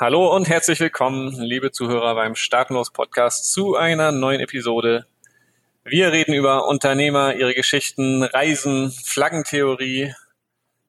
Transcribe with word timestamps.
Hallo 0.00 0.32
und 0.32 0.48
herzlich 0.48 0.78
willkommen, 0.78 1.32
liebe 1.40 1.72
Zuhörer 1.72 2.14
beim 2.14 2.36
Startenlos 2.36 2.92
Podcast 2.92 3.50
zu 3.50 3.74
einer 3.74 4.12
neuen 4.12 4.38
Episode. 4.38 5.08
Wir 5.82 6.12
reden 6.12 6.34
über 6.34 6.68
Unternehmer, 6.68 7.34
ihre 7.34 7.52
Geschichten, 7.52 8.22
Reisen, 8.22 8.92
Flaggentheorie 8.92 10.14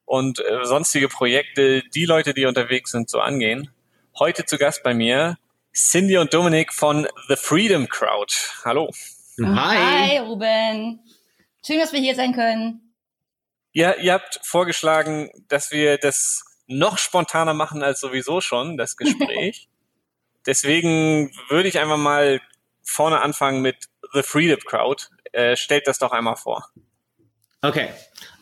und 0.05 0.41
äh, 0.41 0.63
sonstige 0.63 1.07
Projekte, 1.07 1.81
die 1.95 2.05
Leute, 2.05 2.35
die 2.35 2.45
unterwegs 2.45 2.91
sind, 2.91 3.09
so 3.09 3.19
angehen. 3.19 3.71
Heute 4.19 4.45
zu 4.45 4.59
Gast 4.59 4.83
bei 4.83 4.93
mir 4.93 5.39
Cindy 5.73 6.19
und 6.19 6.31
Dominik 6.31 6.71
von 6.71 7.07
The 7.29 7.35
Freedom 7.35 7.89
Crowd. 7.89 8.31
Hallo. 8.63 8.91
Hi. 9.41 9.77
Hi, 9.77 10.17
Ruben. 10.19 10.99
Schön, 11.65 11.79
dass 11.79 11.93
wir 11.93 11.99
hier 11.99 12.13
sein 12.13 12.33
können. 12.33 12.93
Ja, 13.71 13.95
ihr 13.95 14.13
habt 14.13 14.39
vorgeschlagen, 14.43 15.31
dass 15.47 15.71
wir 15.71 15.97
das 15.97 16.48
noch 16.69 16.97
spontaner 16.97 17.53
machen 17.53 17.83
als 17.83 17.99
sowieso 17.99 18.39
schon, 18.39 18.77
das 18.77 18.95
Gespräch. 18.95 19.67
Deswegen 20.45 21.31
würde 21.49 21.67
ich 21.67 21.79
einfach 21.79 21.97
mal 21.97 22.39
vorne 22.83 23.21
anfangen 23.21 23.61
mit 23.61 23.89
The 24.13 24.23
Freedom 24.23 24.59
Crowd. 24.65 25.03
Äh, 25.31 25.55
stellt 25.55 25.87
das 25.87 25.99
doch 25.99 26.11
einmal 26.11 26.37
vor. 26.37 26.69
Okay, 27.61 27.89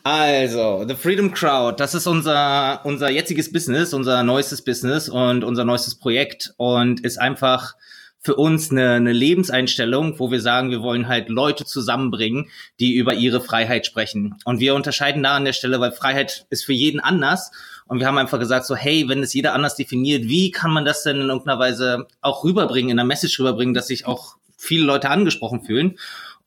also 0.04 0.84
The 0.86 0.94
Freedom 0.94 1.32
Crowd, 1.32 1.80
das 1.80 1.94
ist 1.94 2.06
unser 2.06 2.80
unser 2.84 3.10
jetziges 3.10 3.52
Business, 3.52 3.92
unser 3.92 4.22
neuestes 4.22 4.62
Business 4.62 5.08
und 5.08 5.42
unser 5.42 5.64
neuestes 5.64 5.98
Projekt 5.98 6.54
und 6.56 7.04
ist 7.04 7.18
einfach 7.18 7.74
für 8.20 8.34
uns 8.34 8.70
eine, 8.70 8.92
eine 8.92 9.12
Lebenseinstellung, 9.12 10.18
wo 10.18 10.30
wir 10.30 10.40
sagen, 10.40 10.70
wir 10.70 10.82
wollen 10.82 11.08
halt 11.08 11.28
Leute 11.28 11.64
zusammenbringen, 11.64 12.50
die 12.80 12.94
über 12.94 13.14
ihre 13.14 13.40
Freiheit 13.40 13.86
sprechen. 13.86 14.34
Und 14.44 14.60
wir 14.60 14.74
unterscheiden 14.74 15.22
da 15.22 15.36
an 15.36 15.44
der 15.44 15.52
Stelle, 15.52 15.80
weil 15.80 15.92
Freiheit 15.92 16.46
ist 16.50 16.64
für 16.64 16.72
jeden 16.72 17.00
anders. 17.00 17.52
Und 17.86 18.00
wir 18.00 18.06
haben 18.06 18.18
einfach 18.18 18.38
gesagt, 18.38 18.66
so, 18.66 18.74
hey, 18.74 19.08
wenn 19.08 19.22
es 19.22 19.34
jeder 19.34 19.54
anders 19.54 19.76
definiert, 19.76 20.24
wie 20.24 20.50
kann 20.50 20.72
man 20.72 20.84
das 20.84 21.04
denn 21.04 21.20
in 21.20 21.28
irgendeiner 21.28 21.58
Weise 21.58 22.06
auch 22.20 22.44
rüberbringen, 22.44 22.90
in 22.90 22.96
der 22.96 23.06
Message 23.06 23.38
rüberbringen, 23.38 23.74
dass 23.74 23.86
sich 23.86 24.06
auch 24.06 24.36
viele 24.56 24.84
Leute 24.84 25.10
angesprochen 25.10 25.62
fühlen? 25.62 25.98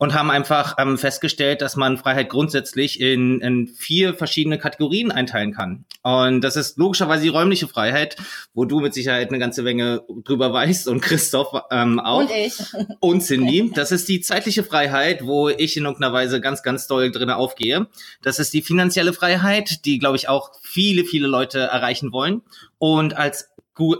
Und 0.01 0.15
haben 0.15 0.31
einfach 0.31 0.77
ähm, 0.79 0.97
festgestellt, 0.97 1.61
dass 1.61 1.75
man 1.75 1.95
Freiheit 1.95 2.27
grundsätzlich 2.27 2.99
in, 2.99 3.39
in 3.39 3.67
vier 3.67 4.15
verschiedene 4.15 4.57
Kategorien 4.57 5.11
einteilen 5.11 5.53
kann. 5.53 5.85
Und 6.01 6.41
das 6.41 6.55
ist 6.55 6.79
logischerweise 6.79 7.21
die 7.21 7.29
räumliche 7.29 7.67
Freiheit, 7.67 8.15
wo 8.55 8.65
du 8.65 8.79
mit 8.79 8.95
Sicherheit 8.95 9.29
eine 9.29 9.37
ganze 9.37 9.61
Menge 9.61 10.01
drüber 10.23 10.51
weißt 10.51 10.87
und 10.87 11.01
Christoph 11.01 11.53
ähm, 11.69 11.99
auch. 11.99 12.21
Und 12.21 12.31
ich. 12.31 12.53
Und 12.99 13.21
Cindy. 13.21 13.71
Das 13.81 13.91
ist 13.91 14.09
die 14.09 14.21
zeitliche 14.21 14.63
Freiheit, 14.63 15.23
wo 15.23 15.49
ich 15.49 15.77
in 15.77 15.83
irgendeiner 15.83 16.13
Weise 16.13 16.41
ganz, 16.41 16.63
ganz 16.63 16.87
doll 16.87 17.11
drin 17.11 17.29
aufgehe. 17.29 17.85
Das 18.23 18.39
ist 18.39 18.55
die 18.55 18.63
finanzielle 18.63 19.13
Freiheit, 19.13 19.85
die, 19.85 19.99
glaube 19.99 20.17
ich, 20.17 20.27
auch 20.27 20.49
viele, 20.63 21.05
viele 21.05 21.27
Leute 21.27 21.59
erreichen 21.59 22.11
wollen. 22.11 22.41
Und 22.79 23.15
als 23.15 23.50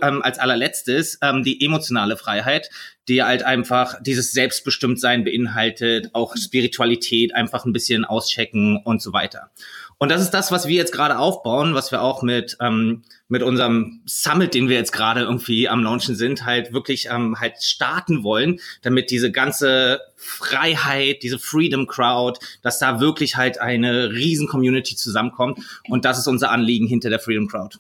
ähm, 0.01 0.21
als 0.21 0.39
allerletztes 0.39 1.17
ähm, 1.21 1.43
die 1.43 1.63
emotionale 1.63 2.17
Freiheit, 2.17 2.69
die 3.07 3.23
halt 3.23 3.43
einfach 3.43 4.01
dieses 4.01 4.31
Selbstbestimmtsein 4.31 5.23
beinhaltet, 5.23 6.09
auch 6.13 6.35
Spiritualität 6.37 7.33
einfach 7.35 7.65
ein 7.65 7.73
bisschen 7.73 8.05
auschecken 8.05 8.81
und 8.83 9.01
so 9.01 9.13
weiter. 9.13 9.51
Und 9.97 10.09
das 10.09 10.21
ist 10.21 10.31
das, 10.31 10.51
was 10.51 10.67
wir 10.67 10.75
jetzt 10.75 10.93
gerade 10.93 11.19
aufbauen, 11.19 11.75
was 11.75 11.91
wir 11.91 12.01
auch 12.01 12.23
mit 12.23 12.57
ähm, 12.59 13.03
mit 13.27 13.43
unserem 13.43 14.01
Summit, 14.05 14.53
den 14.53 14.67
wir 14.67 14.75
jetzt 14.75 14.91
gerade 14.91 15.21
irgendwie 15.21 15.69
am 15.69 15.83
Launchen 15.83 16.15
sind, 16.15 16.43
halt 16.43 16.73
wirklich 16.73 17.07
ähm, 17.09 17.39
halt 17.39 17.61
starten 17.61 18.23
wollen, 18.23 18.59
damit 18.81 19.11
diese 19.11 19.31
ganze 19.31 20.01
Freiheit, 20.15 21.23
diese 21.23 21.39
Freedom 21.39 21.87
Crowd, 21.87 22.39
dass 22.61 22.79
da 22.79 22.99
wirklich 22.99 23.37
halt 23.37 23.61
eine 23.61 24.11
riesen 24.11 24.47
Community 24.47 24.95
zusammenkommt. 24.95 25.59
Und 25.87 26.03
das 26.03 26.17
ist 26.17 26.27
unser 26.27 26.51
Anliegen 26.51 26.87
hinter 26.87 27.09
der 27.09 27.19
Freedom 27.19 27.47
Crowd. 27.47 27.77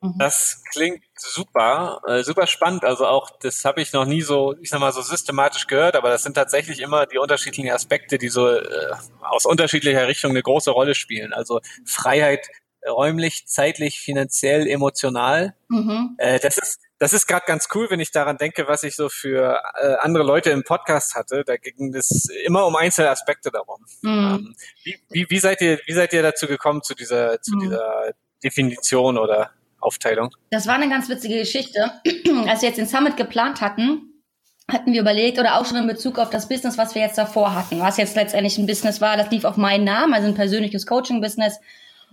Mhm. 0.00 0.14
Das 0.18 0.62
klingt 0.72 1.02
super, 1.16 2.00
äh, 2.06 2.22
super 2.22 2.46
spannend. 2.46 2.84
Also 2.84 3.06
auch, 3.06 3.30
das 3.40 3.64
habe 3.64 3.82
ich 3.82 3.92
noch 3.92 4.06
nie 4.06 4.22
so, 4.22 4.56
ich 4.60 4.70
sag 4.70 4.80
mal, 4.80 4.92
so 4.92 5.02
systematisch 5.02 5.66
gehört, 5.66 5.94
aber 5.94 6.08
das 6.08 6.22
sind 6.22 6.34
tatsächlich 6.34 6.80
immer 6.80 7.06
die 7.06 7.18
unterschiedlichen 7.18 7.70
Aspekte, 7.70 8.16
die 8.16 8.28
so 8.28 8.48
äh, 8.48 8.92
aus 9.20 9.44
unterschiedlicher 9.44 10.08
Richtung 10.08 10.30
eine 10.30 10.42
große 10.42 10.70
Rolle 10.70 10.94
spielen. 10.94 11.32
Also 11.32 11.60
Freiheit 11.84 12.48
räumlich, 12.88 13.46
zeitlich, 13.46 14.00
finanziell, 14.00 14.66
emotional. 14.66 15.54
Mhm. 15.68 16.14
Äh, 16.18 16.38
das 16.40 16.56
ist 16.56 16.80
das 16.98 17.14
ist 17.14 17.26
gerade 17.26 17.46
ganz 17.46 17.68
cool, 17.74 17.88
wenn 17.88 17.98
ich 17.98 18.10
daran 18.10 18.36
denke, 18.36 18.68
was 18.68 18.82
ich 18.82 18.94
so 18.94 19.08
für 19.08 19.58
äh, 19.80 19.94
andere 20.00 20.22
Leute 20.22 20.50
im 20.50 20.64
Podcast 20.64 21.14
hatte. 21.14 21.44
Da 21.46 21.56
ging 21.56 21.94
es 21.94 22.28
immer 22.44 22.66
um 22.66 22.76
einzelne 22.76 23.08
Aspekte 23.08 23.50
darum. 23.50 23.84
Mhm. 24.02 24.10
Ähm, 24.10 24.54
wie, 24.84 24.98
wie, 25.08 25.30
wie 25.30 25.38
seid 25.38 25.62
ihr 25.62 25.80
wie 25.86 25.94
seid 25.94 26.12
ihr 26.12 26.22
dazu 26.22 26.46
gekommen 26.46 26.82
zu 26.82 26.94
dieser 26.94 27.40
zu 27.40 27.56
mhm. 27.56 27.60
dieser 27.60 28.12
Definition 28.42 29.16
oder 29.18 29.50
Aufteilung? 29.80 30.30
Das 30.50 30.66
war 30.66 30.74
eine 30.74 30.88
ganz 30.88 31.08
witzige 31.08 31.38
Geschichte. 31.38 31.92
Als 32.46 32.62
wir 32.62 32.68
jetzt 32.68 32.78
den 32.78 32.86
Summit 32.86 33.16
geplant 33.16 33.60
hatten, 33.60 34.10
hatten 34.70 34.92
wir 34.92 35.00
überlegt 35.00 35.38
oder 35.38 35.58
auch 35.58 35.66
schon 35.66 35.76
in 35.76 35.86
Bezug 35.86 36.18
auf 36.18 36.30
das 36.30 36.48
Business, 36.48 36.78
was 36.78 36.94
wir 36.94 37.02
jetzt 37.02 37.18
davor 37.18 37.54
hatten, 37.54 37.80
was 37.80 37.96
jetzt 37.96 38.16
letztendlich 38.16 38.56
ein 38.58 38.66
Business 38.66 39.00
war, 39.00 39.16
das 39.16 39.30
lief 39.30 39.44
auf 39.44 39.56
meinen 39.56 39.84
Namen, 39.84 40.14
also 40.14 40.28
ein 40.28 40.34
persönliches 40.34 40.86
Coaching-Business. 40.86 41.58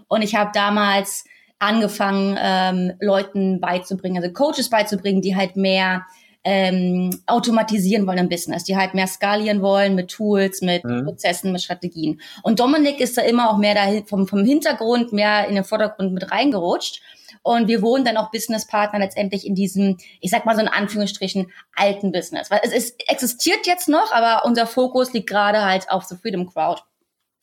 Und 0.07 0.21
ich 0.21 0.35
habe 0.35 0.51
damals 0.53 1.25
angefangen, 1.59 2.37
ähm, 2.39 2.93
Leuten 2.99 3.59
beizubringen, 3.59 4.21
also 4.21 4.33
Coaches 4.33 4.69
beizubringen, 4.69 5.21
die 5.21 5.35
halt 5.35 5.55
mehr 5.55 6.05
ähm, 6.43 7.09
automatisieren 7.25 8.07
wollen 8.07 8.19
im 8.19 8.29
Business, 8.29 8.63
die 8.63 8.77
halt 8.77 8.93
mehr 8.93 9.07
skalieren 9.07 9.61
wollen 9.61 9.95
mit 9.95 10.09
Tools, 10.09 10.61
mit 10.61 10.83
mhm. 10.85 11.03
Prozessen, 11.03 11.51
mit 11.51 11.61
Strategien. 11.61 12.21
Und 12.43 12.59
Dominik 12.59 13.01
ist 13.01 13.17
da 13.17 13.21
immer 13.23 13.49
auch 13.49 13.57
mehr 13.57 13.75
da 13.75 14.01
vom, 14.05 14.27
vom 14.27 14.45
Hintergrund, 14.45 15.11
mehr 15.11 15.47
in 15.47 15.55
den 15.55 15.63
Vordergrund 15.63 16.13
mit 16.13 16.31
reingerutscht. 16.31 17.01
Und 17.47 17.67
wir 17.67 17.81
wurden 17.81 18.03
dann 18.03 18.17
auch 18.17 18.29
Businesspartner 18.31 18.99
letztendlich 18.99 19.47
in 19.47 19.55
diesem, 19.55 19.97
ich 20.19 20.31
sag 20.31 20.45
mal 20.45 20.55
so 20.55 20.61
in 20.61 20.67
Anführungsstrichen, 20.67 21.51
alten 21.75 22.11
Business. 22.11 22.51
Weil 22.51 22.59
es 22.63 22.73
ist, 22.73 23.09
existiert 23.09 23.65
jetzt 23.65 23.87
noch, 23.87 24.11
aber 24.11 24.45
unser 24.45 24.67
Fokus 24.67 25.13
liegt 25.13 25.29
gerade 25.29 25.63
halt 25.63 25.89
auf 25.89 26.03
The 26.03 26.15
Freedom 26.15 26.51
Crowd. 26.51 26.81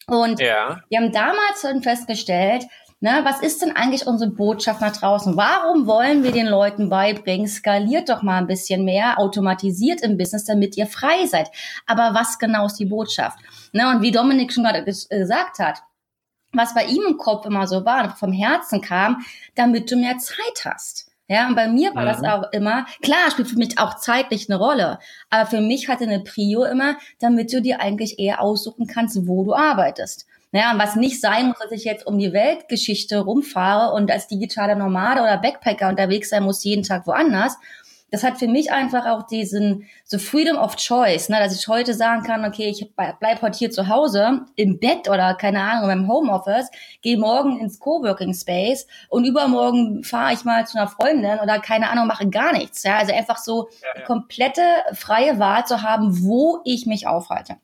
Und 0.06 0.40
ja. 0.40 0.82
wir 0.90 0.98
haben 0.98 1.12
damals 1.12 1.62
dann 1.62 1.82
festgestellt, 1.82 2.64
Ne, 3.00 3.20
was 3.22 3.42
ist 3.42 3.60
denn 3.60 3.76
eigentlich 3.76 4.06
unsere 4.06 4.30
Botschaft 4.30 4.80
nach 4.80 4.96
draußen? 4.96 5.36
Warum 5.36 5.86
wollen 5.86 6.24
wir 6.24 6.32
den 6.32 6.46
Leuten 6.46 6.88
beibringen, 6.88 7.46
skaliert 7.46 8.08
doch 8.08 8.22
mal 8.22 8.38
ein 8.38 8.46
bisschen 8.46 8.82
mehr, 8.82 9.18
automatisiert 9.18 10.00
im 10.00 10.16
Business, 10.16 10.46
damit 10.46 10.78
ihr 10.78 10.86
frei 10.86 11.26
seid? 11.26 11.50
Aber 11.84 12.14
was 12.14 12.38
genau 12.38 12.64
ist 12.64 12.78
die 12.78 12.86
Botschaft? 12.86 13.38
Ne, 13.72 13.90
und 13.90 14.00
wie 14.00 14.10
Dominik 14.10 14.54
schon 14.54 14.64
gerade 14.64 14.84
gesagt 14.84 15.58
hat, 15.58 15.82
was 16.54 16.74
bei 16.74 16.84
ihm 16.84 17.02
im 17.08 17.16
Kopf 17.16 17.46
immer 17.46 17.66
so 17.66 17.84
war, 17.84 18.16
vom 18.16 18.32
Herzen 18.32 18.80
kam, 18.80 19.24
damit 19.54 19.90
du 19.90 19.96
mehr 19.96 20.18
Zeit 20.18 20.64
hast. 20.64 21.10
Ja, 21.26 21.48
und 21.48 21.54
bei 21.54 21.68
mir 21.68 21.94
war 21.94 22.02
mhm. 22.02 22.08
das 22.08 22.22
auch 22.22 22.52
immer, 22.52 22.84
klar, 23.02 23.30
spielt 23.30 23.48
für 23.48 23.56
mich 23.56 23.78
auch 23.78 23.96
zeitlich 23.96 24.50
eine 24.50 24.58
Rolle, 24.58 24.98
aber 25.30 25.46
für 25.48 25.60
mich 25.60 25.88
hatte 25.88 26.04
eine 26.04 26.20
Prio 26.20 26.64
immer, 26.64 26.96
damit 27.18 27.52
du 27.52 27.62
dir 27.62 27.80
eigentlich 27.80 28.18
eher 28.18 28.42
aussuchen 28.42 28.86
kannst, 28.86 29.26
wo 29.26 29.44
du 29.44 29.54
arbeitest. 29.54 30.26
Ja, 30.52 30.70
und 30.70 30.78
was 30.78 30.94
nicht 30.94 31.20
sein 31.20 31.48
muss, 31.48 31.58
dass 31.58 31.72
ich 31.72 31.84
jetzt 31.84 32.06
um 32.06 32.18
die 32.18 32.32
Weltgeschichte 32.32 33.18
rumfahre 33.18 33.92
und 33.92 34.10
als 34.12 34.28
digitaler 34.28 34.76
Nomade 34.76 35.22
oder 35.22 35.38
Backpacker 35.38 35.88
unterwegs 35.88 36.30
sein 36.30 36.44
muss, 36.44 36.62
jeden 36.62 36.84
Tag 36.84 37.06
woanders, 37.06 37.56
das 38.14 38.22
hat 38.22 38.38
für 38.38 38.46
mich 38.46 38.70
einfach 38.70 39.06
auch 39.06 39.24
diesen 39.24 39.88
so 40.04 40.18
Freedom 40.18 40.56
of 40.56 40.76
Choice, 40.76 41.28
ne, 41.30 41.40
dass 41.40 41.58
ich 41.58 41.66
heute 41.66 41.94
sagen 41.94 42.22
kann, 42.22 42.44
okay, 42.44 42.68
ich 42.68 42.94
bleib 42.94 43.42
heute 43.42 43.58
hier 43.58 43.72
zu 43.72 43.88
Hause 43.88 44.46
im 44.54 44.78
Bett 44.78 45.08
oder 45.08 45.34
keine 45.34 45.60
Ahnung 45.60 45.88
beim 45.88 46.08
Homeoffice, 46.08 46.70
gehe 47.02 47.18
morgen 47.18 47.58
ins 47.58 47.80
Coworking 47.80 48.32
Space 48.32 48.86
und 49.08 49.24
übermorgen 49.24 50.04
fahre 50.04 50.32
ich 50.32 50.44
mal 50.44 50.64
zu 50.64 50.78
einer 50.78 50.86
Freundin 50.86 51.40
oder 51.40 51.58
keine 51.58 51.90
Ahnung 51.90 52.06
mache 52.06 52.28
gar 52.30 52.52
nichts. 52.52 52.84
Ja, 52.84 52.98
also 52.98 53.12
einfach 53.12 53.38
so 53.38 53.68
ja, 53.82 54.00
ja. 54.00 54.06
komplette 54.06 54.62
freie 54.92 55.40
Wahl 55.40 55.66
zu 55.66 55.82
haben, 55.82 56.22
wo 56.22 56.60
ich 56.64 56.86
mich 56.86 57.08
aufhalte. 57.08 57.56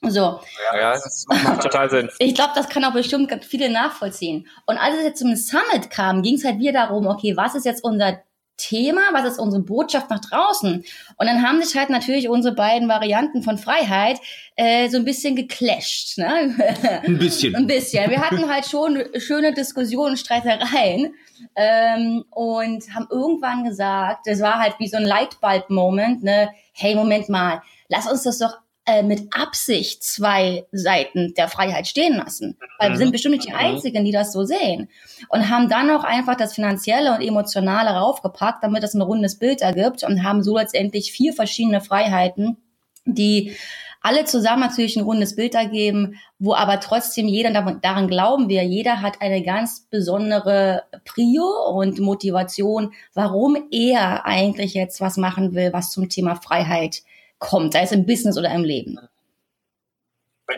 So. 0.00 0.40
Ja, 0.72 0.80
ja, 0.80 0.92
das 0.92 1.26
macht 1.28 1.62
total 1.62 1.90
Sinn. 1.90 2.08
Ich 2.18 2.34
glaube, 2.34 2.52
das 2.54 2.70
kann 2.70 2.84
auch 2.84 2.94
bestimmt 2.94 3.30
viele 3.44 3.70
nachvollziehen. 3.70 4.48
Und 4.64 4.78
als 4.78 4.96
es 4.96 5.04
jetzt 5.04 5.18
zum 5.18 5.36
Summit 5.36 5.90
kam, 5.90 6.22
ging 6.22 6.36
es 6.36 6.44
halt 6.44 6.58
wieder 6.58 6.72
darum, 6.72 7.06
okay, 7.06 7.36
was 7.36 7.54
ist 7.54 7.66
jetzt 7.66 7.84
unser 7.84 8.22
Thema, 8.56 9.00
was 9.12 9.32
ist 9.32 9.38
unsere 9.38 9.62
Botschaft 9.62 10.10
nach 10.10 10.20
draußen? 10.20 10.84
Und 11.16 11.26
dann 11.26 11.42
haben 11.42 11.62
sich 11.62 11.76
halt 11.76 11.90
natürlich 11.90 12.28
unsere 12.28 12.54
beiden 12.54 12.88
Varianten 12.88 13.42
von 13.42 13.58
Freiheit 13.58 14.20
äh, 14.56 14.88
so 14.88 14.98
ein 14.98 15.04
bisschen 15.04 15.34
geclasht. 15.36 16.18
Ne? 16.18 16.54
Ein 17.02 17.18
bisschen. 17.18 17.54
ein 17.54 17.66
bisschen. 17.66 18.10
Wir 18.10 18.20
hatten 18.20 18.48
halt 18.48 18.66
schon 18.66 19.02
schöne 19.16 19.54
Diskussionen, 19.54 20.16
Streitereien 20.16 21.14
ähm, 21.56 22.24
und 22.30 22.94
haben 22.94 23.08
irgendwann 23.10 23.64
gesagt, 23.64 24.26
das 24.26 24.40
war 24.40 24.58
halt 24.58 24.74
wie 24.78 24.88
so 24.88 24.98
ein 24.98 25.04
Lightbulb-Moment, 25.04 26.22
ne? 26.22 26.50
hey, 26.72 26.94
Moment 26.94 27.28
mal, 27.28 27.62
lass 27.88 28.10
uns 28.10 28.22
das 28.22 28.38
doch 28.38 28.58
äh, 28.84 29.02
mit 29.02 29.32
Absicht 29.32 30.02
zwei 30.02 30.66
Seiten 30.72 31.34
der 31.34 31.48
Freiheit 31.48 31.86
stehen 31.86 32.16
lassen. 32.16 32.58
Weil 32.78 32.90
wir 32.90 32.96
sind 32.96 33.08
mhm. 33.08 33.12
bestimmt 33.12 33.36
nicht 33.36 33.46
die 33.46 33.52
mhm. 33.52 33.58
Einzigen, 33.58 34.04
die 34.04 34.10
das 34.10 34.32
so 34.32 34.44
sehen. 34.44 34.88
Und 35.28 35.48
haben 35.48 35.68
dann 35.68 35.90
auch 35.90 36.02
einfach 36.02 36.36
das 36.36 36.54
Finanzielle 36.54 37.14
und 37.14 37.20
Emotionale 37.20 37.90
raufgepackt, 37.90 38.64
damit 38.64 38.82
das 38.82 38.94
ein 38.94 39.02
rundes 39.02 39.38
Bild 39.38 39.62
ergibt 39.62 40.02
und 40.02 40.24
haben 40.24 40.42
so 40.42 40.58
letztendlich 40.58 41.12
vier 41.12 41.32
verschiedene 41.32 41.80
Freiheiten, 41.80 42.56
die 43.04 43.54
alle 44.02 44.24
zusammen 44.24 44.62
natürlich 44.62 44.96
ein 44.96 45.04
rundes 45.04 45.36
Bild 45.36 45.54
ergeben, 45.54 46.16
wo 46.40 46.54
aber 46.54 46.80
trotzdem 46.80 47.28
jeder, 47.28 47.52
daran 47.52 48.08
glauben 48.08 48.48
wir, 48.48 48.64
jeder 48.64 49.00
hat 49.00 49.22
eine 49.22 49.42
ganz 49.42 49.86
besondere 49.90 50.82
Prio 51.04 51.46
und 51.72 52.00
Motivation, 52.00 52.92
warum 53.14 53.56
er 53.70 54.26
eigentlich 54.26 54.74
jetzt 54.74 55.00
was 55.00 55.16
machen 55.16 55.54
will, 55.54 55.72
was 55.72 55.92
zum 55.92 56.08
Thema 56.08 56.34
Freiheit 56.34 57.02
kommt, 57.42 57.72
sei 57.72 57.82
es 57.82 57.92
im 57.92 58.06
Business 58.06 58.38
oder 58.38 58.50
im 58.54 58.64
Leben. 58.64 58.98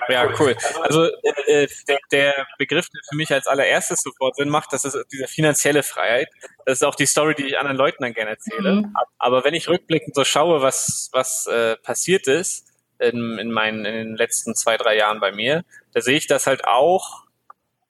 Ja, 0.09 0.29
cool. 0.39 0.57
Also 0.83 1.05
äh, 1.47 1.69
der, 1.89 1.99
der 2.11 2.47
Begriff, 2.59 2.89
der 2.89 3.01
für 3.09 3.17
mich 3.17 3.33
als 3.33 3.47
allererstes 3.47 4.01
sofort 4.03 4.37
Sinn 4.37 4.49
macht, 4.49 4.73
das 4.73 4.85
ist 4.85 4.97
diese 5.13 5.27
finanzielle 5.27 5.83
Freiheit. 5.83 6.29
Das 6.67 6.79
ist 6.79 6.83
auch 6.83 6.95
die 6.95 7.07
Story, 7.07 7.35
die 7.35 7.47
ich 7.47 7.59
anderen 7.59 7.77
Leuten 7.77 8.03
dann 8.03 8.13
gerne 8.13 8.31
erzähle. 8.31 8.75
Mhm. 8.75 8.95
Aber 9.19 9.45
wenn 9.45 9.55
ich 9.55 9.69
rückblickend 9.69 10.15
so 10.15 10.25
schaue, 10.25 10.63
was, 10.63 11.11
was 11.13 11.47
äh, 11.47 11.77
passiert 11.77 12.27
ist 12.27 12.67
in, 12.99 13.39
in, 13.39 13.51
meinen, 13.51 13.85
in 13.85 13.95
den 13.95 14.17
letzten 14.17 14.55
zwei, 14.55 14.77
drei 14.77 14.97
Jahren 14.97 15.21
bei 15.21 15.33
mir, 15.33 15.65
da 15.93 16.01
sehe 16.01 16.17
ich 16.17 16.27
das 16.27 16.47
halt 16.47 16.67
auch 16.67 17.24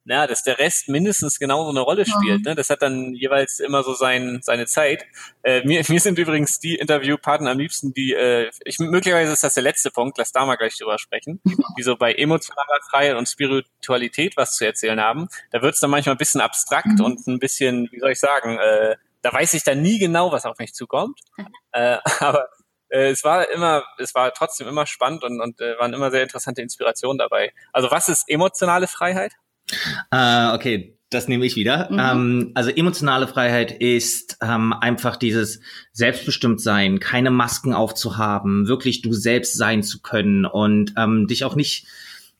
na, 0.04 0.26
dass 0.26 0.42
der 0.42 0.58
Rest 0.58 0.88
mindestens 0.88 1.38
genauso 1.38 1.70
eine 1.70 1.80
Rolle 1.80 2.04
spielt. 2.04 2.40
Mhm. 2.40 2.50
Ne? 2.50 2.54
Das 2.54 2.70
hat 2.70 2.82
dann 2.82 3.14
jeweils 3.14 3.58
immer 3.60 3.82
so 3.82 3.94
sein, 3.94 4.40
seine 4.42 4.66
Zeit. 4.66 5.04
Äh, 5.42 5.64
mir, 5.64 5.82
mir 5.88 6.00
sind 6.00 6.18
übrigens 6.18 6.58
die 6.58 6.74
Interviewpartner 6.76 7.50
am 7.50 7.58
liebsten, 7.58 7.92
die, 7.94 8.12
äh, 8.12 8.50
ich, 8.64 8.78
möglicherweise 8.78 9.32
ist 9.32 9.44
das 9.44 9.54
der 9.54 9.62
letzte 9.62 9.90
Punkt, 9.90 10.18
lass 10.18 10.32
da 10.32 10.44
mal 10.44 10.56
gleich 10.56 10.76
drüber 10.76 10.98
sprechen, 10.98 11.40
die 11.78 11.82
so 11.82 11.96
bei 11.96 12.12
emotionaler 12.12 12.80
Freiheit 12.90 13.16
und 13.16 13.28
Spiritualität 13.28 14.36
was 14.36 14.56
zu 14.56 14.66
erzählen 14.66 15.00
haben. 15.00 15.28
Da 15.50 15.62
wird 15.62 15.74
es 15.74 15.80
dann 15.80 15.90
manchmal 15.90 16.14
ein 16.14 16.18
bisschen 16.18 16.40
abstrakt 16.40 16.98
mhm. 16.98 17.04
und 17.04 17.26
ein 17.26 17.38
bisschen, 17.38 17.88
wie 17.90 18.00
soll 18.00 18.12
ich 18.12 18.20
sagen, 18.20 18.58
äh, 18.58 18.96
da 19.22 19.32
weiß 19.32 19.54
ich 19.54 19.64
dann 19.64 19.80
nie 19.80 19.98
genau, 19.98 20.32
was 20.32 20.44
auf 20.44 20.58
mich 20.58 20.74
zukommt. 20.74 21.20
äh, 21.72 21.98
aber 22.20 22.48
äh, 22.90 23.10
es 23.10 23.24
war 23.24 23.50
immer, 23.50 23.84
es 23.98 24.14
war 24.14 24.32
trotzdem 24.34 24.68
immer 24.68 24.86
spannend 24.86 25.24
und, 25.24 25.40
und 25.40 25.60
äh, 25.60 25.78
waren 25.78 25.94
immer 25.94 26.10
sehr 26.10 26.22
interessante 26.22 26.62
Inspirationen 26.62 27.18
dabei. 27.18 27.52
Also 27.72 27.90
was 27.90 28.08
ist 28.08 28.28
emotionale 28.28 28.86
Freiheit? 28.86 29.32
Äh, 30.10 30.52
okay, 30.54 30.94
das 31.10 31.28
nehme 31.28 31.46
ich 31.46 31.56
wieder. 31.56 31.88
Mhm. 31.90 31.98
Ähm, 31.98 32.50
also 32.54 32.70
emotionale 32.70 33.26
Freiheit 33.26 33.70
ist 33.72 34.36
ähm, 34.42 34.72
einfach 34.72 35.16
dieses 35.16 35.60
Selbstbestimmtsein, 35.92 37.00
keine 37.00 37.30
Masken 37.30 37.72
aufzuhaben, 37.72 38.66
wirklich 38.68 39.02
du 39.02 39.12
selbst 39.12 39.56
sein 39.56 39.82
zu 39.82 40.02
können 40.02 40.44
und 40.44 40.92
ähm, 40.96 41.26
dich 41.26 41.44
auch 41.44 41.54
nicht, 41.54 41.86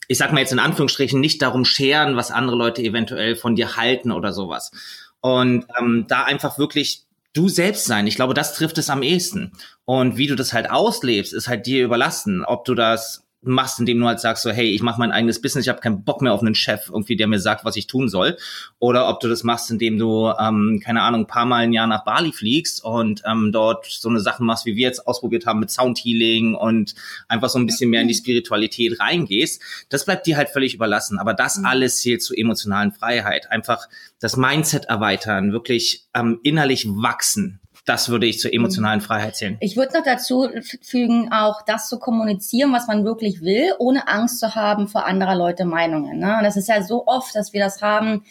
ich 0.08 0.18
sag 0.18 0.32
mal 0.32 0.40
jetzt 0.40 0.52
in 0.52 0.58
Anführungsstrichen, 0.58 1.20
nicht 1.20 1.40
darum 1.40 1.64
scheren, 1.64 2.16
was 2.16 2.30
andere 2.30 2.56
Leute 2.56 2.82
eventuell 2.82 3.36
von 3.36 3.54
dir 3.54 3.76
halten 3.76 4.10
oder 4.10 4.32
sowas. 4.32 4.72
Und 5.20 5.66
ähm, 5.80 6.04
da 6.08 6.24
einfach 6.24 6.58
wirklich 6.58 7.04
du 7.32 7.48
selbst 7.48 7.86
sein. 7.86 8.06
Ich 8.06 8.16
glaube, 8.16 8.34
das 8.34 8.54
trifft 8.54 8.78
es 8.78 8.90
am 8.90 9.02
ehesten. 9.02 9.52
Und 9.84 10.16
wie 10.16 10.26
du 10.26 10.36
das 10.36 10.52
halt 10.52 10.70
auslebst, 10.70 11.32
ist 11.32 11.48
halt 11.48 11.66
dir 11.66 11.84
überlassen. 11.84 12.44
Ob 12.44 12.64
du 12.64 12.74
das 12.74 13.23
machst, 13.46 13.80
indem 13.80 14.00
du 14.00 14.06
halt 14.06 14.20
sagst 14.20 14.42
so, 14.42 14.50
hey, 14.50 14.70
ich 14.70 14.82
mache 14.82 14.98
mein 14.98 15.12
eigenes 15.12 15.40
Business, 15.40 15.64
ich 15.64 15.68
habe 15.68 15.80
keinen 15.80 16.04
Bock 16.04 16.22
mehr 16.22 16.32
auf 16.32 16.40
einen 16.40 16.54
Chef, 16.54 16.88
irgendwie, 16.88 17.16
der 17.16 17.26
mir 17.26 17.38
sagt, 17.38 17.64
was 17.64 17.76
ich 17.76 17.86
tun 17.86 18.08
soll. 18.08 18.36
Oder 18.78 19.08
ob 19.08 19.20
du 19.20 19.28
das 19.28 19.44
machst, 19.44 19.70
indem 19.70 19.98
du, 19.98 20.32
ähm, 20.38 20.80
keine 20.84 21.02
Ahnung, 21.02 21.22
ein 21.22 21.26
paar 21.26 21.46
Mal 21.46 21.64
ein 21.64 21.72
Jahr 21.72 21.86
nach 21.86 22.04
Bali 22.04 22.32
fliegst 22.32 22.84
und 22.84 23.22
ähm, 23.26 23.50
dort 23.52 23.86
so 23.86 24.08
eine 24.08 24.20
Sachen 24.20 24.46
machst, 24.46 24.66
wie 24.66 24.76
wir 24.76 24.82
jetzt 24.82 25.06
ausprobiert 25.06 25.46
haben 25.46 25.60
mit 25.60 25.70
Soundhealing 25.70 26.54
und 26.54 26.94
einfach 27.28 27.48
so 27.48 27.58
ein 27.58 27.66
bisschen 27.66 27.90
mehr 27.90 28.02
in 28.02 28.08
die 28.08 28.14
Spiritualität 28.14 29.00
reingehst. 29.00 29.62
Das 29.88 30.04
bleibt 30.04 30.26
dir 30.26 30.36
halt 30.36 30.50
völlig 30.50 30.74
überlassen. 30.74 31.18
Aber 31.18 31.34
das 31.34 31.58
mhm. 31.58 31.66
alles 31.66 31.98
zählt 31.98 32.22
zu 32.22 32.34
emotionalen 32.34 32.92
Freiheit. 32.92 33.50
Einfach 33.50 33.88
das 34.20 34.36
Mindset 34.36 34.86
erweitern, 34.86 35.52
wirklich 35.52 36.06
ähm, 36.14 36.40
innerlich 36.42 36.86
wachsen 36.88 37.60
das 37.84 38.08
würde 38.08 38.26
ich 38.26 38.38
zur 38.38 38.50
mhm. 38.50 38.58
emotionalen 38.58 39.00
Freiheit 39.00 39.36
zählen. 39.36 39.56
Ich 39.60 39.76
würde 39.76 39.94
noch 39.94 40.04
dazu 40.04 40.48
fügen, 40.82 41.32
auch 41.32 41.62
das 41.62 41.88
zu 41.88 41.98
kommunizieren, 41.98 42.72
was 42.72 42.86
man 42.86 43.04
wirklich 43.04 43.42
will, 43.42 43.74
ohne 43.78 44.08
Angst 44.08 44.40
zu 44.40 44.54
haben 44.54 44.88
vor 44.88 45.06
anderer 45.06 45.34
Leute 45.34 45.64
Meinungen. 45.64 46.18
Ne? 46.18 46.40
Das 46.42 46.56
ist 46.56 46.68
ja 46.68 46.82
so 46.82 47.06
oft, 47.06 47.34
dass 47.34 47.52
wir 47.52 47.60
das 47.60 47.82
haben, 47.82 48.24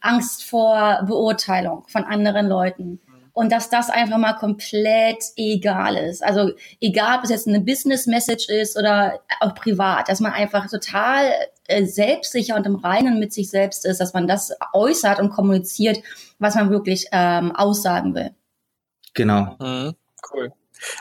Angst 0.00 0.44
vor 0.44 1.02
Beurteilung 1.06 1.84
von 1.88 2.04
anderen 2.04 2.46
Leuten. 2.46 3.00
Und 3.32 3.52
dass 3.52 3.70
das 3.70 3.90
einfach 3.90 4.18
mal 4.18 4.34
komplett 4.34 5.22
egal 5.36 5.96
ist. 5.96 6.22
Also 6.22 6.50
egal, 6.80 7.18
ob 7.18 7.24
es 7.24 7.30
jetzt 7.30 7.46
eine 7.46 7.60
Business-Message 7.60 8.48
ist 8.48 8.76
oder 8.76 9.20
auch 9.40 9.54
privat, 9.54 10.08
dass 10.08 10.20
man 10.20 10.32
einfach 10.32 10.68
total 10.68 11.32
äh, 11.68 11.84
selbstsicher 11.84 12.56
und 12.56 12.66
im 12.66 12.74
Reinen 12.74 13.20
mit 13.20 13.32
sich 13.32 13.48
selbst 13.48 13.86
ist, 13.86 14.00
dass 14.00 14.14
man 14.14 14.26
das 14.26 14.52
äußert 14.72 15.20
und 15.20 15.30
kommuniziert, 15.30 16.00
was 16.38 16.56
man 16.56 16.70
wirklich 16.70 17.06
ähm, 17.12 17.54
aussagen 17.54 18.14
will. 18.14 18.34
Genau. 19.14 19.56
Mhm, 19.60 19.94
cool. 20.32 20.52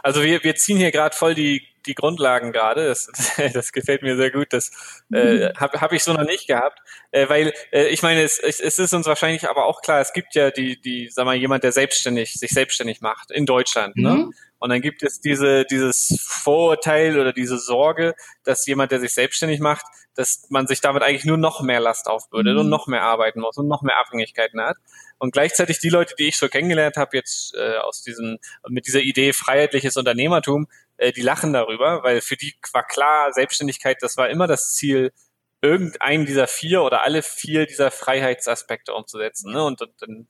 Also 0.03 0.23
wir, 0.23 0.43
wir 0.43 0.55
ziehen 0.55 0.77
hier 0.77 0.91
gerade 0.91 1.15
voll 1.15 1.35
die, 1.35 1.65
die 1.85 1.95
Grundlagen 1.95 2.51
gerade. 2.51 2.87
Das, 2.87 3.09
das 3.53 3.71
gefällt 3.71 4.01
mir 4.01 4.17
sehr 4.17 4.31
gut. 4.31 4.47
Das 4.51 4.71
äh, 5.11 5.53
habe 5.55 5.81
hab 5.81 5.93
ich 5.93 6.03
so 6.03 6.13
noch 6.13 6.25
nicht 6.25 6.47
gehabt. 6.47 6.79
Äh, 7.11 7.29
weil 7.29 7.53
äh, 7.71 7.87
ich 7.87 8.01
meine, 8.01 8.21
es, 8.21 8.39
es 8.39 8.59
ist 8.59 8.93
uns 8.93 9.07
wahrscheinlich 9.07 9.49
aber 9.49 9.65
auch 9.65 9.81
klar, 9.81 10.01
es 10.01 10.13
gibt 10.13 10.35
ja 10.35 10.51
die, 10.51 10.79
die, 10.79 11.09
sag 11.09 11.25
mal, 11.25 11.35
jemand, 11.35 11.63
der 11.63 11.71
selbstständig, 11.71 12.33
sich 12.33 12.51
selbstständig 12.51 13.01
macht 13.01 13.31
in 13.31 13.45
Deutschland. 13.45 13.95
Ne? 13.95 14.09
Mhm. 14.09 14.17
Ne? 14.17 14.29
Und 14.59 14.69
dann 14.69 14.81
gibt 14.81 15.03
es 15.03 15.21
diese, 15.21 15.65
dieses 15.65 16.21
Vorurteil 16.21 17.19
oder 17.19 17.33
diese 17.33 17.57
Sorge, 17.57 18.13
dass 18.43 18.65
jemand, 18.65 18.91
der 18.91 18.99
sich 18.99 19.13
selbstständig 19.13 19.59
macht, 19.59 19.85
dass 20.15 20.47
man 20.49 20.67
sich 20.67 20.81
damit 20.81 21.01
eigentlich 21.01 21.25
nur 21.25 21.37
noch 21.37 21.61
mehr 21.61 21.79
Last 21.79 22.07
aufbürdet 22.07 22.53
mhm. 22.53 22.61
und 22.61 22.69
noch 22.69 22.87
mehr 22.87 23.03
arbeiten 23.03 23.39
muss 23.39 23.57
und 23.57 23.67
noch 23.67 23.81
mehr 23.81 23.97
Abhängigkeiten 23.99 24.61
hat. 24.61 24.77
Und 25.17 25.31
gleichzeitig 25.31 25.79
die 25.79 25.89
Leute, 25.89 26.13
die 26.17 26.27
ich 26.27 26.37
so 26.37 26.49
kennengelernt 26.49 26.97
habe, 26.97 27.15
jetzt 27.15 27.55
äh, 27.55 27.77
aus 27.77 28.01
diesem, 28.03 28.37
mit 28.67 28.85
dieser 28.85 28.99
Idee 28.99 29.31
freiheitliches 29.31 29.95
Unternehmertum, 29.95 30.67
äh, 30.97 31.13
die 31.13 31.21
lachen 31.21 31.53
darüber, 31.53 32.03
weil 32.03 32.19
für 32.19 32.35
die 32.35 32.53
war 32.73 32.85
klar, 32.85 33.31
Selbstständigkeit, 33.31 33.97
das 34.01 34.17
war 34.17 34.29
immer 34.29 34.47
das 34.47 34.73
Ziel, 34.75 35.13
irgendeinen 35.61 36.25
dieser 36.25 36.47
vier 36.47 36.83
oder 36.83 37.03
alle 37.03 37.21
vier 37.21 37.65
dieser 37.65 37.91
Freiheitsaspekte 37.91 38.93
umzusetzen. 38.93 39.51
Ne? 39.51 39.63
Und, 39.63 39.81
und 39.81 39.93
dann 39.99 40.27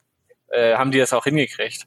äh, 0.48 0.76
haben 0.76 0.90
die 0.90 0.98
das 0.98 1.12
auch 1.12 1.24
hingekriegt. 1.24 1.86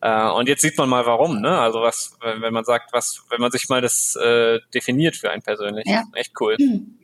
Äh, 0.00 0.30
und 0.30 0.48
jetzt 0.48 0.62
sieht 0.62 0.76
man 0.76 0.88
mal 0.88 1.06
warum, 1.06 1.40
ne? 1.40 1.58
Also 1.58 1.80
was, 1.80 2.16
wenn 2.20 2.52
man 2.52 2.64
sagt, 2.64 2.92
was, 2.92 3.24
wenn 3.30 3.40
man 3.40 3.50
sich 3.50 3.68
mal 3.68 3.80
das 3.80 4.16
äh, 4.16 4.60
definiert 4.72 5.16
für 5.16 5.30
einen 5.30 5.42
persönlich. 5.42 5.84
Ja. 5.86 6.04
Echt 6.14 6.32
cool. 6.40 6.56
Mhm. 6.58 6.98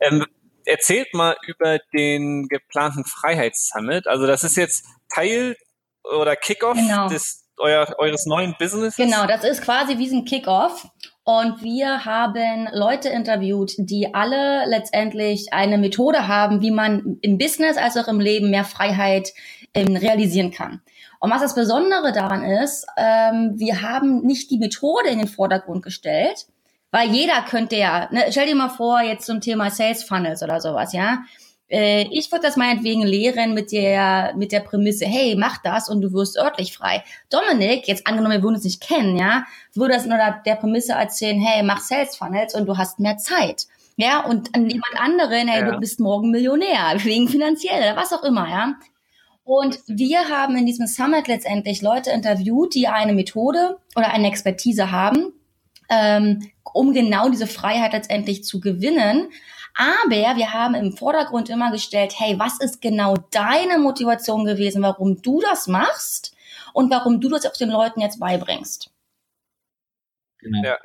Ähm, 0.00 0.26
erzählt 0.64 1.14
mal 1.14 1.36
über 1.46 1.78
den 1.94 2.48
geplanten 2.48 3.04
Freiheitssummit. 3.04 4.06
Also 4.06 4.26
das 4.26 4.44
ist 4.44 4.56
jetzt 4.56 4.84
Teil 5.08 5.56
oder 6.02 6.36
Kickoff 6.36 6.76
genau. 6.76 7.08
des 7.08 7.46
euer, 7.58 7.94
eures 7.98 8.26
neuen 8.26 8.54
Businesses? 8.58 8.96
Genau, 8.96 9.26
das 9.26 9.44
ist 9.44 9.62
quasi 9.62 9.98
wie 9.98 10.10
ein 10.10 10.24
Kickoff. 10.24 10.86
Und 11.24 11.62
wir 11.62 12.04
haben 12.04 12.68
Leute 12.72 13.08
interviewt, 13.08 13.72
die 13.78 14.14
alle 14.14 14.64
letztendlich 14.68 15.52
eine 15.52 15.78
Methode 15.78 16.28
haben, 16.28 16.62
wie 16.62 16.70
man 16.70 17.18
im 17.20 17.38
Business 17.38 17.76
als 17.76 17.96
auch 17.96 18.06
im 18.06 18.20
Leben 18.20 18.50
mehr 18.50 18.64
Freiheit 18.64 19.32
ähm, 19.74 19.96
realisieren 19.96 20.52
kann. 20.52 20.82
Und 21.20 21.30
was 21.30 21.42
das 21.42 21.54
Besondere 21.54 22.12
daran 22.12 22.44
ist, 22.44 22.86
ähm, 22.96 23.54
wir 23.56 23.82
haben 23.82 24.22
nicht 24.22 24.50
die 24.50 24.58
Methode 24.58 25.08
in 25.08 25.18
den 25.18 25.28
Vordergrund 25.28 25.82
gestellt, 25.82 26.46
weil 26.90 27.10
jeder 27.10 27.42
könnte 27.42 27.76
ja, 27.76 28.08
ne, 28.10 28.26
stell 28.30 28.46
dir 28.46 28.54
mal 28.54 28.68
vor, 28.68 29.00
jetzt 29.00 29.26
zum 29.26 29.40
Thema 29.40 29.70
Sales 29.70 30.04
Funnels 30.04 30.42
oder 30.42 30.60
sowas, 30.60 30.92
ja. 30.92 31.18
Äh, 31.68 32.06
ich 32.12 32.30
würde 32.30 32.46
das 32.46 32.56
meinetwegen 32.56 33.02
lehren 33.02 33.54
mit 33.54 33.72
der, 33.72 34.34
mit 34.36 34.52
der 34.52 34.60
Prämisse, 34.60 35.04
hey, 35.04 35.34
mach 35.36 35.58
das 35.58 35.88
und 35.88 36.00
du 36.00 36.12
wirst 36.12 36.38
örtlich 36.38 36.76
frei. 36.76 37.02
Dominik, 37.28 37.88
jetzt 37.88 38.06
angenommen, 38.06 38.36
wir 38.36 38.42
würden 38.42 38.54
uns 38.54 38.64
nicht 38.64 38.80
kennen, 38.80 39.16
ja, 39.16 39.44
würde 39.74 39.94
das 39.94 40.06
nur 40.06 40.16
der, 40.16 40.42
der 40.46 40.54
Prämisse 40.54 40.92
erzählen, 40.92 41.40
hey, 41.40 41.62
mach 41.62 41.80
Sales 41.80 42.16
Funnels 42.16 42.54
und 42.54 42.66
du 42.66 42.78
hast 42.78 43.00
mehr 43.00 43.16
Zeit. 43.16 43.66
Ja, 43.96 44.24
und 44.26 44.54
an 44.54 44.68
jemand 44.68 45.00
anderen, 45.00 45.48
hey, 45.48 45.62
ja. 45.62 45.70
du 45.72 45.80
bist 45.80 46.00
morgen 46.00 46.30
Millionär, 46.30 46.94
wegen 46.98 47.28
finanziell 47.28 47.80
oder 47.80 47.96
was 47.96 48.12
auch 48.12 48.22
immer, 48.22 48.48
ja. 48.48 48.74
Und 49.46 49.78
wir 49.86 50.28
haben 50.28 50.56
in 50.56 50.66
diesem 50.66 50.88
Summit 50.88 51.28
letztendlich 51.28 51.80
Leute 51.80 52.10
interviewt, 52.10 52.74
die 52.74 52.88
eine 52.88 53.12
Methode 53.12 53.78
oder 53.94 54.12
eine 54.12 54.26
Expertise 54.26 54.90
haben, 54.90 55.32
ähm, 55.88 56.50
um 56.74 56.92
genau 56.92 57.28
diese 57.28 57.46
Freiheit 57.46 57.92
letztendlich 57.92 58.42
zu 58.42 58.58
gewinnen. 58.58 59.28
Aber 59.76 60.36
wir 60.36 60.52
haben 60.52 60.74
im 60.74 60.96
Vordergrund 60.96 61.48
immer 61.48 61.70
gestellt, 61.70 62.14
hey, 62.18 62.36
was 62.40 62.58
ist 62.58 62.82
genau 62.82 63.14
deine 63.30 63.78
Motivation 63.78 64.44
gewesen, 64.44 64.82
warum 64.82 65.22
du 65.22 65.40
das 65.40 65.68
machst 65.68 66.34
und 66.72 66.90
warum 66.90 67.20
du 67.20 67.28
das 67.28 67.46
auch 67.46 67.56
den 67.56 67.70
Leuten 67.70 68.00
jetzt 68.00 68.18
beibringst? 68.18 68.90
Genau. 70.38 70.64
Ja. 70.64 70.76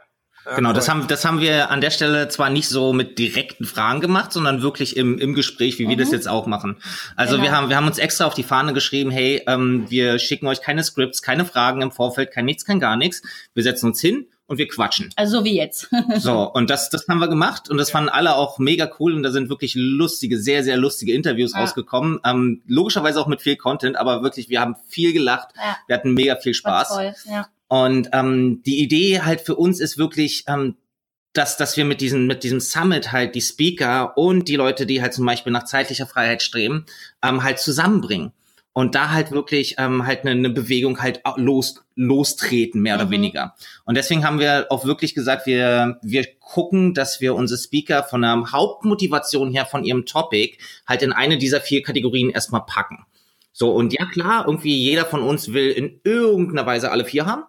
Ja, 0.45 0.55
genau, 0.55 0.73
das 0.73 0.89
haben, 0.89 1.07
das 1.07 1.23
haben 1.23 1.39
wir 1.39 1.69
an 1.69 1.81
der 1.81 1.91
Stelle 1.91 2.27
zwar 2.29 2.49
nicht 2.49 2.67
so 2.67 2.93
mit 2.93 3.19
direkten 3.19 3.65
Fragen 3.65 4.01
gemacht, 4.01 4.33
sondern 4.33 4.61
wirklich 4.61 4.97
im, 4.97 5.19
im 5.19 5.33
Gespräch, 5.33 5.77
wie 5.77 5.85
mhm. 5.85 5.89
wir 5.89 5.97
das 5.97 6.07
mhm. 6.07 6.15
jetzt 6.15 6.27
auch 6.27 6.47
machen. 6.47 6.77
Also 7.15 7.33
genau. 7.33 7.43
wir 7.43 7.51
haben, 7.55 7.69
wir 7.69 7.75
haben 7.75 7.87
uns 7.87 7.99
extra 7.99 8.25
auf 8.25 8.33
die 8.33 8.43
Fahne 8.43 8.73
geschrieben, 8.73 9.11
hey, 9.11 9.43
ähm, 9.47 9.85
wir 9.89 10.17
schicken 10.17 10.47
euch 10.47 10.61
keine 10.61 10.83
Scripts, 10.83 11.21
keine 11.21 11.45
Fragen 11.45 11.81
im 11.81 11.91
Vorfeld, 11.91 12.31
kein 12.31 12.45
nichts, 12.45 12.65
kein 12.65 12.79
gar 12.79 12.95
nichts. 12.95 13.21
Wir 13.53 13.63
setzen 13.63 13.87
uns 13.87 14.01
hin 14.01 14.27
und 14.51 14.57
wir 14.57 14.67
quatschen. 14.67 15.11
Also 15.15 15.39
so 15.39 15.45
wie 15.45 15.55
jetzt. 15.55 15.89
so, 16.17 16.51
und 16.51 16.69
das, 16.69 16.89
das 16.89 17.07
haben 17.07 17.19
wir 17.19 17.29
gemacht 17.29 17.69
und 17.69 17.77
das 17.77 17.89
fanden 17.89 18.09
alle 18.09 18.35
auch 18.35 18.59
mega 18.59 18.91
cool 18.99 19.13
und 19.13 19.23
da 19.23 19.31
sind 19.31 19.47
wirklich 19.47 19.75
lustige, 19.75 20.37
sehr, 20.37 20.63
sehr 20.63 20.75
lustige 20.75 21.13
Interviews 21.13 21.53
ja. 21.53 21.61
rausgekommen. 21.61 22.19
Ähm, 22.25 22.61
logischerweise 22.67 23.21
auch 23.21 23.27
mit 23.27 23.41
viel 23.41 23.55
Content, 23.55 23.95
aber 23.95 24.23
wirklich, 24.23 24.49
wir 24.49 24.59
haben 24.59 24.75
viel 24.87 25.13
gelacht, 25.13 25.49
ja. 25.55 25.77
wir 25.87 25.95
hatten 25.95 26.13
mega 26.13 26.35
viel 26.35 26.53
Spaß. 26.53 26.89
War 26.89 26.97
toll, 26.97 27.13
ja. 27.25 27.47
Und 27.71 28.09
ähm, 28.11 28.61
die 28.65 28.81
Idee 28.81 29.21
halt 29.21 29.39
für 29.39 29.55
uns 29.55 29.79
ist 29.79 29.97
wirklich, 29.97 30.43
ähm, 30.49 30.75
dass, 31.31 31.55
dass 31.55 31.77
wir 31.77 31.85
mit 31.85 32.01
diesem, 32.01 32.27
mit 32.27 32.43
diesem 32.43 32.59
Summit 32.59 33.13
halt 33.13 33.33
die 33.33 33.39
Speaker 33.39 34.17
und 34.17 34.49
die 34.49 34.57
Leute, 34.57 34.85
die 34.85 35.01
halt 35.01 35.13
zum 35.13 35.25
Beispiel 35.25 35.53
nach 35.53 35.63
zeitlicher 35.63 36.05
Freiheit 36.05 36.43
streben, 36.43 36.85
ähm, 37.23 37.43
halt 37.43 37.59
zusammenbringen. 37.59 38.33
Und 38.73 38.93
da 38.93 39.11
halt 39.11 39.31
wirklich 39.31 39.75
ähm, 39.77 40.05
halt 40.05 40.23
eine, 40.23 40.31
eine 40.31 40.49
Bewegung 40.49 41.01
halt 41.01 41.21
los, 41.37 41.81
lostreten, 41.95 42.81
mehr 42.81 42.95
oder 42.95 43.05
mhm. 43.05 43.11
weniger. 43.11 43.55
Und 43.85 43.95
deswegen 43.95 44.25
haben 44.25 44.39
wir 44.39 44.65
auch 44.69 44.83
wirklich 44.83 45.15
gesagt, 45.15 45.45
wir, 45.45 45.97
wir 46.01 46.25
gucken, 46.41 46.93
dass 46.93 47.21
wir 47.21 47.35
unsere 47.35 47.57
Speaker 47.57 48.03
von 48.03 48.21
der 48.21 48.51
Hauptmotivation 48.51 49.49
her 49.49 49.65
von 49.65 49.85
ihrem 49.85 50.05
Topic 50.05 50.57
halt 50.85 51.03
in 51.03 51.13
eine 51.13 51.37
dieser 51.37 51.61
vier 51.61 51.83
Kategorien 51.83 52.31
erstmal 52.31 52.65
packen. 52.65 53.05
So, 53.51 53.71
und 53.71 53.93
ja 53.93 54.05
klar, 54.05 54.45
irgendwie 54.47 54.75
jeder 54.77 55.05
von 55.05 55.21
uns 55.21 55.53
will 55.53 55.69
in 55.71 55.99
irgendeiner 56.03 56.65
Weise 56.65 56.91
alle 56.91 57.05
vier 57.05 57.25
haben 57.25 57.43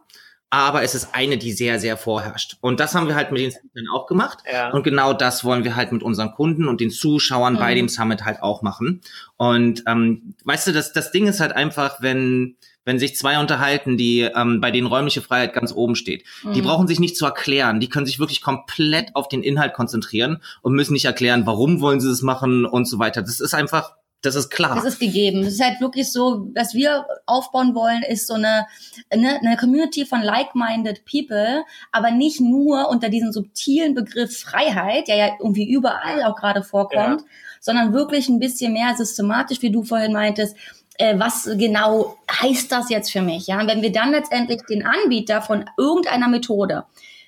aber 0.55 0.83
es 0.83 0.95
ist 0.95 1.15
eine, 1.15 1.39
die 1.39 1.51
sehr, 1.53 1.81
sehr 1.81 1.97
vorherrscht. 1.97 2.59
Und 2.61 2.79
das 2.79 2.95
haben 2.95 3.09
wir 3.09 3.15
halt 3.15 3.33
mit 3.33 3.41
den 3.41 3.53
Speakern 3.53 3.87
auch 3.95 4.07
gemacht. 4.07 4.41
Ja. 4.53 4.71
Und 4.71 4.83
genau 4.83 5.15
das 5.15 5.45
wollen 5.45 5.65
wir 5.65 5.77
halt 5.77 5.93
mit 5.93 6.03
unseren 6.03 6.33
Kunden 6.33 6.69
und 6.69 6.83
den 6.83 6.91
Zuschauern 6.91 7.55
mhm. 7.55 7.59
bei 7.59 7.75
dem 7.75 7.89
Summit 7.89 8.27
halt 8.27 8.43
auch 8.43 8.61
machen. 8.61 9.01
Und 9.39 9.83
ähm, 9.87 10.35
weißt 10.45 10.67
du, 10.67 10.73
das, 10.73 10.93
das 10.93 11.11
Ding 11.11 11.27
ist 11.27 11.41
halt 11.41 11.53
einfach, 11.53 12.03
wenn, 12.03 12.57
wenn 12.85 12.99
sich 12.99 13.17
zwei 13.17 13.41
unterhalten, 13.41 13.97
die 13.97 14.21
ähm, 14.21 14.61
bei 14.61 14.71
denen 14.71 14.89
räumliche 14.89 15.23
Freiheit 15.23 15.55
ganz 15.55 15.73
oben 15.73 15.97
steht. 15.97 16.27
Mhm. 16.43 16.53
Die 16.53 16.61
brauchen 16.61 16.87
sich 16.87 17.01
nicht 17.01 17.17
zu 17.17 17.25
erklären, 17.25 17.81
die 17.81 17.89
können 17.89 18.05
sich 18.05 18.19
wirklich 18.19 18.43
komplett 18.43 19.17
auf 19.17 19.29
den 19.29 19.43
Inhalt 19.43 19.73
konzentrieren 19.73 20.43
und 20.61 20.75
müssen 20.75 20.93
nicht 20.93 21.07
erklären, 21.07 21.47
warum 21.47 21.81
wollen 21.81 22.01
sie 22.01 22.11
das 22.11 22.21
machen 22.21 22.67
und 22.67 22.85
so 22.85 22.99
weiter. 22.99 23.23
Das 23.23 23.41
ist 23.41 23.55
einfach 23.55 23.95
das 24.23 24.37
ist 24.37 24.51
klar. 24.51 24.77
Das 24.77 24.85
ist 24.85 25.01
gegeben. 25.01 25.41
Es 25.41 25.55
ist 25.55 25.65
halt 25.65 25.81
wirklich 25.81 26.11
so, 26.13 26.49
was 26.55 26.75
wir 26.75 27.05
aufbauen 27.27 27.75
wollen, 27.75 28.03
ist 28.05 28.29
so 28.29 28.35
eine, 28.35 28.67
eine, 29.11 29.41
eine 29.41 29.57
Community 29.57 30.07
von 30.07 30.23
like-minded 30.23 31.05
people, 31.05 31.65
aber 31.91 32.13
nicht 32.13 32.41
nur 32.41 32.89
unter 32.89 33.09
diesem 33.09 33.33
subtilen 33.33 33.95
Begriff 33.95 34.39
Freiheit, 34.39 35.09
der 35.09 35.17
ja 35.17 35.29
irgendwie 35.41 35.69
überall 35.69 36.23
auch 36.23 36.37
gerade 36.37 36.63
vorkommt, 36.63 37.23
ja. 37.23 37.27
sondern 37.61 37.93
wirklich 37.93 38.29
ein 38.29 38.39
bisschen 38.39 38.73
mehr 38.73 38.95
systematisch, 38.97 39.61
wie 39.61 39.73
du 39.73 39.83
vorhin 39.83 40.13
meintest, 40.13 40.57
äh, 40.99 41.19
was 41.19 41.51
genau 41.57 42.17
heißt 42.31 42.71
das 42.71 42.91
jetzt 42.91 43.11
für 43.11 43.23
mich? 43.23 43.49
Ja, 43.49 43.61
und 43.61 43.67
wenn 43.67 43.83
wir 43.83 43.93
dann 43.93 44.13
letztendlich 44.13 44.63
den 44.69 44.87
Anbieter 44.87 45.43
von 45.43 45.65
irgendeiner 45.77 46.29
Methode 46.29 46.85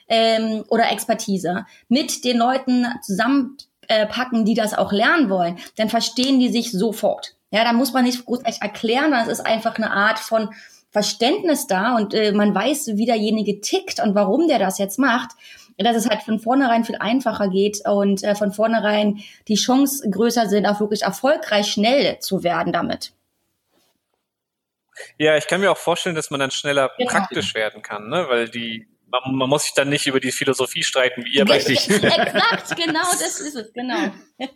ähm, 0.06 0.64
oder 0.68 0.92
Expertise 0.92 1.66
mit 1.88 2.24
den 2.24 2.36
Leuten 2.36 2.86
zusammen 3.02 3.56
äh, 3.88 4.06
packen, 4.06 4.44
die 4.44 4.54
das 4.54 4.74
auch 4.74 4.92
lernen 4.92 5.30
wollen, 5.30 5.58
dann 5.76 5.88
verstehen 5.88 6.40
die 6.40 6.50
sich 6.50 6.72
sofort. 6.72 7.36
Ja, 7.50 7.64
da 7.64 7.72
muss 7.72 7.92
man 7.92 8.04
nicht 8.04 8.24
großartig 8.24 8.62
erklären, 8.62 9.04
sondern 9.04 9.28
es 9.28 9.38
ist 9.38 9.46
einfach 9.46 9.76
eine 9.76 9.90
Art 9.90 10.18
von 10.18 10.50
Verständnis 10.90 11.66
da 11.66 11.96
und 11.96 12.14
äh, 12.14 12.32
man 12.32 12.54
weiß, 12.54 12.92
wie 12.94 13.06
derjenige 13.06 13.60
tickt 13.60 14.00
und 14.00 14.14
warum 14.14 14.48
der 14.48 14.58
das 14.58 14.78
jetzt 14.78 14.98
macht, 14.98 15.30
dass 15.76 15.96
es 15.96 16.08
halt 16.08 16.22
von 16.22 16.38
vornherein 16.38 16.84
viel 16.84 16.96
einfacher 16.96 17.48
geht 17.48 17.80
und 17.84 18.22
äh, 18.22 18.34
von 18.34 18.52
vornherein 18.52 19.20
die 19.48 19.56
Chance 19.56 20.08
größer 20.08 20.48
sind, 20.48 20.66
auch 20.66 20.80
wirklich 20.80 21.02
erfolgreich 21.02 21.66
schnell 21.66 22.18
zu 22.20 22.44
werden 22.44 22.72
damit. 22.72 23.12
Ja, 25.18 25.36
ich 25.36 25.46
kann 25.48 25.60
mir 25.60 25.72
auch 25.72 25.76
vorstellen, 25.76 26.14
dass 26.14 26.30
man 26.30 26.40
dann 26.40 26.52
schneller 26.52 26.92
genau. 26.96 27.10
praktisch 27.10 27.54
werden 27.54 27.82
kann, 27.82 28.08
ne? 28.08 28.26
weil 28.28 28.48
die 28.48 28.86
man, 29.24 29.34
man, 29.34 29.48
muss 29.48 29.64
sich 29.64 29.74
dann 29.74 29.88
nicht 29.88 30.06
über 30.06 30.20
die 30.20 30.32
Philosophie 30.32 30.82
streiten, 30.82 31.24
wie 31.24 31.34
ihr 31.34 31.48
Richtig. 31.48 31.88
Exakt, 31.90 32.76
genau, 32.76 33.02
das 33.12 33.40
ist 33.40 33.54
es, 33.54 33.72
genau. 33.72 34.12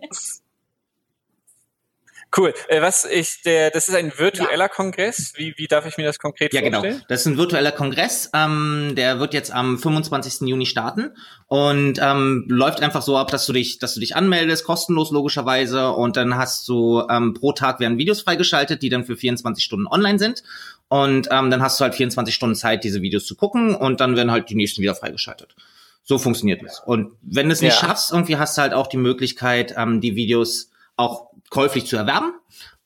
Cool. 2.36 2.52
Äh, 2.68 2.82
was 2.82 3.04
ich, 3.04 3.40
der, 3.42 3.70
das 3.70 3.88
ist 3.88 3.94
ein 3.94 4.12
virtueller 4.16 4.66
ja. 4.66 4.68
Kongress. 4.68 5.32
Wie, 5.36 5.54
wie 5.56 5.66
darf 5.66 5.86
ich 5.86 5.96
mir 5.96 6.04
das 6.04 6.18
konkret 6.18 6.52
ja, 6.52 6.60
vorstellen? 6.60 6.84
Ja, 6.84 6.90
genau. 6.90 7.04
Das 7.08 7.20
ist 7.20 7.26
ein 7.26 7.38
virtueller 7.38 7.72
Kongress. 7.72 8.30
Ähm, 8.34 8.92
der 8.96 9.18
wird 9.18 9.32
jetzt 9.32 9.50
am 9.50 9.78
25. 9.78 10.46
Juni 10.46 10.66
starten 10.66 11.14
und 11.46 11.98
ähm, 12.02 12.44
läuft 12.48 12.82
einfach 12.82 13.00
so 13.00 13.16
ab, 13.16 13.30
dass 13.30 13.46
du 13.46 13.54
dich, 13.54 13.78
dass 13.78 13.94
du 13.94 14.00
dich 14.00 14.14
anmeldest, 14.14 14.64
kostenlos 14.64 15.10
logischerweise, 15.10 15.92
und 15.92 16.16
dann 16.16 16.36
hast 16.36 16.68
du 16.68 17.02
ähm, 17.08 17.32
pro 17.32 17.52
Tag 17.52 17.80
werden 17.80 17.96
Videos 17.96 18.20
freigeschaltet, 18.20 18.82
die 18.82 18.90
dann 18.90 19.04
für 19.04 19.16
24 19.16 19.64
Stunden 19.64 19.86
online 19.86 20.18
sind. 20.18 20.42
Und 20.88 21.28
ähm, 21.30 21.50
dann 21.50 21.60
hast 21.60 21.78
du 21.78 21.84
halt 21.84 21.94
24 21.94 22.34
Stunden 22.34 22.54
Zeit, 22.54 22.84
diese 22.84 23.02
Videos 23.02 23.26
zu 23.26 23.36
gucken 23.36 23.74
und 23.74 24.00
dann 24.00 24.16
werden 24.16 24.30
halt 24.30 24.48
die 24.48 24.54
nächsten 24.54 24.80
wieder 24.80 24.94
freigeschaltet. 24.94 25.54
So 26.02 26.16
funktioniert 26.16 26.62
es. 26.62 26.80
Und 26.80 27.12
wenn 27.20 27.48
du 27.48 27.52
es 27.52 27.60
nicht 27.60 27.80
ja. 27.80 27.88
schaffst, 27.88 28.12
irgendwie 28.12 28.38
hast 28.38 28.56
du 28.56 28.62
halt 28.62 28.72
auch 28.72 28.86
die 28.86 28.96
Möglichkeit, 28.96 29.74
ähm, 29.76 30.00
die 30.00 30.16
Videos 30.16 30.70
auch 30.96 31.30
käuflich 31.50 31.86
zu 31.86 31.96
erwerben. 31.96 32.32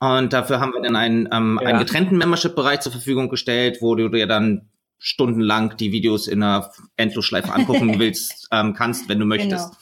Und 0.00 0.32
dafür 0.32 0.58
haben 0.58 0.72
wir 0.72 0.82
dann 0.82 0.96
einen, 0.96 1.28
ähm, 1.32 1.60
ja. 1.62 1.68
einen 1.68 1.78
getrennten 1.78 2.18
Membership-Bereich 2.18 2.80
zur 2.80 2.90
Verfügung 2.90 3.28
gestellt, 3.28 3.78
wo 3.80 3.94
du 3.94 4.08
dir 4.08 4.26
dann 4.26 4.68
stundenlang 4.98 5.76
die 5.76 5.92
Videos 5.92 6.26
in 6.26 6.42
einer 6.42 6.72
Endlosschleife 6.96 7.52
angucken 7.52 7.96
willst, 7.98 8.48
ähm, 8.50 8.74
kannst, 8.74 9.08
wenn 9.08 9.20
du 9.20 9.26
möchtest. 9.26 9.68
Genau. 9.68 9.78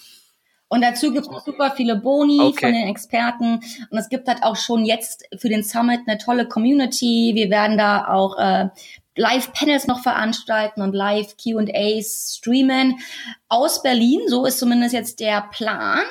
Und 0.70 0.82
dazu 0.82 1.12
gibt 1.12 1.26
es 1.26 1.44
super 1.44 1.72
viele 1.76 1.96
Boni 1.96 2.40
okay. 2.40 2.66
von 2.66 2.72
den 2.72 2.88
Experten. 2.88 3.60
Und 3.90 3.98
es 3.98 4.08
gibt 4.08 4.28
halt 4.28 4.44
auch 4.44 4.54
schon 4.54 4.84
jetzt 4.84 5.24
für 5.36 5.48
den 5.48 5.64
Summit 5.64 6.02
eine 6.06 6.16
tolle 6.16 6.46
Community. 6.46 7.32
Wir 7.34 7.50
werden 7.50 7.76
da 7.76 8.06
auch 8.06 8.38
äh, 8.38 8.68
Live-Panels 9.16 9.88
noch 9.88 10.00
veranstalten 10.00 10.80
und 10.80 10.94
Live-QAs 10.94 12.36
streamen 12.38 13.00
aus 13.48 13.82
Berlin. 13.82 14.20
So 14.28 14.46
ist 14.46 14.60
zumindest 14.60 14.94
jetzt 14.94 15.18
der 15.18 15.42
Plan. 15.50 16.02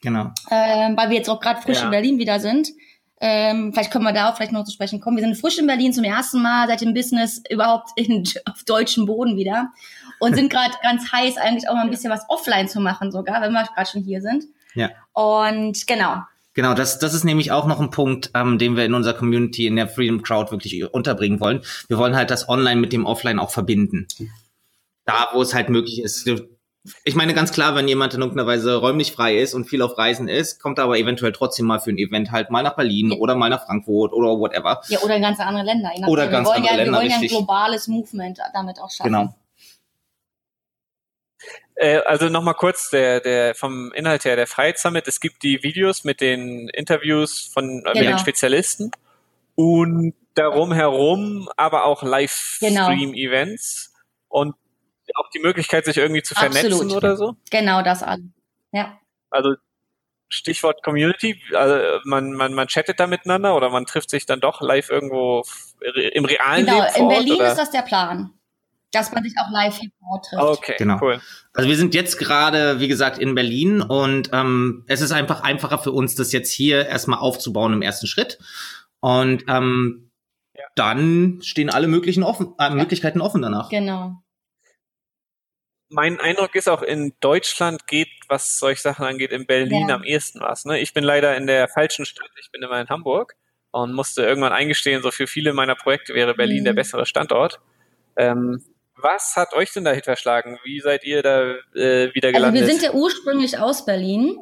Genau. 0.00 0.30
Ähm, 0.48 0.96
weil 0.96 1.10
wir 1.10 1.16
jetzt 1.16 1.28
auch 1.28 1.40
gerade 1.40 1.60
frisch 1.60 1.78
ja. 1.78 1.86
in 1.86 1.90
Berlin 1.90 2.18
wieder 2.18 2.38
sind. 2.38 2.68
Ähm, 3.20 3.72
vielleicht 3.72 3.90
können 3.90 4.04
wir 4.04 4.12
da 4.12 4.30
auch 4.30 4.36
vielleicht 4.36 4.52
noch 4.52 4.64
zu 4.64 4.72
sprechen 4.72 5.00
kommen. 5.00 5.16
Wir 5.16 5.24
sind 5.24 5.36
frisch 5.36 5.58
in 5.58 5.66
Berlin 5.66 5.92
zum 5.92 6.04
ersten 6.04 6.40
Mal 6.40 6.68
seit 6.68 6.82
dem 6.82 6.94
Business 6.94 7.42
überhaupt 7.50 7.90
in, 7.96 8.22
auf 8.44 8.62
deutschem 8.62 9.06
Boden 9.06 9.36
wieder 9.36 9.72
und 10.20 10.34
sind 10.34 10.50
gerade 10.50 10.74
ganz 10.82 11.12
heiß, 11.12 11.36
eigentlich 11.36 11.68
auch 11.68 11.74
mal 11.74 11.82
ein 11.82 11.90
bisschen 11.90 12.10
was 12.10 12.24
offline 12.28 12.68
zu 12.68 12.80
machen 12.80 13.12
sogar, 13.12 13.40
wenn 13.42 13.52
wir 13.52 13.64
gerade 13.64 13.90
schon 13.90 14.02
hier 14.02 14.20
sind. 14.20 14.44
Ja. 14.74 14.90
Und 15.12 15.86
genau. 15.86 16.22
Genau, 16.54 16.72
das, 16.74 17.00
das 17.00 17.14
ist 17.14 17.24
nämlich 17.24 17.50
auch 17.50 17.66
noch 17.66 17.80
ein 17.80 17.90
Punkt, 17.90 18.30
ähm, 18.32 18.58
den 18.58 18.76
wir 18.76 18.84
in 18.84 18.94
unserer 18.94 19.14
Community, 19.14 19.66
in 19.66 19.74
der 19.74 19.88
Freedom 19.88 20.22
Crowd 20.22 20.52
wirklich 20.52 20.84
unterbringen 20.92 21.40
wollen. 21.40 21.62
Wir 21.88 21.98
wollen 21.98 22.14
halt 22.14 22.30
das 22.30 22.48
Online 22.48 22.80
mit 22.80 22.92
dem 22.92 23.06
Offline 23.06 23.40
auch 23.40 23.50
verbinden. 23.50 24.06
Da, 25.04 25.28
wo 25.32 25.42
es 25.42 25.52
halt 25.52 25.68
möglich 25.68 26.00
ist. 26.00 26.30
Ich 27.02 27.16
meine 27.16 27.34
ganz 27.34 27.50
klar, 27.50 27.74
wenn 27.74 27.88
jemand 27.88 28.14
in 28.14 28.20
irgendeiner 28.20 28.46
Weise 28.46 28.76
räumlich 28.76 29.12
frei 29.12 29.38
ist 29.38 29.54
und 29.54 29.64
viel 29.64 29.82
auf 29.82 29.98
Reisen 29.98 30.28
ist, 30.28 30.62
kommt 30.62 30.78
er 30.78 30.84
aber 30.84 30.96
eventuell 30.96 31.32
trotzdem 31.32 31.66
mal 31.66 31.80
für 31.80 31.90
ein 31.90 31.98
Event 31.98 32.30
halt 32.30 32.50
mal 32.50 32.62
nach 32.62 32.76
Berlin 32.76 33.10
ja. 33.10 33.18
oder 33.18 33.34
mal 33.34 33.48
nach 33.48 33.66
Frankfurt 33.66 34.12
oder 34.12 34.38
whatever. 34.38 34.80
Ja, 34.88 35.00
oder 35.00 35.16
in 35.16 35.22
ganz 35.22 35.40
andere 35.40 35.64
Länder. 35.64 35.90
Oder 36.06 36.28
ganz 36.28 36.48
andere 36.48 36.66
ja, 36.66 36.76
Länder, 36.76 36.92
Wir 36.92 36.98
wollen 36.98 37.10
ja 37.10 37.16
ein 37.16 37.26
globales 37.26 37.88
Movement 37.88 38.38
damit 38.52 38.78
auch 38.78 38.90
schaffen. 38.90 39.12
Genau. 39.12 39.34
Äh, 41.76 41.98
also 42.06 42.28
nochmal 42.28 42.54
kurz 42.54 42.90
der, 42.90 43.20
der 43.20 43.54
vom 43.54 43.92
Inhalt 43.92 44.24
her 44.24 44.36
der 44.36 44.46
Freiheit 44.46 44.78
Summit. 44.78 45.08
Es 45.08 45.20
gibt 45.20 45.42
die 45.42 45.62
Videos 45.62 46.04
mit 46.04 46.20
den 46.20 46.68
Interviews 46.68 47.50
von 47.52 47.66
genau. 47.66 47.90
mit 47.90 47.96
den 47.96 48.06
genau. 48.06 48.18
Spezialisten 48.18 48.92
und 49.56 50.14
darum 50.34 50.72
herum 50.72 51.48
aber 51.56 51.84
auch 51.84 52.02
Livestream-Events 52.02 53.92
genau. 53.92 54.40
und 54.40 54.54
auch 55.14 55.28
die 55.34 55.40
Möglichkeit, 55.40 55.84
sich 55.84 55.96
irgendwie 55.96 56.22
zu 56.22 56.34
vernetzen 56.34 56.72
Absolut. 56.72 56.96
oder 56.96 57.16
so. 57.16 57.36
Genau 57.50 57.82
das 57.82 58.02
alles. 58.02 58.26
Ja. 58.72 58.98
Also 59.30 59.54
Stichwort 60.28 60.82
Community, 60.82 61.40
also 61.54 62.00
man, 62.04 62.32
man, 62.32 62.54
man 62.54 62.66
chattet 62.68 62.98
da 62.98 63.06
miteinander 63.06 63.54
oder 63.54 63.70
man 63.70 63.84
trifft 63.84 64.10
sich 64.10 64.26
dann 64.26 64.40
doch 64.40 64.60
live 64.60 64.90
irgendwo 64.90 65.44
im 66.12 66.24
realen 66.24 66.66
genau, 66.66 66.78
Leben. 66.78 66.94
Genau, 66.94 67.02
in 67.02 67.08
Berlin 67.08 67.34
oder? 67.34 67.48
ist 67.50 67.58
das 67.58 67.70
der 67.70 67.82
Plan 67.82 68.32
dass 68.94 69.12
man 69.12 69.22
sich 69.22 69.34
auch 69.38 69.50
live 69.50 69.76
hier 69.76 69.90
vor 69.98 70.12
Ort 70.12 70.26
trifft. 70.26 70.42
Okay, 70.42 70.74
genau. 70.78 70.98
cool. 71.00 71.20
Also 71.52 71.68
wir 71.68 71.76
sind 71.76 71.94
jetzt 71.94 72.18
gerade, 72.18 72.80
wie 72.80 72.88
gesagt, 72.88 73.18
in 73.18 73.34
Berlin 73.34 73.82
und 73.82 74.30
ähm, 74.32 74.84
es 74.86 75.00
ist 75.00 75.12
einfach 75.12 75.42
einfacher 75.42 75.78
für 75.78 75.92
uns, 75.92 76.14
das 76.14 76.32
jetzt 76.32 76.52
hier 76.52 76.86
erstmal 76.86 77.18
aufzubauen 77.18 77.72
im 77.72 77.82
ersten 77.82 78.06
Schritt. 78.06 78.38
Und 79.00 79.44
ähm, 79.48 80.10
ja. 80.54 80.64
dann 80.74 81.40
stehen 81.42 81.70
alle 81.70 81.88
möglichen 81.88 82.22
offen, 82.22 82.54
äh, 82.58 82.70
Möglichkeiten 82.70 83.20
offen 83.20 83.42
danach. 83.42 83.68
Genau. 83.68 84.22
Mein 85.90 86.18
Eindruck 86.18 86.54
ist 86.54 86.68
auch, 86.68 86.82
in 86.82 87.12
Deutschland 87.20 87.86
geht, 87.86 88.08
was 88.28 88.58
solche 88.58 88.82
Sachen 88.82 89.04
angeht, 89.04 89.30
in 89.30 89.46
Berlin 89.46 89.88
ja. 89.88 89.94
am 89.94 90.02
ehesten 90.02 90.40
was. 90.40 90.64
Ne? 90.64 90.80
Ich 90.80 90.92
bin 90.92 91.04
leider 91.04 91.36
in 91.36 91.46
der 91.46 91.68
falschen 91.68 92.06
Stadt, 92.06 92.30
ich 92.40 92.50
bin 92.50 92.62
immer 92.62 92.80
in 92.80 92.88
Hamburg 92.88 93.36
und 93.70 93.92
musste 93.92 94.22
irgendwann 94.22 94.52
eingestehen, 94.52 95.02
so 95.02 95.10
für 95.10 95.26
viele 95.26 95.52
meiner 95.52 95.74
Projekte 95.74 96.14
wäre 96.14 96.34
Berlin 96.34 96.60
mhm. 96.60 96.64
der 96.64 96.72
bessere 96.72 97.06
Standort. 97.06 97.60
Ähm, 98.16 98.64
was 98.96 99.34
hat 99.36 99.54
euch 99.54 99.72
denn 99.72 99.84
dahin 99.84 100.02
verschlagen? 100.02 100.58
Wie 100.64 100.80
seid 100.80 101.04
ihr 101.04 101.22
da 101.22 101.54
äh, 101.74 102.14
wieder 102.14 102.32
gelandet? 102.32 102.62
Also 102.62 102.66
wir 102.66 102.66
sind 102.66 102.82
ja 102.82 102.92
ursprünglich 102.92 103.58
aus 103.58 103.84
Berlin 103.84 104.36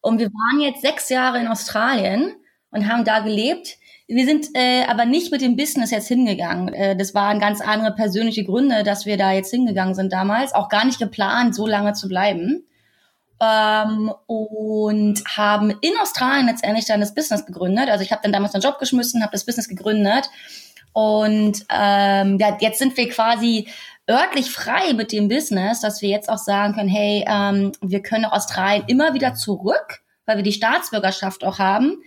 und 0.00 0.18
wir 0.18 0.28
waren 0.28 0.60
jetzt 0.60 0.82
sechs 0.82 1.08
Jahre 1.08 1.38
in 1.40 1.48
Australien 1.48 2.34
und 2.70 2.88
haben 2.88 3.04
da 3.04 3.20
gelebt. 3.20 3.76
Wir 4.06 4.24
sind 4.24 4.48
äh, 4.54 4.84
aber 4.86 5.04
nicht 5.04 5.30
mit 5.30 5.40
dem 5.40 5.56
Business 5.56 5.90
jetzt 5.90 6.08
hingegangen. 6.08 6.72
Äh, 6.72 6.96
das 6.96 7.14
waren 7.14 7.38
ganz 7.38 7.60
andere 7.60 7.94
persönliche 7.94 8.44
Gründe, 8.44 8.82
dass 8.82 9.06
wir 9.06 9.16
da 9.16 9.32
jetzt 9.32 9.50
hingegangen 9.50 9.94
sind 9.94 10.12
damals. 10.12 10.52
Auch 10.52 10.68
gar 10.68 10.84
nicht 10.84 10.98
geplant, 10.98 11.54
so 11.54 11.66
lange 11.66 11.92
zu 11.92 12.08
bleiben. 12.08 12.66
Ähm, 13.40 14.12
und 14.26 15.22
haben 15.26 15.70
in 15.80 15.96
Australien 16.00 16.46
letztendlich 16.46 16.86
dann 16.86 17.00
das 17.00 17.14
Business 17.14 17.46
gegründet. 17.46 17.88
Also 17.88 18.04
ich 18.04 18.12
habe 18.12 18.20
dann 18.22 18.32
damals 18.32 18.54
einen 18.54 18.62
Job 18.62 18.78
geschmissen, 18.78 19.22
habe 19.22 19.32
das 19.32 19.46
Business 19.46 19.68
gegründet 19.68 20.28
und 20.92 21.64
ähm, 21.70 22.38
ja, 22.38 22.56
jetzt 22.60 22.78
sind 22.78 22.96
wir 22.96 23.08
quasi 23.08 23.68
örtlich 24.08 24.50
frei 24.50 24.92
mit 24.94 25.12
dem 25.12 25.28
Business, 25.28 25.80
dass 25.80 26.02
wir 26.02 26.08
jetzt 26.08 26.28
auch 26.28 26.38
sagen 26.38 26.74
können, 26.74 26.88
hey, 26.88 27.24
ähm, 27.28 27.72
wir 27.80 28.02
können 28.02 28.24
Australien 28.24 28.84
immer 28.88 29.14
wieder 29.14 29.34
zurück, 29.34 30.02
weil 30.26 30.36
wir 30.36 30.42
die 30.42 30.52
Staatsbürgerschaft 30.52 31.44
auch 31.44 31.58
haben. 31.58 32.02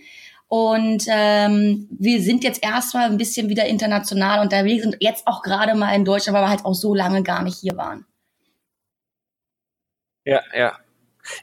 Und 0.48 1.04
ähm, 1.08 1.88
wir 1.90 2.20
sind 2.20 2.44
jetzt 2.44 2.62
erstmal 2.62 3.06
ein 3.06 3.16
bisschen 3.16 3.48
wieder 3.48 3.64
international 3.64 4.40
unterwegs 4.40 4.84
und 4.84 4.96
jetzt 5.00 5.26
auch 5.26 5.42
gerade 5.42 5.74
mal 5.74 5.94
in 5.94 6.04
Deutschland, 6.04 6.36
weil 6.36 6.44
wir 6.44 6.50
halt 6.50 6.64
auch 6.64 6.74
so 6.74 6.94
lange 6.94 7.22
gar 7.22 7.42
nicht 7.42 7.58
hier 7.58 7.76
waren. 7.76 8.06
Ja, 10.24 10.42
ja. 10.54 10.78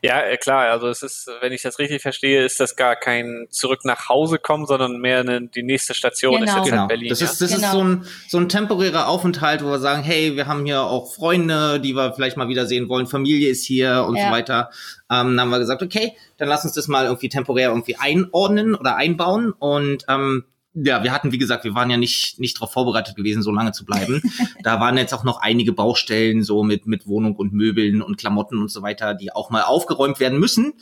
Ja, 0.02 0.22
äh, 0.22 0.38
klar, 0.38 0.70
also 0.70 0.88
es 0.88 1.02
ist, 1.02 1.30
wenn 1.42 1.52
ich 1.52 1.62
das 1.62 1.80
richtig 1.80 2.02
verstehe, 2.02 2.44
ist 2.44 2.60
das 2.60 2.76
gar 2.76 2.96
kein 2.96 3.48
zurück 3.50 3.86
nach 3.86 4.10
Hause 4.10 4.38
kommen, 4.38 4.66
sondern 4.66 5.00
mehr 5.00 5.20
eine, 5.20 5.48
die 5.48 5.64
nächste 5.64 5.94
Station 5.94 6.40
genau. 6.40 6.46
ist 6.46 6.56
jetzt 6.58 6.70
genau. 6.70 6.82
in 6.84 6.88
Berlin. 6.88 7.10
Das 7.10 7.20
ja? 7.20 7.28
ist, 7.28 7.42
das 7.42 7.56
genau. 7.56 7.68
ist 7.68 7.72
so 7.74 7.84
ein, 7.84 8.06
so 8.28 8.38
ein 8.38 8.50
temporärer 8.50 9.08
Aufenthalt, 9.08 9.64
wo 9.64 9.70
wir 9.70 9.80
sagen, 9.80 10.04
hey, 10.04 10.36
wir 10.36 10.48
haben 10.48 10.66
hier 10.66 10.82
auch 10.82 11.14
Freunde, 11.14 11.80
die 11.80 11.94
wir 11.94 12.14
vielleicht 12.14 12.38
mal 12.38 12.48
wiedersehen 12.48 12.90
wollen, 12.90 13.08
Familie 13.08 13.50
ist 13.50 13.66
hier 13.66 14.06
und 14.08 14.16
Ja. 14.16 14.28
so 14.28 14.32
weiter. 14.32 14.70
Ähm, 15.10 15.36
dann 15.36 15.42
haben 15.42 15.50
wir 15.50 15.60
gesagt, 15.60 15.82
okay, 15.82 16.14
dann 16.38 16.48
lass 16.48 16.64
uns 16.64 16.74
das 16.74 16.88
mal 16.88 17.06
irgendwie 17.06 17.30
temporär 17.30 17.70
irgendwie 17.70 17.98
einordnen 17.98 18.76
oder 18.76 18.96
einbauen 18.96 19.52
und 19.52 20.06
ähm, 20.08 20.46
ja, 20.74 21.04
wir 21.04 21.12
hatten, 21.12 21.34
wie 21.34 21.38
gesagt, 21.38 21.66
wir 21.66 21.75
waren 21.75 21.90
ja 21.90 21.98
nicht, 21.98 22.40
nicht 22.40 22.56
darauf 22.58 22.72
vorbereitet 22.72 23.16
gewesen, 23.16 23.42
so 23.44 23.51
lange 23.51 23.74
zu 23.74 23.84
bleiben. 23.84 24.22
da 24.63 24.80
waren 24.80 24.98
jetzt 24.98 25.13
auch 25.13 25.25
noch 25.25 25.42
einige 25.42 25.74
Baustellen, 25.74 26.44
so 26.44 26.63
mit, 26.63 26.88
mit 26.88 27.08
Wohnung 27.08 27.36
und 27.36 27.51
Möbeln 27.51 28.01
und 28.01 28.18
Klamotten 28.18 28.62
und 28.62 28.70
so 28.70 28.82
weiter, 28.82 29.13
die 29.13 29.34
auch 29.34 29.50
mal 29.50 29.63
aufgeräumt 29.63 30.20
werden 30.20 30.40
müssen. 30.40 30.74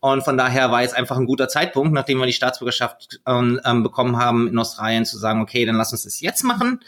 Und 0.00 0.24
von 0.24 0.36
daher 0.36 0.72
war 0.72 0.82
jetzt 0.82 0.96
einfach 0.96 1.16
ein 1.16 1.26
guter 1.26 1.48
Zeitpunkt, 1.48 1.92
nachdem 1.92 2.18
wir 2.18 2.26
die 2.26 2.32
Staatsbürgerschaft 2.32 3.20
ähm, 3.26 3.60
ähm, 3.64 3.82
bekommen 3.84 4.16
haben 4.16 4.48
in 4.48 4.58
Australien, 4.58 5.04
zu 5.04 5.16
sagen, 5.16 5.40
okay, 5.40 5.64
dann 5.64 5.76
lass 5.76 5.92
uns 5.92 6.02
das 6.02 6.20
jetzt 6.20 6.42
machen. 6.42 6.80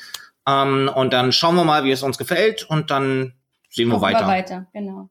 Ähm, 0.46 0.90
und 0.92 1.12
dann 1.12 1.30
schauen 1.30 1.54
wir 1.54 1.64
mal, 1.64 1.84
wie 1.84 1.92
es 1.92 2.02
uns 2.02 2.18
gefällt 2.18 2.64
und 2.68 2.90
dann 2.90 3.34
sehen 3.70 3.88
wir 3.88 4.00
weiter. 4.00 4.26
weiter, 4.26 4.66
genau. 4.72 5.10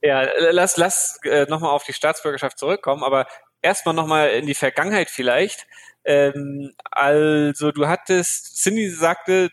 Ja, 0.00 0.26
lass, 0.50 0.76
lass 0.78 1.20
äh, 1.22 1.46
nochmal 1.48 1.70
auf 1.70 1.84
die 1.84 1.92
Staatsbürgerschaft 1.92 2.58
zurückkommen, 2.58 3.04
aber 3.04 3.26
erstmal 3.62 3.94
nochmal 3.94 4.30
in 4.30 4.46
die 4.46 4.54
Vergangenheit 4.54 5.10
vielleicht. 5.10 5.66
Ähm, 6.04 6.74
also 6.90 7.70
du 7.72 7.86
hattest, 7.86 8.56
Cindy 8.62 8.90
sagte, 8.90 9.50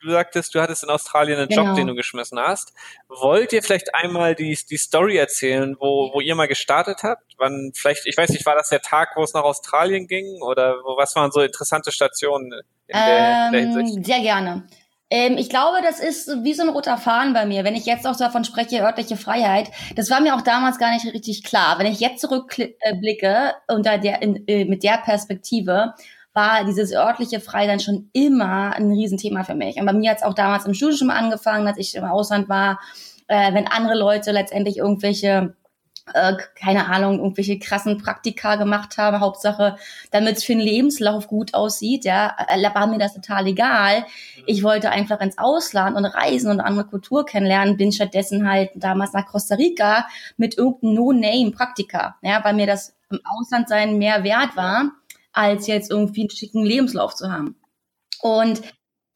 du 0.00 0.10
sagtest, 0.10 0.54
du 0.54 0.60
hattest 0.60 0.84
in 0.84 0.90
Australien 0.90 1.38
einen 1.38 1.48
Genau. 1.48 1.64
Job, 1.64 1.74
den 1.74 1.88
du 1.88 1.94
geschmissen 1.94 2.38
hast. 2.38 2.72
Wollt 3.08 3.52
ihr 3.52 3.62
vielleicht 3.62 3.94
einmal 3.94 4.34
die, 4.34 4.56
die 4.70 4.76
Story 4.76 5.16
erzählen, 5.16 5.76
wo, 5.78 6.12
wo 6.14 6.20
ihr 6.20 6.34
mal 6.34 6.46
gestartet 6.48 7.02
habt? 7.02 7.34
Wann 7.36 7.72
vielleicht, 7.74 8.06
ich 8.06 8.16
weiß 8.16 8.30
nicht, 8.30 8.46
war 8.46 8.54
das 8.54 8.68
der 8.68 8.80
Tag, 8.80 9.10
wo 9.16 9.22
es 9.22 9.34
nach 9.34 9.42
Australien 9.42 10.06
ging? 10.06 10.40
Oder 10.42 10.76
wo, 10.84 10.96
was 10.96 11.16
waren 11.16 11.32
so 11.32 11.40
interessante 11.40 11.90
Stationen 11.92 12.52
in 12.86 12.96
der, 12.96 13.46
in 13.46 13.52
der 13.52 13.60
Hinsicht? 13.62 13.96
Ähm, 13.96 14.04
sehr 14.04 14.20
gerne. 14.20 14.68
Ähm, 15.10 15.38
ich 15.38 15.48
glaube, 15.48 15.78
das 15.82 16.00
ist 16.00 16.28
wie 16.42 16.52
so 16.52 16.62
ein 16.62 16.68
roter 16.68 16.98
Faden 16.98 17.32
bei 17.32 17.46
mir. 17.46 17.64
Wenn 17.64 17.74
ich 17.74 17.86
jetzt 17.86 18.06
auch 18.06 18.16
davon 18.16 18.44
spreche, 18.44 18.82
örtliche 18.82 19.16
Freiheit, 19.16 19.70
das 19.96 20.10
war 20.10 20.20
mir 20.20 20.34
auch 20.34 20.42
damals 20.42 20.78
gar 20.78 20.92
nicht 20.92 21.06
richtig 21.06 21.44
klar. 21.44 21.78
Wenn 21.78 21.86
ich 21.86 22.00
jetzt 22.00 22.20
zurückblicke 22.20 23.54
unter 23.68 23.98
der, 23.98 24.20
in, 24.22 24.46
äh, 24.46 24.64
mit 24.64 24.82
der 24.82 24.98
Perspektive, 24.98 25.94
war 26.34 26.64
dieses 26.64 26.92
örtliche 26.92 27.40
Freisein 27.40 27.80
schon 27.80 28.10
immer 28.12 28.74
ein 28.76 28.92
Riesenthema 28.92 29.44
für 29.44 29.54
mich. 29.54 29.80
Und 29.80 29.86
bei 29.86 29.92
mir 29.92 30.10
hat 30.10 30.18
es 30.18 30.22
auch 30.22 30.34
damals 30.34 30.66
im 30.66 30.74
Studium 30.74 31.10
angefangen, 31.10 31.66
als 31.66 31.78
ich 31.78 31.94
im 31.94 32.04
Ausland 32.04 32.48
war, 32.48 32.78
äh, 33.26 33.52
wenn 33.54 33.66
andere 33.66 33.98
Leute 33.98 34.30
letztendlich 34.30 34.76
irgendwelche 34.76 35.54
äh, 36.14 36.36
keine 36.54 36.86
Ahnung, 36.86 37.18
irgendwelche 37.18 37.58
krassen 37.58 37.98
Praktika 37.98 38.56
gemacht 38.56 38.98
habe. 38.98 39.20
Hauptsache, 39.20 39.76
damit 40.10 40.36
es 40.36 40.44
für 40.44 40.52
den 40.52 40.60
Lebenslauf 40.60 41.28
gut 41.28 41.54
aussieht, 41.54 42.04
ja, 42.04 42.36
äh, 42.48 42.74
war 42.74 42.86
mir 42.86 42.98
das 42.98 43.14
total 43.14 43.46
egal. 43.46 44.04
Ich 44.46 44.62
wollte 44.62 44.90
einfach 44.90 45.20
ins 45.20 45.38
Ausland 45.38 45.96
und 45.96 46.04
reisen 46.04 46.50
und 46.50 46.60
andere 46.60 46.86
Kultur 46.86 47.24
kennenlernen, 47.24 47.76
bin 47.76 47.92
stattdessen 47.92 48.48
halt 48.48 48.70
damals 48.74 49.12
nach 49.12 49.26
Costa 49.26 49.54
Rica 49.54 50.06
mit 50.36 50.56
irgendeinem 50.56 50.94
No-Name-Praktika, 50.94 52.16
ja, 52.22 52.44
weil 52.44 52.54
mir 52.54 52.66
das 52.66 52.94
im 53.10 53.20
Ausland 53.24 53.68
sein 53.68 53.98
mehr 53.98 54.24
wert 54.24 54.56
war, 54.56 54.92
als 55.32 55.66
jetzt 55.66 55.90
irgendwie 55.90 56.22
einen 56.22 56.30
schicken 56.30 56.64
Lebenslauf 56.64 57.14
zu 57.14 57.30
haben. 57.30 57.56
Und 58.20 58.60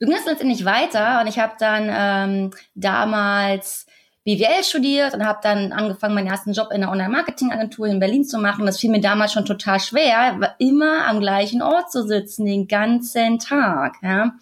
du 0.00 0.06
ging 0.06 0.14
das 0.14 0.26
letztendlich 0.26 0.64
weiter 0.64 1.20
und 1.20 1.26
ich 1.26 1.38
habe 1.38 1.54
dann 1.58 1.88
ähm, 1.90 2.50
damals 2.74 3.86
BWL 4.24 4.62
studiert 4.62 5.14
und 5.14 5.24
habe 5.24 5.40
dann 5.42 5.72
angefangen, 5.72 6.14
meinen 6.14 6.28
ersten 6.28 6.52
Job 6.52 6.68
in 6.70 6.82
einer 6.82 6.92
Online-Marketing-Agentur 6.92 7.86
in 7.86 7.98
Berlin 7.98 8.24
zu 8.24 8.38
machen. 8.38 8.66
Das 8.66 8.78
fiel 8.78 8.90
mir 8.90 9.00
damals 9.00 9.32
schon 9.32 9.44
total 9.44 9.80
schwer, 9.80 10.54
immer 10.58 11.08
am 11.08 11.18
gleichen 11.18 11.60
Ort 11.60 11.90
zu 11.90 12.06
sitzen, 12.06 12.46
den 12.46 12.68
ganzen 12.68 13.40
Tag. 13.40 13.96
Ja? 14.02 14.34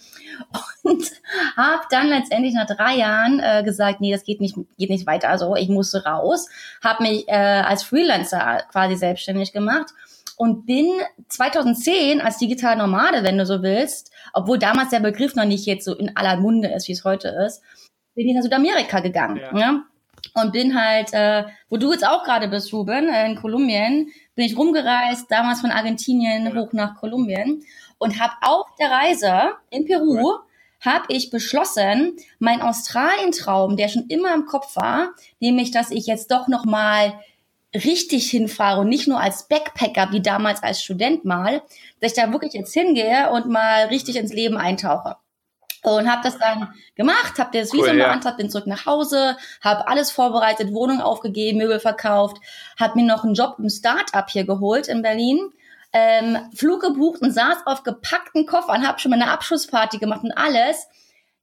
Und 0.83 1.11
habe 1.57 1.83
dann 1.91 2.09
letztendlich 2.09 2.53
nach 2.53 2.67
drei 2.67 2.97
Jahren 2.97 3.41
äh, 3.41 3.63
gesagt, 3.63 4.03
nee, 4.03 4.13
das 4.13 4.25
geht 4.25 4.43
nicht, 4.43 4.55
geht 4.77 4.91
nicht 4.91 5.07
weiter 5.07 5.39
so, 5.39 5.57
ich 5.57 5.71
musste 5.71 6.05
raus. 6.05 6.49
Habe 6.85 7.05
mich 7.05 7.27
äh, 7.29 7.33
als 7.33 7.83
Freelancer 7.83 8.65
quasi 8.71 8.97
selbstständig 8.97 9.53
gemacht 9.53 9.95
und 10.37 10.67
bin 10.67 10.91
2010 11.29 12.21
als 12.21 12.39
digital 12.39 12.77
Nomade, 12.77 13.23
wenn 13.25 13.37
du 13.39 13.45
so 13.45 13.63
willst, 13.63 14.11
obwohl 14.33 14.59
damals 14.59 14.91
der 14.91 15.01
Begriff 15.01 15.35
noch 15.35 15.45
nicht 15.45 15.67
jetzt 15.67 15.85
so 15.85 15.95
in 15.95 16.17
aller 16.17 16.37
Munde 16.37 16.69
ist, 16.69 16.89
wie 16.89 16.93
es 16.93 17.05
heute 17.05 17.29
ist, 17.29 17.63
bin 18.21 18.29
ich 18.29 18.35
nach 18.35 18.43
Südamerika 18.43 19.01
gegangen. 19.01 19.39
Ja. 19.39 19.59
Ja. 19.59 19.83
Und 20.35 20.53
bin 20.53 20.79
halt, 20.79 21.13
äh, 21.15 21.45
wo 21.71 21.79
du 21.79 21.91
jetzt 21.93 22.07
auch 22.07 22.23
gerade 22.23 22.49
bist, 22.49 22.73
Ruben, 22.73 23.09
äh, 23.09 23.27
in 23.27 23.37
Kolumbien, 23.37 24.11
bin 24.35 24.45
ich 24.45 24.57
rumgereist, 24.57 25.31
damals 25.31 25.63
von 25.63 25.71
Argentinien 25.71 26.47
Ja. 26.47 26.55
hoch 26.55 26.73
nach 26.73 26.97
Kolumbien 26.97 27.65
und 27.99 28.21
habe 28.21 28.35
auf 28.43 28.67
der 28.79 28.91
Reise 28.91 29.53
in 29.71 29.87
Peru 29.87 30.35
habe 30.81 31.05
ich 31.09 31.31
beschlossen, 31.31 32.17
mein 32.39 32.63
Australien-Traum, 32.63 33.77
der 33.77 33.89
schon 33.89 34.07
immer 34.09 34.35
im 34.35 34.47
Kopf 34.47 34.77
war, 34.77 35.11
nämlich, 35.39 35.71
dass 35.71 35.91
ich 35.91 36.07
jetzt 36.07 36.31
doch 36.31 36.49
noch 36.49 36.65
mal 36.65 37.15
richtig 37.75 38.31
hinfahre 38.31 38.81
und 38.81 38.89
nicht 38.89 39.07
nur 39.09 39.21
als 39.21 39.47
Backpacker 39.49 40.09
wie 40.13 40.23
damals 40.23 40.63
als 40.63 40.83
Student 40.83 41.25
mal, 41.25 41.63
dass 42.01 42.13
ich 42.13 42.19
da 42.19 42.33
wirklich 42.33 42.53
jetzt 42.55 42.75
hingehe 42.75 43.31
und 43.31 43.47
mal 43.47 43.87
richtig 43.87 44.17
ins 44.17 44.33
Leben 44.33 44.57
eintauche. 44.57 45.17
Und 45.83 46.11
habe 46.11 46.21
das 46.23 46.37
dann 46.39 46.75
gemacht, 46.95 47.39
habe 47.39 47.59
das 47.59 47.73
Cool, 47.73 47.85
Visum 47.85 47.99
ja. 47.99 48.07
beantragt, 48.09 48.37
bin 48.37 48.51
zurück 48.51 48.67
nach 48.67 48.85
Hause, 48.85 49.37
habe 49.63 49.89
alles 49.89 50.11
vorbereitet, 50.11 50.75
Wohnung 50.75 51.01
aufgegeben, 51.01 51.59
Möbel 51.59 51.81
verkauft, 51.81 52.37
habe 52.79 53.01
mir 53.01 53.07
noch 53.07 53.25
einen 53.25 53.35
Job 53.35 53.57
im 53.59 53.71
Start-up 53.71 54.29
hier 54.31 54.45
geholt 54.45 54.89
in 54.89 55.01
Berlin, 55.01 55.39
ähm, 55.93 56.39
Flug 56.55 56.83
gebucht 56.83 57.23
und 57.23 57.33
saß 57.33 57.67
auf 57.67 57.83
gepackten 57.83 58.47
Koffern, 58.47 58.87
habe 58.87 58.99
schon 59.01 59.11
meine 59.11 59.31
Abschlussparty 59.31 59.99
gemacht 59.99 60.23
und 60.23 60.33
alles. 60.33 60.87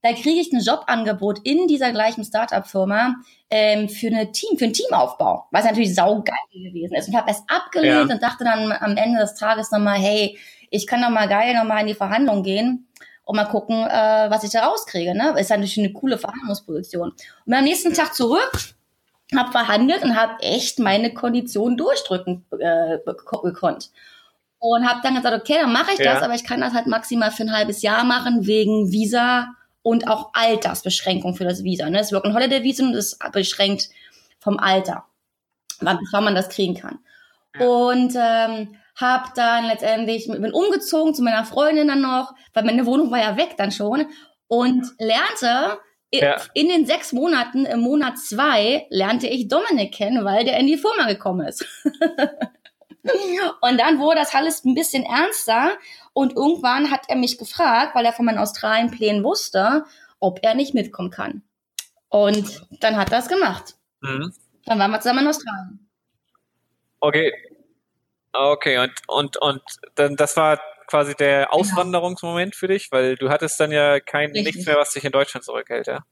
Da 0.04 0.13
kriege 0.13 0.39
ich 0.39 0.54
ein 0.54 0.62
Jobangebot 0.62 1.39
in 1.43 1.67
dieser 1.67 1.91
gleichen 1.91 2.23
Start-up-Firma 2.23 3.15
ähm, 3.50 3.89
für 3.89 4.08
eine 4.08 4.32
Team, 4.32 4.58
für 4.58 4.65
einen 4.65 4.73
Teamaufbau, 4.73 5.47
was 5.52 5.65
natürlich 5.65 5.95
saugeil 5.95 6.36
gewesen 6.54 6.93
ist. 6.95 7.08
Und 7.10 7.17
habe 7.17 7.32
es 7.32 7.41
abgelehnt 7.47 8.10
Ja. 8.10 8.13
und 8.15 8.21
dachte 8.21 8.43
dann 8.43 8.71
am 8.71 8.95
Ende 8.95 9.19
des 9.19 9.34
Tages 9.34 9.71
nochmal, 9.71 9.97
hey, 9.97 10.38
ich 10.69 10.86
kann 10.86 11.02
doch 11.02 11.10
mal 11.10 11.28
geil 11.28 11.56
nochmal 11.56 11.82
in 11.82 11.88
die 11.88 11.93
Verhandlung 11.95 12.43
gehen 12.43 12.87
und 13.28 13.36
mal 13.36 13.46
gucken, 13.46 13.76
äh, 13.76 14.30
was 14.30 14.46
ich 14.46 14.52
da 14.52 14.66
rauskriege. 14.66 15.13
Ne? 15.13 15.38
Ist 15.38 15.50
natürlich 15.50 15.78
eine 15.78 15.92
coole 15.92 16.18
Verhandlungsposition. 16.18 17.13
Und 17.46 17.54
am 17.54 17.63
nächsten 17.66 17.94
Tag 17.94 18.16
zurück, 18.16 18.52
habe 19.36 19.52
verhandelt 19.52 20.02
und 20.02 20.16
habe 20.16 20.42
echt 20.42 20.80
meine 20.80 21.13
Konditionen 21.13 21.78
durchdrücken 21.78 22.46
äh, 22.58 23.00
gekonnt. 23.44 23.90
Und 24.60 24.88
habe 24.90 25.02
dann 25.04 25.16
gesagt, 25.16 25.42
okay, 25.42 25.60
dann 25.62 25.74
mache 25.74 25.92
ich 25.92 26.00
Ja. 26.00 26.13
das, 26.13 26.24
aber 26.24 26.36
ich 26.36 26.46
kann 26.46 26.62
das 26.62 26.74
halt 26.74 26.88
maximal 26.88 27.30
für 27.32 27.44
ein 27.44 27.52
halbes 27.52 27.82
Jahr 27.82 28.06
machen, 28.06 28.48
wegen 28.48 28.94
Visa 28.94 29.50
und 29.82 30.08
auch 30.08 30.30
Altersbeschränkung 30.32 31.36
für 31.36 31.44
das 31.44 31.66
Visa. 31.66 31.90
Ne? 31.90 31.98
Das 31.98 32.13
Work 32.13 32.24
and 32.24 32.34
Holiday 32.34 32.63
Visum 32.63 32.94
ist 32.94 33.20
beschränkt 33.34 33.90
vom 34.40 34.58
Alter, 34.58 35.04
wann, 35.82 36.00
wann 36.13 36.24
man 36.24 36.36
das 36.36 36.48
kriegen 36.48 36.76
kann. 36.76 37.00
Und 37.60 38.13
ähm, 38.18 38.76
habe 38.97 39.29
dann 39.36 39.65
letztendlich, 39.65 40.27
bin 40.27 40.51
umgezogen 40.51 41.13
zu 41.13 41.21
meiner 41.23 41.45
Freundin 41.45 41.88
dann 41.88 42.01
noch, 42.01 42.33
weil 42.53 42.65
meine 42.65 42.86
Wohnung 42.86 43.12
war 43.12 43.19
ja 43.19 43.38
weg 43.38 43.55
dann 43.57 43.71
schon 43.71 44.07
und 44.47 44.86
lernte 44.99 45.79
Ja. 46.12 46.41
in 46.53 46.69
den 46.69 46.86
sechs 46.86 47.13
Monaten, 47.13 47.65
im 47.65 47.81
Monat 47.81 48.17
zwei, 48.17 48.88
lernte 48.89 49.27
ich 49.27 49.47
Dominik 49.47 49.93
kennen, 49.93 50.25
weil 50.25 50.45
der 50.45 50.57
in 50.57 50.67
die 50.67 50.77
Firma 50.77 51.05
gekommen 51.07 51.45
ist. 51.47 51.65
und 53.62 53.77
dann 53.77 53.99
wurde 53.99 54.19
das 54.19 54.33
alles 54.33 54.65
ein 54.65 54.73
bisschen 54.73 55.03
ernster 55.03 55.77
und 56.13 56.36
irgendwann 56.36 56.89
hat 56.89 57.01
er 57.07 57.17
mich 57.17 57.38
gefragt, 57.38 57.93
weil 57.93 58.05
er 58.05 58.13
von 58.13 58.25
meinen 58.25 58.39
Australien-Plänen 58.39 59.23
wusste, 59.23 59.86
ob 60.19 60.39
er 60.41 60.55
nicht 60.55 60.73
mitkommen 60.73 61.12
kann. 61.12 61.43
Und 62.10 62.65
dann 62.79 62.97
hat 62.97 63.12
er 63.12 63.19
es 63.19 63.27
gemacht. 63.27 63.75
Mhm. 64.01 64.33
Dann 64.65 64.79
waren 64.79 64.91
wir 64.91 64.99
zusammen 65.01 65.19
in 65.19 65.27
Australien. 65.27 65.88
Okay. 66.99 67.31
Okay, 68.39 68.78
und, 68.78 68.93
und, 69.08 69.38
und 69.38 69.62
dann 69.95 70.15
das 70.15 70.38
war 70.38 70.60
quasi 70.86 71.15
der 71.15 71.54
Auswanderungsmoment 71.54 72.56
für 72.56 72.67
dich, 72.67 72.91
weil 72.91 73.15
du 73.15 73.30
hattest 73.30 73.60
dann 73.60 73.71
ja 73.71 74.00
kein 74.00 74.32
Richtig. 74.32 74.45
nichts 74.56 74.65
mehr, 74.67 74.78
was 74.78 74.93
dich 74.93 75.04
in 75.04 75.12
Deutschland 75.12 75.43
zurückhält, 75.43 75.88
ja. 75.88 76.06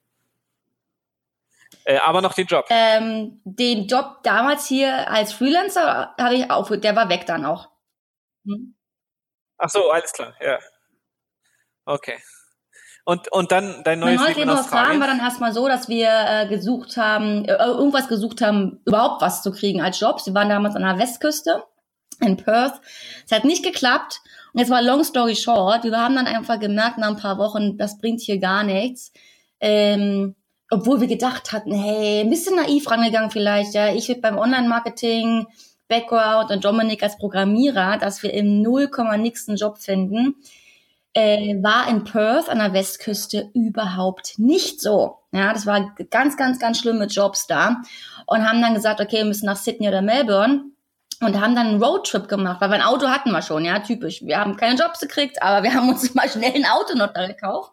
Äh, 1.84 1.98
aber 1.98 2.22
noch 2.22 2.34
den 2.34 2.48
Job. 2.48 2.66
Ähm, 2.70 3.42
den 3.44 3.86
Job 3.86 4.24
damals 4.24 4.66
hier 4.66 5.10
als 5.10 5.34
Freelancer 5.34 6.16
habe 6.18 6.36
ich 6.36 6.50
auf, 6.50 6.72
der 6.72 6.96
war 6.96 7.10
weg 7.10 7.28
dann 7.28 7.46
auch. 7.46 7.70
Hm? 8.46 8.76
Ach 9.58 9.70
so, 9.70 9.92
alles 9.92 10.12
klar, 10.12 10.34
ja. 10.42 10.58
Okay. 11.86 12.18
Und, 13.04 13.32
und 13.32 13.52
dann 13.52 13.84
dein 13.84 14.00
neues 14.00 14.20
mein 14.20 14.30
Leben 14.30 14.42
in 14.42 14.50
in 14.50 14.56
Australien? 14.56 15.00
war 15.00 15.08
dann 15.08 15.20
erstmal 15.20 15.54
so, 15.54 15.68
dass 15.68 15.88
wir 15.88 16.10
äh, 16.10 16.48
gesucht 16.48 16.98
haben, 16.98 17.46
äh, 17.46 17.54
irgendwas 17.54 18.08
gesucht 18.08 18.42
haben, 18.42 18.82
überhaupt 18.86 19.22
was 19.22 19.44
zu 19.44 19.52
kriegen 19.52 19.80
als 19.80 20.00
Jobs. 20.00 20.26
Wir 20.26 20.34
waren 20.34 20.50
damals 20.50 20.76
an 20.76 20.82
der 20.82 20.98
Westküste 20.98 21.64
in 22.22 22.38
Perth. 22.38 22.80
Es 23.26 23.32
hat 23.32 23.46
nicht 23.46 23.64
geklappt. 23.64 24.22
Und 24.54 24.60
jetzt 24.60 24.70
war 24.70 24.82
long 24.82 25.04
story 25.04 25.36
short, 25.36 25.84
wir 25.84 25.98
haben 25.98 26.16
dann 26.16 26.28
einfach 26.28 26.60
gemerkt 26.60 26.98
nach 26.98 27.10
ein 27.10 27.18
paar 27.18 27.38
Wochen, 27.38 27.78
das 27.78 27.98
bringt 27.98 28.22
hier 28.22 28.40
gar 28.40 28.64
nichts. 28.64 29.12
Ähm, 29.60 30.36
obwohl 30.72 31.02
wir 31.02 31.08
gedacht 31.08 31.52
hatten, 31.52 31.74
hey, 31.74 32.22
ein 32.22 32.30
bisschen 32.30 32.56
naiv 32.56 32.90
rangegangen 32.90 33.32
vielleicht, 33.32 33.74
ja, 33.74 33.94
ich 33.94 34.10
beim 34.22 34.38
Online-Marketing, 34.38 35.46
Background 35.88 36.52
und 36.52 36.66
Dominik 36.66 37.04
als 37.04 37.18
Programmierer, 37.18 37.98
dass 37.98 38.24
wir 38.24 38.34
im 38.34 38.62
0, 38.62 38.90
nix 39.18 39.48
einen 39.48 39.58
Job 39.58 39.78
finden 39.78 40.36
äh, 41.16 41.56
war 41.64 41.88
in 41.90 42.04
Perth 42.04 42.50
an 42.50 42.60
der 42.60 42.74
Westküste 42.74 43.50
überhaupt 43.54 44.38
nicht 44.38 44.82
so. 44.82 45.20
Ja, 45.32 45.54
das 45.54 45.66
war 45.66 45.96
ganz, 46.12 46.38
ganz, 46.38 46.60
ganz 46.60 46.78
schlimme 46.78 47.06
Jobs 47.06 47.48
da 47.48 47.78
und 48.28 48.48
haben 48.48 48.62
dann 48.62 48.74
gesagt, 48.74 49.00
okay, 49.00 49.18
wir 49.18 49.26
müssen 49.26 49.46
nach 49.46 49.56
Sydney 49.56 49.88
oder 49.88 50.02
Melbourne 50.02 50.66
und 51.22 51.40
haben 51.40 51.56
dann 51.56 51.68
einen 51.68 51.84
Roadtrip 51.84 52.28
gemacht, 52.28 52.62
weil 52.62 52.70
wir 52.70 52.76
ein 52.76 52.82
Auto 52.82 53.08
hatten 53.08 53.32
wir 53.32 53.42
schon, 53.42 53.66
ja, 53.66 53.80
typisch. 53.80 54.22
Wir 54.22 54.40
haben 54.40 54.58
keine 54.58 54.80
Jobs 54.80 55.00
gekriegt, 55.00 55.42
aber 55.42 55.64
wir 55.64 55.74
haben 55.76 55.90
uns 55.90 56.14
mal 56.14 56.30
schnell 56.30 56.56
ein 56.56 56.66
Auto 56.66 56.98
noch 56.98 57.14
da 57.14 57.28
gekauft 57.28 57.72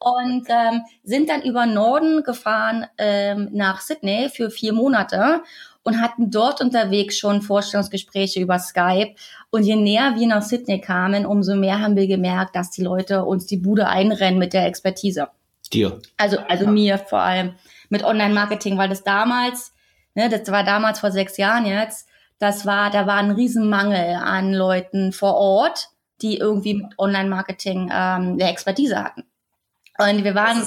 und 0.00 0.46
ähm, 0.48 0.82
sind 1.04 1.28
dann 1.28 1.42
über 1.42 1.66
Norden 1.66 2.22
gefahren 2.22 2.86
ähm, 2.98 3.50
nach 3.52 3.80
Sydney 3.80 4.30
für 4.30 4.50
vier 4.50 4.72
Monate 4.72 5.42
und 5.82 6.00
hatten 6.00 6.30
dort 6.30 6.60
unterwegs 6.60 7.18
schon 7.18 7.42
Vorstellungsgespräche 7.42 8.40
über 8.40 8.58
Skype. 8.58 9.14
Und 9.50 9.64
je 9.64 9.76
näher 9.76 10.14
wir 10.16 10.26
nach 10.26 10.42
Sydney 10.42 10.80
kamen, 10.80 11.26
umso 11.26 11.54
mehr 11.54 11.80
haben 11.80 11.96
wir 11.96 12.06
gemerkt, 12.06 12.56
dass 12.56 12.70
die 12.70 12.82
Leute 12.82 13.24
uns 13.24 13.46
die 13.46 13.56
Bude 13.56 13.88
einrennen 13.88 14.38
mit 14.38 14.52
der 14.52 14.66
Expertise. 14.66 15.28
Dir. 15.72 16.00
Also, 16.16 16.38
also 16.48 16.66
mir 16.66 16.98
vor 16.98 17.20
allem 17.20 17.54
mit 17.90 18.02
Online-Marketing, 18.02 18.76
weil 18.76 18.88
das 18.88 19.04
damals, 19.04 19.72
ne, 20.14 20.28
das 20.28 20.50
war 20.50 20.64
damals 20.64 20.98
vor 21.00 21.12
sechs 21.12 21.36
Jahren 21.36 21.66
jetzt, 21.66 22.08
das 22.40 22.66
war, 22.66 22.90
da 22.90 23.06
war 23.06 23.16
ein 23.16 23.30
Riesenmangel 23.30 24.16
an 24.16 24.52
Leuten 24.52 25.12
vor 25.12 25.34
Ort, 25.34 25.90
die 26.22 26.38
irgendwie 26.38 26.74
mit 26.74 26.98
Online-Marketing 26.98 27.90
ähm, 27.92 28.32
eine 28.32 28.50
Expertise 28.50 29.02
hatten. 29.02 29.30
Und 29.98 30.24
wir 30.24 30.34
waren, 30.34 30.66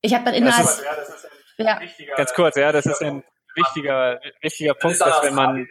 ich 0.00 0.14
habe 0.14 0.24
dann 0.24 0.34
innerhalb, 0.34 0.64
ist, 0.64 0.82
ja, 1.58 1.78
ganz 2.16 2.32
kurz, 2.32 2.56
ja, 2.56 2.72
das 2.72 2.86
ist 2.86 3.02
ein 3.02 3.22
wichtiger, 3.54 4.20
wichtiger 4.40 4.74
Punkt, 4.74 5.00
dass 5.00 5.22
wenn 5.22 5.34
man 5.34 5.68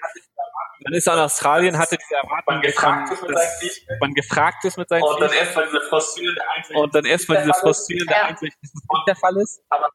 man 0.84 0.93
ist 0.93 1.08
an 1.08 1.19
Australien, 1.19 1.77
hatte 1.77 1.97
diese 1.97 2.15
Erwartung, 2.15 2.56
man 2.56 2.62
gefragt, 2.62 3.12
ist, 3.12 3.23
dass 3.23 3.99
man 4.01 4.13
gefragt 4.13 4.65
ist 4.65 4.77
mit 4.77 4.89
seinen 4.89 5.03
Und 5.03 5.21
dann 5.21 5.32
erstmal 5.32 5.65
diese 5.65 5.82
frustrierende 5.82 6.41
Einsicht. 6.56 6.79
Und 6.79 6.95
dann 6.95 7.06
erstmal 7.06 7.38
diese 7.41 7.53
frustrierende 7.53 8.13
ja. 8.13 8.25
Einsicht, 8.25 8.58
dass 8.62 8.71
das 8.73 8.82
nicht 8.82 9.08
der 9.08 9.15
Fall 9.15 9.38
ist. 9.38 9.63
Aber, 9.69 9.89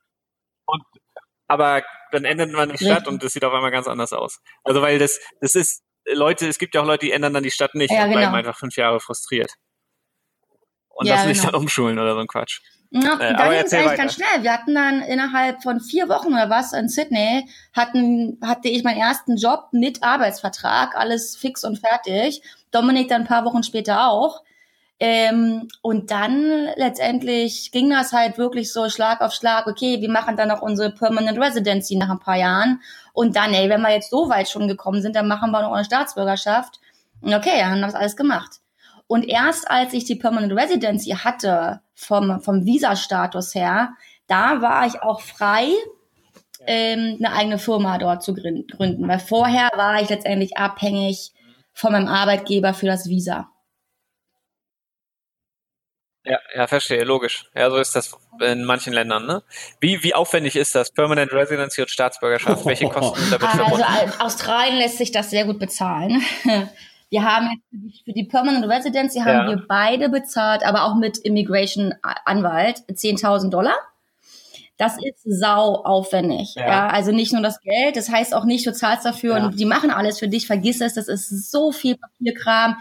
und, 0.67 0.83
aber 1.47 1.83
dann 2.13 2.25
ändert 2.25 2.53
man 2.53 2.71
die 2.71 2.79
Stadt 2.79 3.07
und 3.09 3.23
das 3.23 3.33
sieht 3.33 3.45
auf 3.45 3.53
einmal 3.53 3.71
ganz 3.71 3.87
anders 3.87 4.13
aus. 4.13 4.41
Also 4.65 4.83
weil 4.83 4.99
das, 4.99 5.21
das 5.41 5.55
ist, 5.55 5.83
Leute, 6.07 6.49
es 6.49 6.59
gibt 6.59 6.75
ja 6.75 6.81
auch 6.83 6.87
Leute, 6.87 7.07
die 7.07 7.13
ändern 7.13 7.35
dann 7.35 7.43
die 7.43 7.51
Stadt 7.51 7.75
nicht 7.75 7.91
ja, 7.91 8.05
und 8.05 8.11
genau. 8.11 8.21
bleiben 8.21 8.35
einfach 8.35 8.57
fünf 8.59 8.77
Jahre 8.77 9.01
frustriert. 9.01 9.53
Und 10.89 11.07
Ja, 11.07 11.17
das 11.17 11.27
nicht 11.27 11.41
genau. 11.41 11.53
dann 11.53 11.61
umschulen 11.61 11.99
oder 11.99 12.15
so 12.15 12.21
ein 12.21 12.27
Quatsch. 12.27 12.61
Ja, 12.91 13.15
Äh, 13.21 13.35
da 13.35 13.45
aber 13.45 13.55
ging 13.55 13.65
es 13.67 13.73
eigentlich 13.73 13.87
weiter. 13.87 13.97
ganz 13.97 14.15
schnell. 14.15 14.43
Wir 14.43 14.53
hatten 14.53 14.75
dann 14.75 15.03
innerhalb 15.03 15.63
von 15.63 15.81
vier 15.81 16.09
Wochen 16.09 16.29
oder 16.29 16.49
was 16.49 16.73
in 16.73 16.89
Sydney, 16.89 17.47
hatten, 17.75 18.39
hatte 18.43 18.69
ich 18.69 18.83
meinen 18.83 18.99
ersten 18.99 19.37
Job 19.37 19.69
mit 19.73 20.03
Arbeitsvertrag, 20.03 20.97
alles 20.97 21.37
fix 21.37 21.65
und 21.65 21.79
fertig. 21.79 22.43
Dominik 22.71 23.09
dann 23.09 23.23
ein 23.23 23.27
paar 23.29 23.45
Wochen 23.45 23.63
später 23.63 24.09
auch. 24.09 24.43
Ähm, 25.01 25.69
und 25.81 26.11
dann 26.11 26.69
letztendlich 26.75 27.71
ging 27.71 27.91
das 27.91 28.13
halt 28.13 28.37
wirklich 28.37 28.73
so 28.73 28.89
Schlag 28.89 29.21
auf 29.21 29.33
Schlag. 29.33 29.69
Okay, 29.69 30.01
wir 30.01 30.11
machen 30.11 30.37
dann 30.37 30.49
noch 30.49 30.61
unsere 30.61 30.91
Permanent 30.91 31.39
Residency 31.39 31.97
nach 31.97 32.11
ein 32.11 32.19
paar 32.19 32.37
Jahren. 32.37 32.83
Und 33.13 33.37
dann, 33.37 33.55
ey, 33.55 33.69
wenn 33.69 33.81
wir 33.81 33.93
jetzt 33.93 34.11
so 34.11 34.29
weit 34.29 34.49
schon 34.49 34.67
gekommen 34.67 35.01
sind, 35.01 35.15
dann 35.15 35.29
machen 35.29 35.53
wir 35.53 35.63
noch 35.63 35.73
eine 35.73 35.85
Staatsbürgerschaft. 35.85 36.81
Und 37.21 37.33
okay, 37.33 37.59
dann 37.59 37.71
haben 37.71 37.81
wir 37.81 37.87
das 37.87 37.95
alles 37.95 38.17
gemacht. 38.17 38.57
Und 39.07 39.25
erst 39.27 39.71
als 39.71 39.93
ich 39.93 40.05
die 40.05 40.17
Permanent 40.17 40.53
Residency 40.53 41.11
hatte, 41.11 41.81
vom, 41.95 42.41
vom 42.41 42.65
Visa-Status 42.65 43.55
her, 43.55 43.91
da 44.27 44.61
war 44.61 44.87
ich 44.87 45.01
auch 45.01 45.21
frei, 45.21 45.69
ähm, 46.67 47.17
eine 47.19 47.33
eigene 47.35 47.59
Firma 47.59 47.99
dort 47.99 48.23
zu 48.23 48.35
grün- 48.35 48.67
gründen. 48.67 49.09
Weil 49.09 49.21
vorher 49.21 49.71
war 49.77 50.03
ich 50.03 50.09
letztendlich 50.09 50.57
abhängig 50.59 51.33
von 51.73 51.93
meinem 51.93 52.09
Arbeitgeber 52.09 52.75
für 52.75 52.87
das 52.87 53.09
Visa. 53.09 53.49
Ja, 56.29 56.39
ja, 56.55 56.67
verstehe, 56.67 57.05
logisch. 57.05 57.47
Ja, 57.55 57.71
so 57.71 57.77
ist 57.79 57.97
das 57.97 58.17
in 58.41 58.65
manchen 58.65 58.93
Ländern, 58.93 59.27
ne? 59.27 59.43
Wie, 59.81 60.03
wie 60.03 60.15
aufwendig 60.15 60.57
ist 60.57 60.75
das? 60.75 60.91
Permanent 60.91 61.33
Residency 61.33 61.81
und 61.81 61.91
Staatsbürgerschaft? 61.91 62.67
Welche 62.67 62.89
Kosten 62.91 63.19
sind 63.21 63.33
damit 63.33 63.47
Also 63.49 63.59
verbunden? 63.65 63.85
Au- 64.21 64.25
Australien 64.27 64.77
lässt 64.79 64.99
sich 64.99 65.11
das 65.13 65.31
sehr 65.31 65.45
gut 65.45 65.59
bezahlen. 65.59 66.23
Wir 67.11 67.25
haben 67.25 67.49
jetzt 67.51 67.65
für 67.71 67.77
die- 67.79 68.03
für 68.05 68.13
die 68.13 68.25
Permanent 68.25 68.67
Residency 68.69 69.21
haben 69.21 69.31
Ja. 69.31 69.49
wir 69.49 69.65
beide 69.67 70.11
bezahlt, 70.11 70.63
aber 70.63 70.85
auch 70.85 70.95
mit 70.95 71.17
Immigration 71.17 71.95
Anwalt 72.03 72.81
10.000 72.91 73.49
Dollar. 73.49 73.75
Das 74.77 74.97
ist 74.99 75.23
sau 75.25 75.77
aufwendig. 75.85 76.55
Ja. 76.55 76.67
Ja. 76.67 76.87
also 76.89 77.11
nicht 77.11 77.33
nur 77.33 77.41
das 77.43 77.61
Geld, 77.63 77.97
das 77.97 78.11
heißt 78.11 78.35
auch 78.35 78.45
nicht, 78.45 78.67
du 78.67 78.73
zahlst 78.75 79.07
dafür 79.07 79.39
Ja. 79.39 79.45
und 79.47 79.59
die 79.59 79.65
machen 79.65 79.91
alles 79.91 80.19
für 80.19 80.29
dich, 80.29 80.47
vergiss 80.47 80.83
es, 80.83 80.95
das 80.95 81.09
ist 81.09 81.51
so 81.51 81.73
viel 81.73 81.97
Papierkram. 81.97 82.77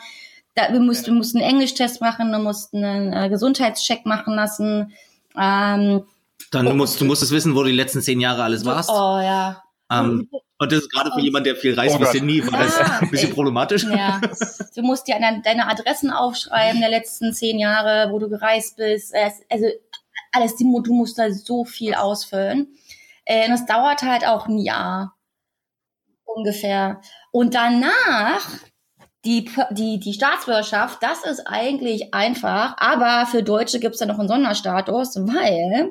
Da, 0.58 0.74
wir, 0.74 0.80
mussten, 0.80 1.06
wir 1.08 1.14
mussten 1.14 1.38
einen 1.38 1.50
Englisch-Test 1.52 2.02
machen, 2.02 2.32
wir 2.32 2.40
mussten 2.40 2.84
einen 2.84 3.14
äh, 3.14 3.30
Gesundheitscheck 3.30 4.06
machen 4.08 4.34
lassen. 4.34 4.92
Ähm, 5.40 6.04
Dann 6.52 6.66
du 6.66 6.74
musst 6.74 7.00
du 7.00 7.06
musstest 7.06 7.32
wissen, 7.32 7.54
wo 7.56 7.60
du 7.62 7.70
die 7.70 7.76
letzten 7.76 8.02
zehn 8.02 8.20
Jahre 8.20 8.42
alles 8.44 8.66
warst. 8.66 8.90
oh 8.90 9.20
ja. 9.22 9.62
Ähm, 9.92 10.28
und 10.58 10.72
das 10.72 10.80
ist 10.80 10.92
gerade 10.92 11.12
für 11.14 11.22
jemanden, 11.22 11.46
der 11.46 11.56
viel 11.56 11.76
reist 11.76 11.96
Oh 11.96 12.00
wie 12.00 12.04
Gott. 12.06 12.12
Sydney, 12.14 12.52
war 12.52 12.60
das 12.60 12.78
Ja. 12.80 12.98
ein 13.02 13.12
bisschen 13.12 13.34
problematisch. 13.34 13.84
Ja, 13.84 14.20
du 14.76 14.82
musst 14.82 15.08
dir 15.08 15.20
deine, 15.20 15.42
deine 15.44 15.68
Adressen 15.68 16.10
aufschreiben 16.10 16.82
der 16.82 16.90
letzten 16.90 17.34
zehn 17.34 17.60
Jahre, 17.60 18.12
wo 18.12 18.18
du 18.18 18.28
gereist 18.28 18.78
bist. 18.78 19.14
Also 19.50 19.68
alles, 20.32 20.56
du 20.58 20.66
musst 20.66 21.20
da 21.20 21.32
so 21.32 21.64
viel 21.66 21.94
ausfüllen. 21.94 22.68
Äh, 23.26 23.46
Und 23.46 23.52
das 23.52 23.66
dauert 23.68 24.02
halt 24.02 24.26
auch 24.28 24.48
ein 24.48 24.58
Jahr 24.58 25.16
ungefähr. 26.26 27.00
Und 27.32 27.54
danach 27.54 28.48
die, 29.28 29.42
P- 29.44 29.62
die, 29.72 30.00
die 30.00 30.14
Staatsbürgerschaft, 30.14 31.04
das 31.04 31.24
ist 31.26 31.42
eigentlich 31.46 32.14
einfach, 32.14 32.76
aber 32.78 33.28
für 33.30 33.44
Deutsche 33.44 33.80
gibt's 33.80 34.00
da 34.00 34.06
noch 34.06 34.18
einen 34.20 34.28
Sonderstatus, 34.30 35.16
weil 35.18 35.90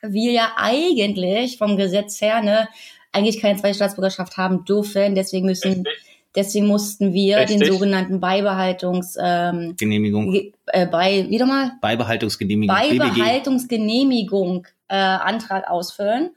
wir 0.00 0.32
ja 0.32 0.52
eigentlich 0.56 1.58
vom 1.58 1.76
Gesetz 1.76 2.20
her 2.20 2.40
ne, 2.42 2.68
eigentlich 3.12 3.40
keine 3.40 3.58
zweite 3.58 3.74
Staatsbürgerschaft 3.74 4.36
haben 4.36 4.64
dürfen. 4.64 5.14
Deswegen 5.14 5.46
müssen 5.46 5.84
Deswegen 6.36 6.66
mussten 6.66 7.12
wir 7.12 7.36
Richtig. 7.38 7.60
den 7.60 7.72
sogenannten 7.72 8.18
Beibehaltungs 8.18 9.16
ähm, 9.22 9.76
Genehmigung, 9.78 10.32
ge- 10.32 10.52
äh, 10.66 10.84
bei 10.84 11.28
wieder 11.30 11.46
mal 11.46 11.72
Beibehaltungsgenehmigung. 11.80 12.74
Beibehaltungsgenehmigung 12.74 14.66
äh, 14.88 14.96
Antrag 14.96 15.68
ausfüllen. 15.70 16.30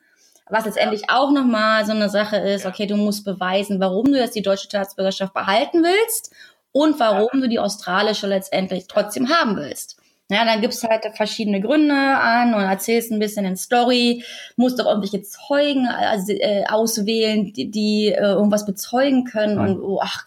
Was 0.50 0.66
letztendlich 0.66 1.10
auch 1.10 1.32
nochmal 1.32 1.86
so 1.86 1.92
eine 1.92 2.10
Sache 2.10 2.38
ist, 2.38 2.66
okay, 2.66 2.86
du 2.86 2.96
musst 2.96 3.26
beweisen, 3.26 3.80
warum 3.80 4.06
du 4.06 4.18
jetzt 4.18 4.36
die 4.36 4.42
deutsche 4.42 4.66
Staatsbürgerschaft 4.66 5.34
behalten 5.34 5.84
willst 5.84 6.34
und 6.72 7.00
warum 7.00 7.42
du 7.42 7.50
die 7.50 7.60
australische 7.60 8.28
letztendlich 8.28 8.88
trotzdem 8.88 9.30
haben 9.30 9.58
willst. 9.58 9.98
Ja, 10.30 10.44
dann 10.44 10.60
gibt's 10.60 10.84
halt 10.84 11.06
verschiedene 11.16 11.62
Gründe 11.62 11.96
an 11.96 12.54
und 12.54 12.62
erzählst 12.62 13.12
ein 13.12 13.20
bisschen 13.20 13.46
in 13.46 13.56
Story, 13.56 14.26
musst 14.58 14.82
auch 14.82 14.86
irgendwelche 14.86 15.22
Zeugen 15.22 15.88
also, 15.88 16.34
äh, 16.34 16.66
auswählen, 16.68 17.54
die, 17.54 17.72
die 17.72 18.08
äh, 18.08 18.22
irgendwas 18.22 18.66
bezeugen 18.66 19.24
können 19.24 19.58
und 19.58 19.80
oh, 19.80 20.02
ach, 20.04 20.26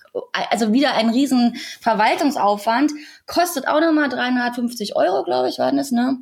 also 0.50 0.72
wieder 0.72 0.94
ein 0.94 1.11
riesen 1.11 1.56
Verwaltungsaufwand, 1.83 2.92
kostet 3.26 3.68
auch 3.68 3.80
nochmal 3.80 4.09
350 4.09 4.96
Euro, 4.96 5.22
glaube 5.22 5.50
ich, 5.50 5.59
waren 5.59 5.76
das, 5.76 5.90
ne? 5.90 6.16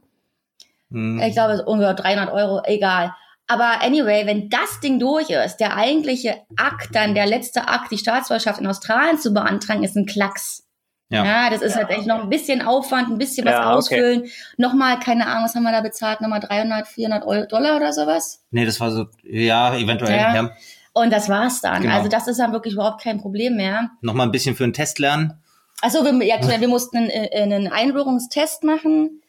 Hm. 0.91 1.21
Ich 1.21 1.35
glaube, 1.35 1.53
es 1.53 1.61
ist 1.61 1.67
ungefähr 1.67 1.95
300 1.95 2.33
Euro, 2.33 2.63
egal. 2.65 3.15
Aber 3.49 3.83
anyway, 3.83 4.27
wenn 4.27 4.51
das 4.51 4.81
Ding 4.81 4.99
durch 4.99 5.31
ist, 5.31 5.57
der 5.57 5.77
eigentliche 5.77 6.43
Akt, 6.57 6.95
dann 6.95 7.15
der 7.15 7.27
letzte 7.27 7.67
Akt, 7.67 7.91
die 7.91 7.99
Staatsbürgerschaft 7.99 8.61
in 8.61 8.67
Australien 8.67 9.19
zu 9.19 9.33
beantragen, 9.33 9.83
ist 9.83 9.97
ein 9.97 10.07
Klacks. 10.07 10.65
Ja. 11.11 11.25
Ja, 11.25 11.51
das 11.51 11.63
ist 11.63 11.75
halt 11.75 11.89
echt 11.89 12.07
noch 12.07 12.23
ein 12.23 12.29
bisschen 12.29 12.61
Aufwand, 12.61 13.09
ein 13.09 13.17
bisschen 13.17 13.47
was 13.47 13.55
Ja, 13.55 13.61
okay. 13.69 13.77
ausfüllen. 13.79 14.25
Nochmal, 14.59 15.01
keine 15.01 15.27
Ahnung, 15.27 15.45
was 15.45 15.55
haben 15.55 15.63
wir 15.63 15.73
da 15.73 15.81
bezahlt? 15.81 16.21
Nochmal 16.21 16.41
300, 16.41 16.87
400 16.87 17.25
Euro, 17.25 17.47
Dollar 17.47 17.77
oder 17.77 17.95
sowas? 17.95 18.45
Nee, 18.51 18.67
das 18.67 18.79
war 18.79 18.91
so, 18.91 19.07
ja, 19.23 19.75
eventuell. 19.75 20.15
Ja. 20.15 20.35
Ja. 20.35 20.51
Und 20.93 21.11
das 21.11 21.31
war's 21.31 21.63
dann. 21.63 21.81
Genau. 21.83 21.95
Also 21.95 22.09
das 22.11 22.29
ist 22.29 22.39
dann 22.39 22.53
wirklich 22.53 22.75
überhaupt 22.75 23.03
kein 23.03 23.19
Problem 23.19 23.57
mehr. 23.57 23.89
Nochmal 24.03 24.27
ein 24.27 24.33
bisschen 24.33 24.55
für 24.55 24.65
einen 24.65 24.75
Test 24.75 24.99
lernen. 24.99 25.43
Achso, 25.81 26.05
wir, 26.05 26.27
ja, 26.27 26.61
wir 26.61 26.69
mussten 26.69 26.99
einen, 26.99 27.09
äh, 27.11 27.41
einen 27.43 27.73
Einbürgerungstest 27.73 28.65
machen. 28.65 29.23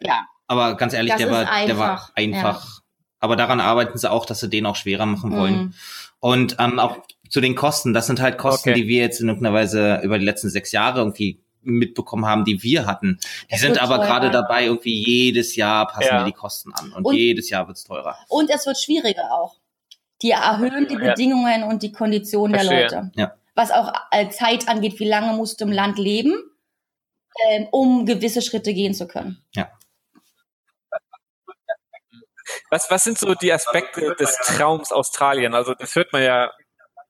Ja, 0.00 0.24
Aber 0.46 0.76
ganz 0.76 0.94
ehrlich, 0.94 1.12
Das 1.12 1.20
der 1.20 1.30
war, 1.30 1.44
der 1.66 1.76
war 1.76 1.90
einfach, 1.90 2.12
einfach. 2.14 2.80
Aber 3.20 3.36
daran 3.36 3.60
arbeiten 3.60 3.98
sie 3.98 4.10
auch, 4.10 4.26
dass 4.26 4.40
sie 4.40 4.48
den 4.48 4.66
auch 4.66 4.76
schwerer 4.76 5.06
machen 5.06 5.32
wollen. 5.36 5.54
Mhm. 5.56 5.74
Und 6.20 6.56
ähm, 6.58 6.78
auch 6.78 6.98
zu 7.28 7.40
den 7.40 7.54
Kosten, 7.54 7.92
das 7.94 8.06
sind 8.06 8.20
halt 8.20 8.38
Kosten, 8.38 8.70
Okay. 8.70 8.80
die 8.82 8.88
wir 8.88 9.02
jetzt 9.02 9.20
in 9.20 9.28
irgendeiner 9.28 9.54
Weise 9.54 10.00
über 10.02 10.18
die 10.18 10.24
letzten 10.24 10.48
sechs 10.50 10.72
Jahre 10.72 10.98
irgendwie 11.00 11.40
mitbekommen 11.62 12.24
haben, 12.26 12.44
die 12.44 12.62
wir 12.62 12.86
hatten. 12.86 13.18
Die 13.50 13.54
Es 13.54 13.60
sind 13.60 13.82
aber 13.82 13.98
gerade 13.98 14.30
dabei, 14.30 14.64
irgendwie 14.66 15.04
jedes 15.04 15.56
Jahr 15.56 15.86
passen 15.88 16.06
Ja. 16.08 16.18
dir 16.20 16.26
die 16.26 16.32
Kosten 16.32 16.72
an 16.72 16.92
und, 16.92 17.04
Und- 17.04 17.14
jedes 17.16 17.50
Jahr 17.50 17.66
wird's 17.66 17.84
teurer. 17.84 18.16
Und 18.28 18.48
es 18.50 18.64
wird 18.66 18.78
schwieriger 18.80 19.32
auch. 19.32 19.56
Die 20.22 20.30
erhöhen 20.30 20.86
die 20.88 20.94
Ja. 20.94 21.10
Bedingungen 21.10 21.64
und 21.64 21.82
die 21.82 21.92
Konditionen 21.92 22.52
der. 22.54 22.64
Leute. 22.64 23.10
Ja. 23.16 23.32
Was 23.54 23.70
auch 23.72 23.92
äh, 24.12 24.28
Zeit 24.30 24.68
angeht, 24.68 24.98
wie 25.00 25.08
lange 25.08 25.36
musst 25.36 25.60
du 25.60 25.64
im 25.64 25.72
Land 25.72 25.98
leben, 25.98 26.32
ähm, 27.50 27.66
um 27.72 28.06
gewisse 28.06 28.40
Schritte 28.42 28.72
gehen 28.72 28.94
zu 28.94 29.06
können. 29.06 29.42
Was, 32.70 32.90
was 32.90 33.04
sind 33.04 33.18
so 33.18 33.34
die 33.34 33.52
Aspekte 33.52 34.14
des 34.18 34.36
Traums 34.44 34.92
Australien? 34.92 35.54
Also 35.54 35.74
das 35.74 35.94
hört 35.94 36.12
man 36.12 36.22
ja 36.22 36.50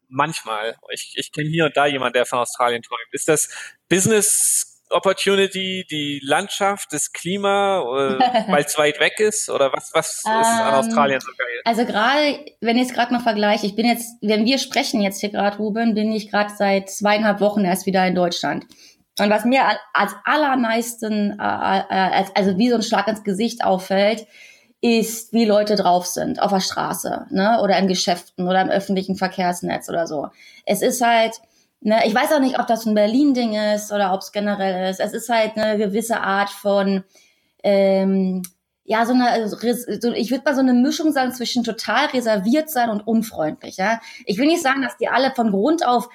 manchmal. 0.09 0.74
Ich, 0.92 1.14
ich 1.16 1.33
kenne 1.33 1.48
hier 1.48 1.66
und 1.66 1.77
da 1.77 1.87
jemanden, 1.87 2.14
der 2.14 2.27
von 2.27 2.38
Australien 2.40 2.83
träumt. 2.83 3.01
Ist 3.12 3.29
das 3.29 3.48
Business 3.88 4.74
Opportunity, 4.90 5.85
die 5.90 6.18
Landschaft, 6.24 6.88
das 6.92 7.12
Klima, 7.12 7.81
äh, 7.81 8.18
weil 8.53 8.64
es 8.64 8.79
weit 8.79 9.01
weg 9.01 9.20
ist? 9.20 9.51
Oder 9.51 9.70
was, 9.72 9.90
was 9.92 10.16
ist 10.16 10.27
an 10.27 10.68
Ähm, 10.68 10.74
Australien 10.81 11.20
so 11.20 11.31
geil? 11.37 11.61
Also 11.64 11.85
gerade, 11.85 12.44
wenn 12.62 12.79
ich 12.79 12.88
es 12.88 12.94
gerade 12.94 13.12
mal 13.12 13.20
vergleiche, 13.20 13.66
ich 13.66 13.77
bin 13.77 13.85
jetzt, 13.87 14.09
wenn 14.22 14.46
wir 14.46 14.57
sprechen 14.59 15.03
jetzt 15.03 15.20
hier 15.20 15.29
gerade, 15.31 15.59
Ruben, 15.59 15.94
bin 15.94 16.11
ich 16.12 16.31
gerade 16.31 16.51
seit 16.57 16.88
zweieinhalb 16.90 17.40
Wochen 17.40 17.64
erst 17.66 17.85
wieder 17.85 18.07
in 18.07 18.14
Deutschland. 18.14 18.64
Und 19.20 19.31
was 19.31 19.44
mir 19.44 19.66
al- 19.66 19.81
als 19.92 20.12
allermeisten, 20.24 21.33
äh, 21.38 21.42
äh, 21.42 22.14
als, 22.14 22.35
also 22.35 22.57
wie 22.57 22.70
so 22.70 22.77
ein 22.77 22.83
Schlag 22.83 23.09
ins 23.09 23.24
Gesicht 23.24 23.64
auffällt, 23.64 24.27
ist, 24.80 25.32
wie 25.32 25.44
Leute 25.44 25.74
drauf 25.74 26.06
sind 26.06 26.40
auf 26.40 26.52
der 26.52 26.60
Straße, 26.60 27.26
ne, 27.30 27.60
oder 27.62 27.78
in 27.78 27.88
Geschäften 27.88 28.46
oder 28.46 28.62
im 28.62 28.68
öffentlichen 28.68 29.16
Verkehrsnetz 29.16 29.88
oder 29.88 30.06
so. 30.06 30.28
Es 30.66 30.82
ist 30.82 31.00
halt, 31.00 31.40
ne, 31.80 32.00
ich 32.06 32.14
weiß 32.14 32.32
auch 32.32 32.40
nicht, 32.40 32.60
ob 32.60 32.66
das 32.68 32.86
ein 32.86 32.94
Berlin-Ding 32.94 33.54
ist 33.74 33.92
oder 33.92 34.12
ob 34.12 34.20
es 34.20 34.30
generell 34.30 34.88
ist. 34.90 35.00
Es 35.00 35.12
ist 35.12 35.28
halt 35.28 35.56
eine 35.56 35.78
gewisse 35.78 36.20
Art 36.20 36.50
von, 36.50 37.02
ähm, 37.64 38.42
ja, 38.84 39.04
so 39.04 39.12
eine, 39.12 39.30
also 39.30 39.56
so, 39.56 40.12
ich 40.12 40.30
würde 40.30 40.44
mal 40.44 40.54
so 40.54 40.60
eine 40.60 40.72
Mischung 40.72 41.12
sagen 41.12 41.32
zwischen 41.32 41.64
total 41.64 42.06
reserviert 42.06 42.70
sein 42.70 42.88
und 42.88 43.06
unfreundlich, 43.06 43.76
ja. 43.78 44.00
Ich 44.26 44.38
will 44.38 44.46
nicht 44.46 44.62
sagen, 44.62 44.80
dass 44.82 44.96
die 44.96 45.08
alle 45.08 45.32
von 45.34 45.50
Grund 45.50 45.84
auf 45.84 46.08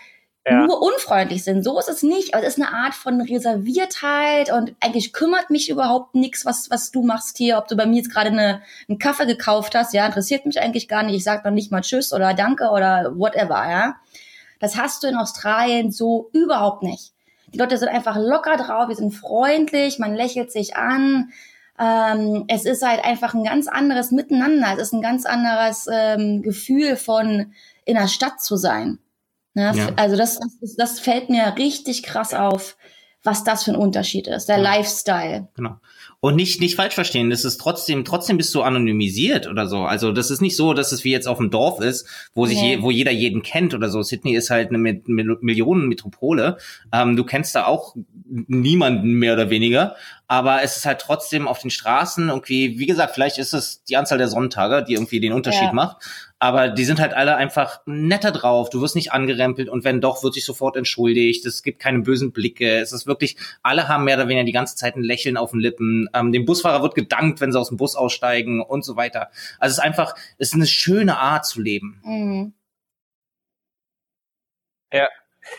Ja. 0.46 0.68
nur 0.68 0.82
unfreundlich 0.82 1.44
sind. 1.44 1.64
So 1.64 1.80
ist 1.80 1.88
es 1.88 2.04
nicht. 2.04 2.34
Aber 2.34 2.44
es 2.44 2.58
ist 2.58 2.62
eine 2.62 2.74
Art 2.74 2.94
von 2.94 3.22
Reserviertheit 3.22 4.52
und 4.52 4.76
eigentlich 4.82 5.14
kümmert 5.14 5.50
mich 5.50 5.70
überhaupt 5.70 6.16
nichts, 6.16 6.46
was, 6.46 6.70
was 6.70 6.92
du 6.92 7.02
machst 7.02 7.38
hier. 7.38 7.58
Ob 7.58 7.68
du 7.70 7.78
bei 7.78 7.86
mir 7.86 7.98
jetzt 7.98 8.12
gerade 8.12 8.30
eine, 8.30 8.62
einen 8.90 9.00
Kaffee 9.00 9.26
gekauft 9.26 9.74
hast, 9.74 9.94
ja, 9.94 10.06
interessiert 10.06 10.46
mich 10.46 10.60
eigentlich 10.60 10.90
gar 10.90 11.04
nicht. 11.04 11.16
Ich 11.16 11.24
sag 11.24 11.46
noch 11.46 11.52
nicht 11.52 11.72
mal 11.72 11.82
Tschüss 11.82 12.12
oder 12.12 12.34
Danke 12.34 12.70
oder 12.70 13.14
whatever, 13.18 13.70
ja. 13.70 13.96
Das 14.60 14.76
hast 14.78 15.04
du 15.04 15.08
in 15.08 15.16
Australien 15.16 15.92
so 15.92 16.30
überhaupt 16.34 16.84
nicht. 16.84 17.14
Die 17.54 17.58
Leute 17.58 17.78
sind 17.78 17.90
einfach 17.90 18.18
locker 18.18 18.58
drauf, 18.58 18.88
wir 18.88 18.96
sind 18.96 19.12
freundlich, 19.12 20.00
man 20.00 20.16
lächelt 20.16 20.52
sich 20.52 20.76
an. 20.76 21.32
Ähm, 21.80 22.46
es 22.48 22.66
ist 22.66 22.86
halt 22.86 23.04
einfach 23.04 23.34
ein 23.34 23.44
ganz 23.44 23.68
anderes 23.68 24.12
Miteinander. 24.12 24.74
Es 24.74 24.84
ist 24.84 24.94
ein 24.94 25.02
ganz 25.02 25.26
anderes 25.26 25.88
ähm, 25.92 26.42
Gefühl 26.42 26.98
von 26.98 27.54
in 27.86 27.96
der 27.96 28.08
Stadt 28.08 28.42
zu 28.42 28.56
sein. 28.56 29.00
Ne? 29.54 29.72
Ja. 29.76 29.90
Also 29.96 30.16
das, 30.16 30.40
das, 30.62 30.76
das 30.76 31.00
fällt 31.00 31.30
mir 31.30 31.56
richtig 31.58 32.04
krass 32.04 32.34
auf, 32.34 32.76
was 33.24 33.44
das 33.44 33.64
für 33.64 33.72
ein 33.72 33.78
Unterschied 33.78 34.28
ist. 34.28 34.48
Der 34.50 34.58
Ja. 34.58 34.76
Lifestyle. 34.76 35.48
Genau. 35.56 35.76
Und 36.20 36.38
nicht, 36.38 36.62
nicht 36.62 36.76
falsch 36.78 36.94
verstehen, 36.96 37.30
das 37.30 37.44
ist 37.44 37.58
trotzdem, 37.58 38.06
trotzdem 38.06 38.38
bist 38.38 38.56
du 38.56 38.62
anonymisiert 38.62 39.46
oder 39.48 39.68
so. 39.68 39.80
Also 39.84 40.14
das 40.14 40.32
ist 40.32 40.42
nicht 40.42 40.56
so, 40.56 40.74
dass 40.74 40.94
es 40.94 41.04
wie 41.04 41.12
jetzt 41.12 41.28
auf 41.28 41.38
dem 41.38 41.50
Dorf 41.52 41.82
ist, 41.82 42.08
wo 42.34 42.46
sich 42.46 42.62
Nee. 42.62 42.76
je, 42.76 42.82
wo 42.82 42.92
jeder 42.92 43.12
jeden 43.12 43.42
kennt 43.44 43.74
oder 43.74 43.90
so. 43.90 44.02
Sydney 44.02 44.34
ist 44.34 44.50
halt 44.50 44.70
eine 44.70 44.78
Mi- 44.78 45.02
Mi- 45.06 45.38
Millionenmetropole. 45.42 46.58
Ähm, 46.94 47.16
du 47.18 47.24
kennst 47.26 47.56
da 47.56 47.66
auch 47.66 47.96
niemanden 48.26 49.14
mehr 49.14 49.34
oder 49.34 49.50
weniger. 49.50 49.96
Aber 50.28 50.64
es 50.64 50.78
ist 50.78 50.86
halt 50.86 51.00
trotzdem 51.00 51.48
auf 51.48 51.60
den 51.60 51.70
Straßen 51.72 52.30
irgendwie, 52.30 52.80
wie 52.80 52.86
gesagt, 52.86 53.14
vielleicht 53.14 53.38
ist 53.38 53.54
es 53.54 53.84
die 53.84 53.98
Anzahl 53.98 54.18
der 54.18 54.30
Sonntage, 54.30 54.84
die 54.88 54.94
irgendwie 54.94 55.20
den 55.20 55.34
Unterschied 55.34 55.62
Ja. 55.64 55.74
macht. 55.74 55.98
Aber 56.44 56.68
die 56.68 56.84
sind 56.84 57.00
halt 57.00 57.14
alle 57.14 57.38
einfach 57.38 57.80
netter 57.86 58.34
drauf. 58.34 58.70
Du 58.70 58.82
wirst 58.82 58.98
nicht 58.98 59.14
angerempelt 59.14 59.70
und 59.70 59.86
wenn 59.86 60.02
doch, 60.02 60.24
wird 60.24 60.34
sich 60.34 60.44
sofort 60.44 60.76
entschuldigt. 60.76 61.46
Es 61.46 61.64
gibt 61.64 61.80
keine 61.80 62.00
bösen 62.00 62.34
Blicke. 62.34 62.82
Es 62.82 62.92
ist 62.92 63.08
wirklich, 63.08 63.38
alle 63.62 63.88
haben 63.88 64.04
mehr 64.04 64.18
oder 64.18 64.28
weniger 64.28 64.44
die 64.44 64.52
ganze 64.52 64.76
Zeit 64.76 64.98
ein 64.98 65.04
Lächeln 65.04 65.38
auf 65.38 65.52
den 65.52 65.62
Lippen. 65.62 66.10
Ähm, 66.14 66.34
dem 66.34 66.44
Busfahrer 66.44 66.84
wird 66.84 66.96
gedankt, 66.96 67.40
wenn 67.40 67.54
sie 67.54 67.58
aus 67.58 67.70
dem 67.70 67.78
Bus 67.78 67.96
aussteigen 67.96 68.62
und 68.62 68.84
so 68.84 68.98
weiter. 68.98 69.30
Also 69.58 69.72
es 69.72 69.78
ist 69.78 69.84
einfach, 69.86 70.16
es 70.38 70.50
ist 70.50 70.56
eine 70.56 70.68
schöne 70.68 71.18
Art 71.18 71.46
zu 71.46 71.62
leben. 71.62 72.02
Mhm. 72.04 72.54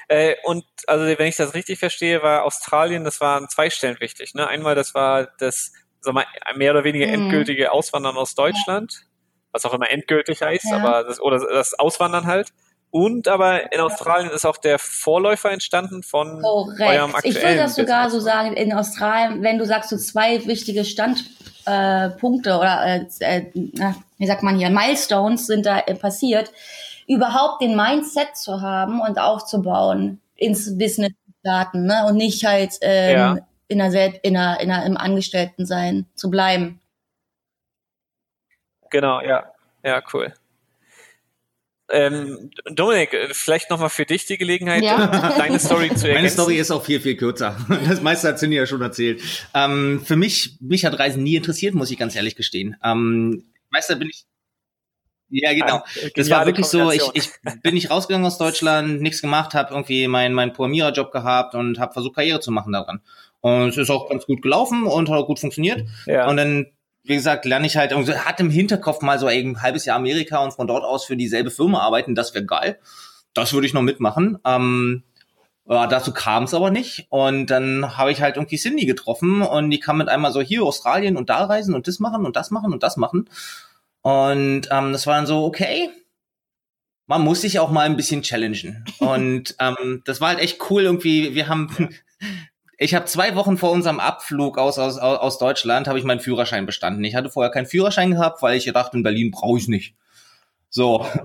Äh, 0.09 0.35
und 0.45 0.67
also 0.87 1.07
wenn 1.19 1.29
ich 1.29 1.37
das 1.37 1.55
richtig 1.55 1.79
verstehe, 1.79 2.23
war 2.23 2.45
Australien, 2.45 3.05
das 3.05 3.23
war 3.23 3.39
an 3.39 3.49
zwei 3.49 3.71
Stellen 3.71 4.01
wichtig. 4.01 4.35
Ne? 4.35 4.47
Einmal, 4.47 4.75
das 4.75 4.95
war 4.95 5.29
das 5.39 5.73
sag 6.01 6.13
mal, 6.13 6.27
mehr 6.57 6.73
oder 6.73 6.85
weniger 6.85 7.07
Mhm. 7.07 7.15
endgültige 7.15 7.73
Auswandern 7.73 8.19
aus 8.19 8.35
Deutschland, 8.35 9.07
was 9.55 9.65
auch 9.65 9.73
immer 9.73 9.91
endgültig 9.91 10.43
heißt, 10.43 10.67
Ja. 10.71 10.77
aber 10.77 11.05
das, 11.05 11.21
oder 11.21 11.39
das 11.39 11.79
Auswandern 11.79 12.27
halt. 12.27 12.49
Und 12.91 13.27
aber 13.27 13.73
in 13.73 13.81
Australien 13.81 14.31
ist 14.31 14.45
auch 14.45 14.57
der 14.57 14.79
Vorläufer 14.79 15.51
entstanden 15.51 16.03
von 16.05 16.29
eurem 16.29 16.43
Korrekt. 16.43 16.81
aktuellen 17.17 17.25
Ich 17.25 17.43
würde 17.43 17.57
das 17.57 17.75
sogar 17.75 18.09
so 18.11 18.21
sagen, 18.21 18.53
in 18.53 18.73
Australien, 18.73 19.43
wenn 19.43 19.59
du 19.59 19.67
sagst, 19.67 19.91
so 19.91 19.97
zwei 19.97 20.47
wichtige 20.47 20.85
Standpunkte 20.85 22.51
äh, 22.51 22.55
oder 22.55 22.85
äh, 22.85 23.07
äh, 23.21 23.47
wie 24.19 24.27
sagt 24.27 24.43
man 24.45 24.57
hier, 24.59 24.71
Milestones 24.71 25.47
sind 25.47 25.67
da 25.67 25.79
äh, 25.81 25.95
passiert, 25.97 26.53
überhaupt 27.09 27.63
den 27.63 27.75
Mindset 27.75 28.37
zu 28.37 28.61
haben 28.61 29.01
und 29.01 29.19
aufzubauen, 29.19 30.21
ins 30.37 30.79
Business 30.79 31.13
starten, 31.41 31.87
ne? 31.87 32.07
Und 32.07 32.17
nicht 32.17 32.45
halt 32.45 32.75
ähm, 32.81 33.17
Ja. 33.19 33.37
in 33.69 33.79
der 33.79 34.25
in 34.25 34.35
der, 34.35 34.61
in 34.61 34.69
der, 34.69 34.87
im 34.87 34.97
Angestelltensein 34.97 36.07
zu 36.15 36.31
bleiben. 36.31 36.81
Genau, 38.95 39.21
ja. 39.21 39.51
Ja, 39.83 40.01
cool. 40.13 40.33
Ähm, 41.91 42.51
Dominik, 42.71 43.13
äh, 43.13 43.35
vielleicht 43.35 43.71
nochmal 43.71 43.89
für 43.91 44.07
dich 44.07 44.25
die 44.25 44.39
Gelegenheit, 44.39 44.85
Ja. 44.85 45.37
deine 45.37 45.59
Story 45.59 45.89
zu 45.89 45.95
ergänzen. 46.09 46.15
Meine 46.15 46.31
Story 46.31 46.57
ist 46.59 46.71
auch 46.71 46.85
viel, 46.85 47.01
viel 47.01 47.17
kürzer. 47.17 47.57
Das 47.89 48.01
meiste 48.03 48.29
hat 48.29 48.39
Cindy 48.39 48.57
ja 48.57 48.67
schon 48.67 48.81
erzählt. 48.83 49.21
Ähm, 49.53 50.01
für 50.05 50.15
mich, 50.15 50.57
mich 50.61 50.85
hat 50.85 50.97
Reisen 50.97 51.25
nie 51.25 51.35
interessiert, 51.35 51.75
muss 51.75 51.91
ich 51.91 51.99
ganz 51.99 52.15
ehrlich 52.15 52.37
gestehen. 52.37 52.77
Ähm, 52.85 53.47
weißt 53.73 53.91
du, 53.91 53.97
bin 53.97 54.11
ich, 54.11 54.25
ja, 55.31 55.53
genau. 55.53 55.83
Eine 56.01 56.11
Das 56.15 56.31
war 56.31 56.47
wirklich 56.47 56.67
so, 56.67 56.93
ich, 56.93 57.03
ich 57.15 57.31
bin 57.63 57.75
nicht 57.75 57.91
rausgegangen 57.91 58.27
aus 58.29 58.39
Deutschland, 58.39 59.03
nichts 59.03 59.21
gemacht, 59.21 59.55
habe 59.55 59.75
irgendwie 59.75 60.07
meinen 60.07 60.37
mein 60.37 60.53
Programmiererjob 60.53 61.11
gehabt 61.11 61.57
und 61.57 61.81
habe 61.81 61.93
versucht, 61.95 62.15
Karriere 62.15 62.39
zu 62.39 62.53
machen 62.53 62.73
daran. 62.73 63.01
Und 63.41 63.71
es 63.71 63.77
ist 63.77 63.91
auch 63.91 64.09
ganz 64.09 64.25
gut 64.25 64.41
gelaufen 64.41 64.85
und 64.85 65.11
hat 65.11 65.19
auch 65.19 65.27
gut 65.27 65.41
funktioniert. 65.41 65.83
ja. 66.07 66.29
Und 66.29 66.37
dann, 66.37 66.67
wie 67.05 67.15
gesagt, 67.15 67.45
lerne 67.45 67.67
ich 67.67 67.77
halt, 67.77 67.95
hat 67.95 68.41
im 68.41 68.51
Hinterkopf 68.51 69.03
mal 69.03 69.19
so 69.19 69.27
ein 69.27 69.63
halbes 69.63 69.85
Jahr 69.85 69.97
Amerika 69.97 70.39
und 70.39 70.53
von 70.53 70.67
dort 70.67 70.85
aus 70.85 71.05
für 71.05 71.17
dieselbe 71.17 71.51
Firma 71.51 71.81
arbeiten, 71.81 72.15
das 72.15 72.35
wäre 72.35 72.45
geil. 72.45 72.79
Das 73.35 73.53
würde 73.53 73.67
ich 73.67 73.75
noch 73.75 73.83
mitmachen. 73.83 74.39
Ähm, 74.45 75.03
ja, 75.67 75.87
dazu 75.87 76.13
kam 76.13 76.45
es 76.45 76.55
aber 76.55 76.71
nicht. 76.71 77.07
Und 77.11 77.47
dann 77.47 77.97
habe 77.97 78.11
ich 78.13 78.21
halt 78.23 78.37
irgendwie 78.37 78.59
Cindy 78.59 78.87
getroffen 78.87 79.43
und 79.43 79.71
die 79.71 79.81
kam 79.81 79.99
mit 79.99 80.09
einmal 80.09 80.33
so 80.33 80.41
hier 80.41 80.63
Australien 80.63 81.17
und 81.17 81.31
da 81.31 81.45
reisen 81.45 81.75
und 81.75 81.89
das 81.89 82.01
machen 82.01 82.27
und 82.27 82.37
das 82.37 82.51
machen 82.51 82.73
und 82.73 82.83
das 82.83 82.97
machen. 82.97 83.29
Und 84.03 84.69
ähm, 84.71 84.93
das 84.93 85.07
war 85.07 85.17
dann 85.17 85.27
so, 85.27 85.45
okay, 85.45 85.89
man 87.07 87.23
muss 87.23 87.43
sich 87.43 87.59
auch 87.59 87.71
mal 87.71 87.87
ein 87.87 87.97
bisschen 87.97 88.23
challengen. 88.23 88.85
Und 88.99 89.57
ähm, 89.59 90.03
das 90.05 90.21
war 90.21 90.29
halt 90.29 90.41
echt 90.41 90.71
cool 90.71 90.83
irgendwie. 90.83 91.35
Wir 91.35 91.49
haben, 91.49 91.69
ich 92.79 92.95
habe 92.95 93.07
zwei 93.07 93.35
Wochen 93.37 93.57
vor 93.57 93.71
unserem 93.71 94.01
Abflug 94.01 94.59
aus, 94.59 94.79
aus, 94.79 94.99
aus 94.99 95.39
Deutschland, 95.39 95.89
habe 95.89 95.99
ich 95.99 96.05
meinen 96.05 96.21
Führerschein 96.21 96.67
bestanden. 96.67 97.05
Ich 97.05 97.15
hatte 97.15 97.31
vorher 97.31 97.51
keinen 97.51 97.67
Führerschein 97.67 98.13
gehabt, 98.13 98.43
weil 98.43 98.57
ich 98.57 98.65
gedacht, 98.65 98.95
in 98.95 99.03
Berlin 99.03 99.31
brauche 99.31 99.59
ich 99.59 99.69
nicht. 99.69 99.95
So. 100.71 101.07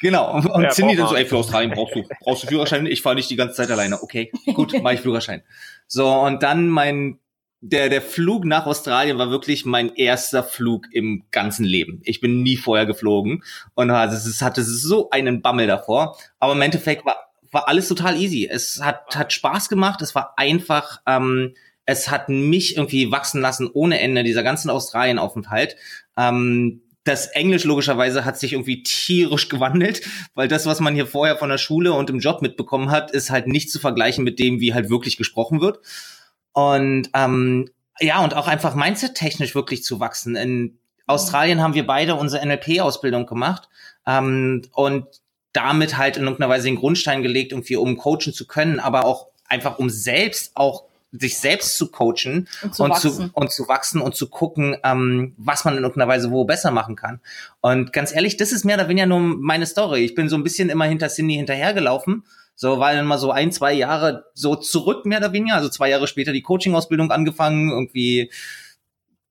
Genau. 0.00 0.34
Und 0.34 0.62
Ja, 0.62 0.68
Cindy 0.68 0.96
dann 0.96 1.08
so, 1.08 1.14
ey, 1.14 1.24
für 1.24 1.38
Australien 1.38 1.70
brauchst 1.70 1.94
du, 1.94 2.02
brauchst 2.20 2.42
du 2.42 2.48
Führerschein? 2.48 2.84
Ich 2.84 3.00
fahre 3.00 3.14
nicht 3.14 3.30
die 3.30 3.36
ganze 3.36 3.54
Zeit 3.54 3.70
alleine. 3.70 4.02
Okay, 4.02 4.30
gut, 4.52 4.74
mach 4.82 4.92
ich 4.92 5.00
Führerschein. 5.00 5.42
So, 5.86 6.12
und 6.12 6.42
dann 6.42 6.68
mein, 6.68 7.20
der, 7.62 7.88
der 7.88 8.02
Flug 8.02 8.44
nach 8.44 8.66
Australien 8.66 9.16
war 9.16 9.30
wirklich 9.30 9.64
mein 9.64 9.94
erster 9.94 10.42
Flug 10.42 10.88
im 10.92 11.24
ganzen 11.30 11.64
Leben. 11.64 12.02
Ich 12.04 12.20
bin 12.20 12.42
nie 12.42 12.58
vorher 12.58 12.84
geflogen 12.84 13.42
und 13.74 13.90
also 13.90 14.28
es 14.28 14.42
hatte 14.42 14.62
so 14.62 15.08
einen 15.08 15.40
Bammel 15.40 15.66
davor. 15.68 16.18
Aber 16.38 16.52
im 16.52 16.60
Endeffekt 16.60 17.06
war, 17.06 17.23
war 17.54 17.68
alles 17.68 17.88
total 17.88 18.20
easy. 18.20 18.48
Es 18.50 18.80
hat, 18.82 19.16
hat 19.16 19.32
Spaß 19.32 19.68
gemacht. 19.68 20.02
Es 20.02 20.14
war 20.14 20.34
einfach, 20.36 21.00
ähm, 21.06 21.54
es 21.86 22.10
hat 22.10 22.28
mich 22.28 22.76
irgendwie 22.76 23.10
wachsen 23.10 23.40
lassen 23.40 23.70
ohne 23.72 24.00
Ende, 24.00 24.24
dieser 24.24 24.42
ganzen 24.42 24.70
Australien-Aufenthalt. 24.70 25.76
Ähm, 26.16 26.82
das 27.04 27.26
Englisch 27.26 27.64
logischerweise 27.64 28.24
hat 28.24 28.38
sich 28.38 28.54
irgendwie 28.54 28.82
tierisch 28.82 29.50
gewandelt, 29.50 30.02
weil 30.34 30.48
das, 30.48 30.66
was 30.66 30.80
man 30.80 30.94
hier 30.94 31.06
vorher 31.06 31.36
von 31.36 31.50
der 31.50 31.58
Schule 31.58 31.92
und 31.92 32.10
im 32.10 32.18
Job 32.18 32.42
mitbekommen 32.42 32.90
hat, 32.90 33.10
ist 33.10 33.30
halt 33.30 33.46
nicht 33.46 33.70
zu 33.70 33.78
vergleichen 33.78 34.24
mit 34.24 34.38
dem, 34.38 34.58
wie 34.58 34.74
halt 34.74 34.88
wirklich 34.90 35.16
gesprochen 35.16 35.60
wird. 35.60 35.80
Und 36.52 37.10
ähm, 37.14 37.68
ja, 38.00 38.24
und 38.24 38.34
auch 38.34 38.48
einfach 38.48 38.74
mindset-technisch 38.74 39.54
wirklich 39.54 39.84
zu 39.84 40.00
wachsen. 40.00 40.34
In 40.34 40.78
Australien 41.06 41.62
haben 41.62 41.74
wir 41.74 41.86
beide 41.86 42.14
unsere 42.14 42.44
NLP-Ausbildung 42.44 43.26
gemacht 43.26 43.68
ähm, 44.06 44.62
und 44.72 45.06
damit 45.54 45.96
halt 45.96 46.18
in 46.18 46.24
irgendeiner 46.24 46.50
Weise 46.50 46.66
den 46.66 46.76
Grundstein 46.76 47.22
gelegt, 47.22 47.52
irgendwie 47.52 47.76
um 47.76 47.96
coachen 47.96 48.34
zu 48.34 48.46
können, 48.46 48.78
aber 48.78 49.06
auch 49.06 49.28
einfach 49.48 49.78
um 49.78 49.88
selbst 49.88 50.52
auch 50.54 50.84
sich 51.16 51.38
selbst 51.38 51.78
zu 51.78 51.90
coachen 51.92 52.48
Und 52.62 52.74
zu 52.74 52.82
und 52.82 52.96
zu, 52.96 53.08
wachsen. 53.08 53.30
und 53.32 53.52
zu 53.52 53.68
wachsen 53.68 54.00
und 54.00 54.16
zu 54.16 54.28
gucken, 54.28 54.76
ähm, 54.82 55.32
was 55.36 55.64
man 55.64 55.76
in 55.76 55.84
irgendeiner 55.84 56.08
Weise 56.08 56.32
wo 56.32 56.44
besser 56.44 56.72
machen 56.72 56.96
kann. 56.96 57.20
Und 57.60 57.92
ganz 57.92 58.12
ehrlich, 58.12 58.36
das 58.36 58.50
ist 58.50 58.64
mehr 58.64 58.76
oder 58.76 58.88
weniger 58.88 59.06
nur 59.06 59.20
meine 59.20 59.66
Story. 59.66 60.00
Ich 60.04 60.16
bin 60.16 60.28
so 60.28 60.36
ein 60.36 60.42
bisschen 60.42 60.70
immer 60.70 60.86
hinter 60.86 61.08
Cindy 61.08 61.34
hinterhergelaufen. 61.34 62.24
So, 62.56 62.78
weil 62.78 62.96
dann 62.96 63.06
mal 63.06 63.18
so 63.18 63.32
ein, 63.32 63.50
zwei 63.50 63.72
Jahre 63.72 64.26
so 64.34 64.54
zurück, 64.54 65.06
mehr 65.06 65.18
oder 65.18 65.32
weniger. 65.32 65.56
Also 65.56 65.68
zwei 65.68 65.90
Jahre 65.90 66.06
später 66.06 66.32
die 66.32 66.42
Coaching-Ausbildung 66.42 67.10
angefangen, 67.10 67.70
irgendwie, 67.70 68.30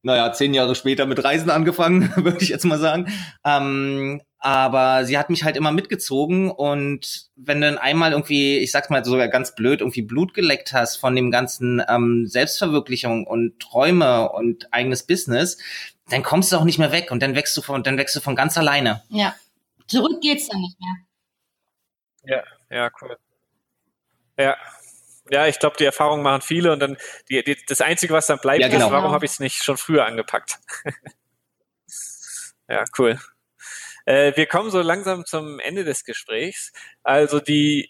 naja, 0.04 0.32
zehn 0.34 0.54
Jahre 0.54 0.76
später 0.76 1.06
mit 1.06 1.24
Reisen 1.24 1.50
angefangen, 1.50 2.14
würde 2.16 2.38
ich 2.42 2.50
jetzt 2.50 2.66
mal 2.66 2.78
sagen. 2.78 3.12
Ähm, 3.44 4.22
aber 4.38 5.06
sie 5.06 5.18
hat 5.18 5.30
mich 5.30 5.46
halt 5.46 5.56
immer 5.56 5.72
mitgezogen 5.72 6.52
und 6.52 7.30
wenn 7.38 7.62
du 7.62 7.68
dann 7.68 7.78
einmal 7.78 8.12
irgendwie, 8.12 8.58
ich 8.58 8.72
sag's 8.72 8.90
mal 8.90 9.04
sogar 9.06 9.30
ganz 9.30 9.56
blöd, 9.56 9.80
irgendwie 9.80 10.02
Blut 10.02 10.34
geleckt 10.34 10.74
hast 10.74 10.98
von 10.98 11.16
dem 11.16 11.32
ganzen 11.32 11.82
ähm, 11.88 12.28
Selbstverwirklichung 12.28 13.26
und 13.26 13.58
Träume 13.62 14.30
und 14.30 14.74
eigenes 14.74 15.04
Business, 15.08 15.58
dann 16.10 16.24
kommst 16.24 16.52
du 16.52 16.58
auch 16.58 16.66
nicht 16.66 16.78
mehr 16.78 16.92
weg 16.92 17.10
und 17.10 17.24
dann 17.24 17.36
wächst 17.36 17.56
du 17.56 17.62
von, 17.62 17.84
dann 17.84 17.98
wächst 17.98 18.16
du 18.18 18.20
von 18.20 18.36
ganz 18.36 18.58
alleine. 18.58 19.02
Ja. 19.08 19.34
Zurück 19.88 20.20
geht's 20.22 20.50
dann 20.50 20.60
nicht 20.60 20.78
mehr. 20.80 22.44
Ja, 22.70 22.76
ja, 22.76 22.92
cool. 23.02 23.18
Ja. 24.38 24.58
Ja, 25.32 25.48
ich 25.48 25.60
glaube, 25.60 25.78
die 25.78 25.86
Erfahrung 25.86 26.22
machen 26.22 26.42
viele 26.42 26.74
und 26.74 26.80
dann 26.80 26.98
die, 27.30 27.44
die, 27.44 27.58
das 27.68 27.82
Einzige, 27.82 28.14
was 28.14 28.28
dann 28.28 28.40
bleibt, 28.40 28.62
Ja, 28.62 28.68
genau. 28.68 28.88
ist, 28.88 28.92
warum 28.92 29.12
habe 29.12 29.26
ich 29.26 29.32
es 29.32 29.40
nicht 29.40 29.64
schon 29.64 29.78
früher 29.78 30.06
angepackt? 30.06 30.60
ja, 32.68 32.84
cool. 32.98 33.20
Äh, 34.06 34.36
wir 34.36 34.48
kommen 34.48 34.70
so 34.70 34.82
langsam 34.82 35.26
zum 35.26 35.60
Ende 35.60 35.86
des 35.86 36.04
Gesprächs. 36.04 36.74
Also 37.04 37.40
die, 37.40 37.90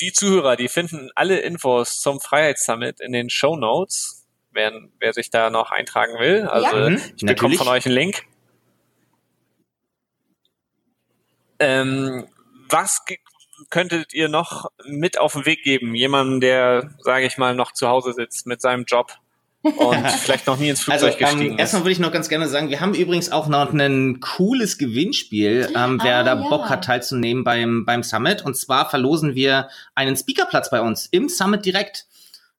die 0.00 0.12
Zuhörer, 0.12 0.56
die 0.56 0.68
finden 0.68 1.10
alle 1.14 1.40
Infos 1.40 2.00
zum 2.00 2.20
Freiheitssummit 2.20 3.00
in 3.00 3.12
den 3.12 3.30
Show 3.30 3.56
Notes, 3.56 4.26
wer, 4.50 4.72
wer 4.98 5.12
sich 5.14 5.30
da 5.30 5.48
noch 5.48 5.70
eintragen 5.70 6.18
will. 6.18 6.46
Also 6.46 6.76
Ja. 6.76 6.90
Mhm, 6.90 7.00
ich 7.16 7.24
bekomme 7.24 7.56
von 7.56 7.68
euch 7.68 7.86
einen 7.86 7.94
Link. 7.94 8.24
Ähm, 11.58 12.28
was 12.68 13.04
könntet 13.70 14.14
ihr 14.14 14.28
noch 14.28 14.70
mit 14.84 15.18
auf 15.18 15.32
den 15.34 15.46
Weg 15.46 15.62
geben? 15.62 15.94
Jemandem, 15.94 16.40
der, 16.40 16.90
sage 17.00 17.26
ich 17.26 17.38
mal, 17.38 17.54
noch 17.54 17.72
zu 17.72 17.88
Hause 17.88 18.12
sitzt 18.12 18.46
mit 18.46 18.60
seinem 18.60 18.84
Job 18.84 19.12
und 19.62 20.10
vielleicht 20.20 20.46
noch 20.46 20.58
nie 20.58 20.68
ins 20.70 20.88
Also 20.88 21.06
Flugzeug 21.06 21.30
gestiegen 21.30 21.52
ähm, 21.52 21.58
erstmal 21.58 21.82
würde 21.82 21.92
ich 21.92 21.98
noch 22.00 22.12
ganz 22.12 22.28
gerne 22.28 22.48
sagen, 22.48 22.68
wir 22.70 22.80
haben 22.80 22.94
übrigens 22.94 23.30
auch 23.30 23.46
noch 23.46 23.72
ein 23.72 24.20
cooles 24.20 24.76
Gewinnspiel, 24.78 25.68
ähm, 25.76 26.00
wer 26.02 26.18
Ah, 26.18 26.22
da 26.24 26.34
ja. 26.34 26.48
Bock 26.48 26.68
hat 26.68 26.84
teilzunehmen 26.84 27.44
beim, 27.44 27.84
beim 27.84 28.02
Summit. 28.02 28.42
Und 28.42 28.56
zwar 28.56 28.90
verlosen 28.90 29.34
wir 29.34 29.68
einen 29.94 30.16
Speakerplatz 30.16 30.70
bei 30.70 30.80
uns 30.80 31.06
im 31.06 31.28
Summit 31.28 31.64
direkt. 31.64 32.06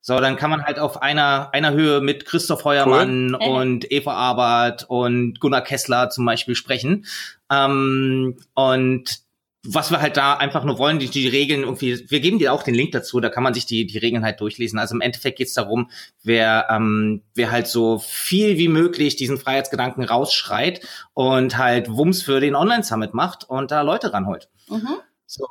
So, 0.05 0.19
dann 0.19 0.35
kann 0.35 0.49
man 0.49 0.63
halt 0.65 0.79
auf 0.79 1.01
einer, 1.01 1.49
einer 1.53 1.71
Höhe 1.71 2.01
mit 2.01 2.25
Christoph 2.25 2.65
Heuermann 2.65 3.35
Cool. 3.35 3.47
und 3.47 3.89
Eva 3.91 4.13
Arbert 4.13 4.85
und 4.89 5.39
Gunnar 5.39 5.61
Kessler 5.61 6.09
zum 6.09 6.25
Beispiel 6.25 6.55
sprechen. 6.55 7.05
Ähm, 7.49 8.37
und 8.53 9.23
was 9.65 9.91
wir 9.91 10.01
halt 10.01 10.17
da 10.17 10.33
einfach 10.33 10.65
nur 10.65 10.77
wollen, 10.77 10.99
die, 10.99 11.09
die 11.09 11.27
Regeln 11.27 11.63
irgendwie, 11.63 12.09
wir 12.09 12.19
geben 12.19 12.37
dir 12.37 12.51
auch 12.51 12.63
den 12.63 12.73
Link 12.73 12.91
dazu, 12.91 13.21
da 13.21 13.29
kann 13.29 13.43
man 13.43 13.53
sich 13.53 13.65
die, 13.65 13.85
die 13.85 13.97
Regeln 13.97 14.25
halt 14.25 14.41
durchlesen. 14.41 14.77
Also 14.77 14.93
im 14.93 15.01
Endeffekt 15.01 15.37
geht's 15.37 15.53
darum, 15.53 15.89
wer, 16.21 16.67
ähm, 16.69 17.23
wer 17.33 17.49
halt 17.49 17.67
so 17.67 17.99
viel 17.99 18.57
wie 18.57 18.67
möglich 18.67 19.15
diesen 19.15 19.37
Freiheitsgedanken 19.37 20.03
rausschreit 20.03 20.81
und 21.13 21.57
halt 21.57 21.89
Wumms 21.89 22.21
für 22.21 22.41
den 22.41 22.55
Online-Summit 22.55 23.13
macht 23.13 23.49
und 23.49 23.71
da 23.71 23.81
Leute 23.81 24.11
ranholt. 24.11 24.49
Mhm. 24.69 24.97
So. 25.25 25.47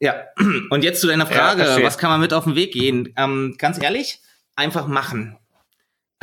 Ja, 0.00 0.24
und 0.70 0.82
jetzt 0.82 1.00
zu 1.00 1.06
deiner 1.06 1.26
Frage, 1.26 1.62
verstehe. 1.64 1.86
was 1.86 1.98
kann 1.98 2.10
man 2.10 2.20
mit 2.20 2.32
auf 2.34 2.44
den 2.44 2.56
Weg 2.56 2.72
gehen? 2.72 3.14
Ähm, 3.16 3.54
ganz 3.56 3.80
ehrlich, 3.80 4.20
einfach 4.56 4.88
machen. 4.88 5.38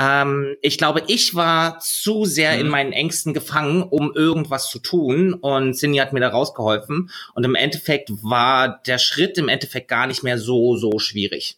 Ähm, 0.01 0.55
ich 0.61 0.77
glaube, 0.77 1.03
ich 1.07 1.35
war 1.35 1.79
zu 1.79 2.23
sehr 2.23 2.57
in 2.57 2.67
Mhm. 2.67 2.71
meinen 2.71 2.93
Ängsten 2.93 3.33
gefangen, 3.33 3.83
um 3.83 4.13
irgendwas 4.15 4.69
zu 4.69 4.79
tun 4.79 5.33
und 5.33 5.73
Cindy 5.73 5.97
hat 5.97 6.13
mir 6.13 6.21
da 6.21 6.29
rausgeholfen 6.29 7.09
und 7.35 7.43
im 7.43 7.53
Endeffekt 7.53 8.09
war 8.23 8.81
der 8.87 8.97
Schritt 8.97 9.37
im 9.37 9.49
Endeffekt 9.49 9.89
gar 9.89 10.07
nicht 10.07 10.23
mehr 10.23 10.37
so, 10.37 10.77
so 10.77 10.99
schwierig. 10.99 11.57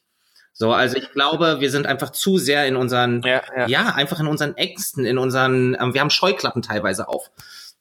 So, 0.53 0.71
also 0.73 0.97
ich 0.97 1.11
glaube, 1.11 1.57
wir 1.59 1.69
sind 1.69 1.85
einfach 1.85 2.09
zu 2.09 2.37
sehr 2.39 2.65
in 2.65 2.75
unseren 2.75 3.21
Ja, 3.21 3.41
ja. 3.55 3.67
ja, 3.67 3.85
einfach 3.95 4.19
in 4.19 4.27
unseren 4.27 4.57
Ängsten, 4.57 5.05
in 5.05 5.19
unseren, 5.19 5.77
ähm, 5.79 5.93
wir 5.93 6.01
haben 6.01 6.09
Scheuklappen 6.09 6.63
teilweise 6.63 7.07
auf. 7.07 7.29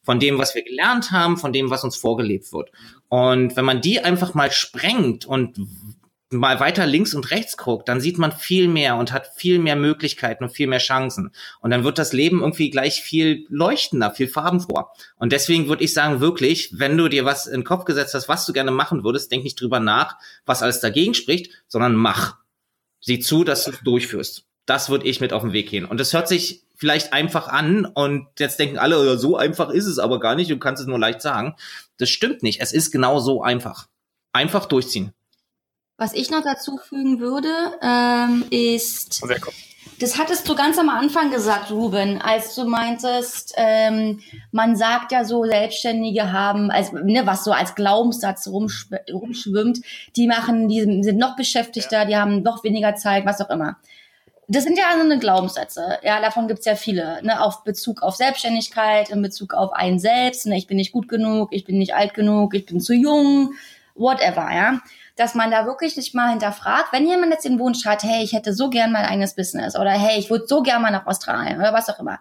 Von 0.03 0.18
dem, 0.20 0.38
was 0.38 0.55
wir 0.55 0.62
gelernt 0.62 1.11
haben, 1.11 1.37
von 1.37 1.53
dem, 1.53 1.70
was 1.70 1.85
uns 1.85 1.96
vorgelebt 1.96 2.53
wird. 2.53 2.70
Und 3.09 3.57
wenn 3.57 3.64
man 3.64 3.81
die 3.81 4.01
einfach 4.01 4.35
mal 4.35 4.51
sprengt 4.51 5.27
und 5.27 5.57
mal 6.31 6.61
weiter 6.61 6.87
links 6.87 7.12
und 7.12 7.31
rechts 7.33 7.57
guckt, 7.57 7.88
dann 7.88 8.01
sieht 8.01 8.16
man 8.16 8.31
viel 8.31 8.69
mehr 8.69 8.97
und 8.97 9.12
hat 9.12 9.31
viel 9.35 9.59
mehr 9.59 9.75
Möglichkeiten 9.75 10.45
und 10.45 10.51
viel 10.51 10.69
mehr 10.69 10.79
Chancen. 10.79 11.33
Und 11.61 11.71
dann 11.71 11.83
wird 11.83 11.99
das 11.99 12.12
Leben 12.12 12.40
irgendwie 12.40 12.71
gleich 12.71 13.03
viel 13.03 13.47
leuchtender, 13.49 14.12
viel 14.12 14.29
farbenfroher. 14.29 14.93
Und 15.16 15.33
deswegen 15.33 15.69
würde 15.69 15.83
ich 15.83 15.93
sagen, 15.93 16.21
wirklich, 16.21 16.79
wenn 16.79 16.97
du 16.97 17.09
dir 17.09 17.25
was 17.25 17.47
in 17.47 17.61
den 17.61 17.64
Kopf 17.64 17.85
gesetzt 17.85 18.14
hast, 18.14 18.29
was 18.29 18.47
du 18.47 18.53
gerne 18.53 18.71
machen 18.71 19.03
würdest, 19.03 19.33
denk 19.33 19.43
nicht 19.43 19.61
drüber 19.61 19.81
nach, 19.81 20.19
was 20.47 20.62
alles 20.62 20.79
dagegen 20.81 21.14
spricht, 21.14 21.51
sondern 21.66 21.97
mach. 21.97 22.37
Sieh 23.01 23.19
zu, 23.19 23.43
dass 23.43 23.64
du 23.64 23.73
es 23.73 23.81
durchführst. 23.81 24.45
Das 24.66 24.88
würde 24.88 25.07
ich 25.07 25.21
mit 25.21 25.33
auf 25.33 25.43
den 25.43 25.53
Weg 25.53 25.69
gehen. 25.69 25.85
Und 25.85 25.99
das 25.99 26.12
hört 26.12 26.29
sich 26.29 26.62
vielleicht 26.77 27.12
einfach 27.12 27.49
an 27.49 27.87
und 27.87 28.29
jetzt 28.38 28.59
denken 28.59 28.79
alle, 28.79 29.05
"Ja, 29.05 29.16
so 29.16 29.37
einfach 29.37 29.71
ist 29.71 29.87
es 29.87 29.99
aber 29.99 30.21
gar 30.21 30.37
nicht, 30.37 30.51
du 30.51 30.59
kannst 30.59 30.81
es 30.81 30.87
nur 30.87 30.99
leicht 30.99 31.23
sagen. 31.23 31.57
Das 31.99 32.09
stimmt 32.09 32.43
nicht. 32.43 32.61
Es 32.61 32.73
ist 32.73 32.90
genau 32.93 33.19
so 33.19 33.43
einfach. 33.43 33.88
Einfach 34.33 34.66
durchziehen. 34.66 35.12
Was 36.01 36.15
ich 36.15 36.31
noch 36.31 36.43
dazu 36.43 36.79
fügen 36.79 37.21
würde, 37.21 37.51
ähm, 37.83 38.47
ist, 38.49 39.23
das 39.99 40.17
hattest 40.17 40.49
du 40.49 40.55
ganz 40.55 40.79
am 40.79 40.89
Anfang 40.89 41.31
gesagt, 41.31 41.71
Ruben, 41.71 42.23
als 42.23 42.55
du 42.55 42.65
meintest, 42.65 43.53
ähm, 43.59 44.21
man 44.51 44.77
sagt 44.77 45.13
ja 45.13 45.27
so, 45.27 45.45
Selbstständige 45.45 46.33
haben, 46.33 46.71
also, 46.71 46.97
ne, 46.97 47.27
was 47.27 47.45
so 47.45 47.53
als 47.53 47.75
Glaubenssatz 47.75 48.49
rumschw 48.49 48.97
rumschwimmt, 49.13 49.81
die 50.17 50.27
machen, 50.27 50.69
die 50.69 51.03
sind 51.03 51.19
noch 51.19 51.37
beschäftigter, 51.37 52.07
die 52.07 52.17
haben 52.17 52.43
noch 52.43 52.65
weniger 52.65 52.95
Zeit, 52.95 53.27
was 53.27 53.43
auch 53.43 53.51
immer. 53.51 53.77
Das 54.49 54.65
sind 54.65 54.79
ja 54.79 54.85
so 54.95 55.05
eine 55.05 55.19
Glaubenssätze. 55.19 55.99
Ja, 56.03 56.23
davon 56.23 56.49
gibt's 56.49 56.65
ja 56.65 56.77
viele. 56.77 57.23
Ne, 57.23 57.43
auf 57.43 57.63
Bezug 57.63 58.01
auf 58.01 58.17
Selbstständigkeit, 58.17 59.11
in 59.11 59.21
Bezug 59.21 59.53
auf 59.53 59.75
einen 59.75 59.99
selbst. 59.99 60.47
Ne, 60.47 60.57
ich 60.57 60.67
bin 60.67 60.79
nicht 60.79 60.93
gut 60.93 61.09
genug, 61.09 61.51
ich 61.53 61.67
bin 61.67 61.77
nicht 61.77 61.95
alt 61.95 62.15
genug, 62.15 62.55
ich 62.55 62.65
bin 62.65 62.81
zu 62.81 62.95
jung, 62.95 63.53
whatever, 63.97 64.49
ja. 64.51 64.81
Dass 65.21 65.35
man 65.35 65.51
da 65.51 65.67
wirklich 65.67 65.97
nicht 65.99 66.15
mal 66.15 66.31
hinterfragt, 66.31 66.93
wenn 66.93 67.07
jemand 67.07 67.33
jetzt 67.33 67.45
den 67.45 67.59
Wunsch 67.59 67.85
hat, 67.85 68.03
hey, 68.05 68.25
ich 68.25 68.33
hätte 68.33 68.55
so 68.55 68.71
gern 68.71 68.91
mein 68.91 69.05
eigenes 69.05 69.35
Business 69.35 69.77
oder 69.77 69.91
hey, 69.91 70.19
ich 70.19 70.31
würde 70.31 70.47
so 70.47 70.63
gern 70.63 70.81
mal 70.81 70.91
nach 70.91 71.07
Australien 71.07 71.59
oder 71.59 71.75
was 71.75 71.91
auch 71.91 71.99
immer. 72.01 72.19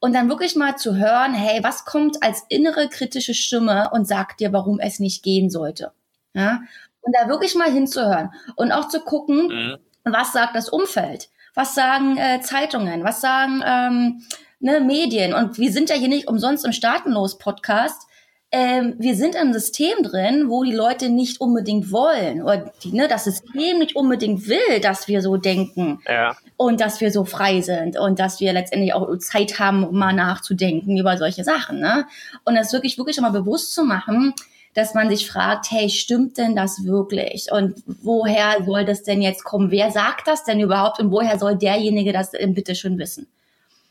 Und 0.00 0.14
dann 0.14 0.28
wirklich 0.28 0.56
mal 0.56 0.76
zu 0.76 0.96
hören, 0.96 1.32
hey, 1.32 1.62
was 1.62 1.84
kommt 1.84 2.22
als 2.24 2.42
innere 2.48 2.88
kritische 2.88 3.34
Stimme 3.34 3.88
und 3.92 4.08
sagt 4.08 4.40
dir, 4.40 4.52
warum 4.52 4.80
es 4.80 4.98
nicht 4.98 5.22
gehen 5.22 5.48
sollte. 5.48 5.92
Ja? 6.34 6.62
Und 7.02 7.14
da 7.16 7.28
wirklich 7.28 7.54
mal 7.54 7.70
hinzuhören 7.70 8.30
und 8.56 8.72
auch 8.72 8.88
zu 8.88 8.98
gucken, 9.00 9.46
Mhm. 9.48 9.76
was 10.02 10.32
sagt 10.32 10.56
das 10.56 10.68
Umfeld? 10.68 11.28
Was 11.54 11.76
sagen 11.76 12.16
äh, 12.16 12.40
Zeitungen? 12.40 13.04
Was 13.04 13.20
sagen 13.20 13.62
ähm, 13.64 14.22
ne, 14.58 14.80
Medien? 14.80 15.34
Und 15.34 15.56
wir 15.58 15.70
sind 15.70 15.88
ja 15.88 15.94
hier 15.94 16.08
nicht 16.08 16.26
umsonst 16.26 16.64
im 16.64 16.72
Staatenlos-Podcast. 16.72 18.08
Ähm, 18.56 18.94
wir 18.98 19.16
sind 19.16 19.34
im 19.34 19.52
System 19.52 20.04
drin, 20.04 20.48
wo 20.48 20.62
die 20.62 20.70
Leute 20.72 21.08
nicht 21.08 21.40
unbedingt 21.40 21.90
wollen 21.90 22.40
oder 22.40 22.72
die, 22.84 22.92
ne, 22.92 23.08
das 23.08 23.24
System 23.24 23.80
nicht 23.80 23.96
unbedingt 23.96 24.46
will, 24.46 24.78
dass 24.80 25.08
wir 25.08 25.22
so 25.22 25.36
denken 25.36 26.00
Ja. 26.08 26.36
und 26.56 26.80
dass 26.80 27.00
wir 27.00 27.10
so 27.10 27.24
frei 27.24 27.62
sind 27.62 27.98
und 27.98 28.20
dass 28.20 28.38
wir 28.38 28.52
letztendlich 28.52 28.94
auch 28.94 29.18
Zeit 29.18 29.58
haben, 29.58 29.82
um 29.82 29.98
mal 29.98 30.12
nachzudenken 30.12 30.96
über 30.96 31.18
solche 31.18 31.42
Sachen. 31.42 31.80
Ne? 31.80 32.06
Und 32.44 32.54
das 32.54 32.72
wirklich, 32.72 32.96
wirklich 32.96 33.18
immer 33.18 33.32
bewusst 33.32 33.74
zu 33.74 33.84
machen, 33.84 34.32
dass 34.72 34.94
man 34.94 35.08
sich 35.08 35.28
fragt, 35.28 35.72
hey, 35.72 35.90
stimmt 35.90 36.38
denn 36.38 36.54
das 36.54 36.84
wirklich? 36.84 37.50
Und 37.50 37.82
woher 37.86 38.62
soll 38.64 38.84
das 38.84 39.02
denn 39.02 39.20
jetzt 39.20 39.42
kommen? 39.42 39.72
Wer 39.72 39.90
sagt 39.90 40.28
das 40.28 40.44
denn 40.44 40.60
überhaupt 40.60 41.00
und 41.00 41.10
woher 41.10 41.40
soll 41.40 41.56
derjenige 41.58 42.12
das 42.12 42.30
denn 42.30 42.54
bitte 42.54 42.76
schon 42.76 42.98
wissen? 42.98 43.26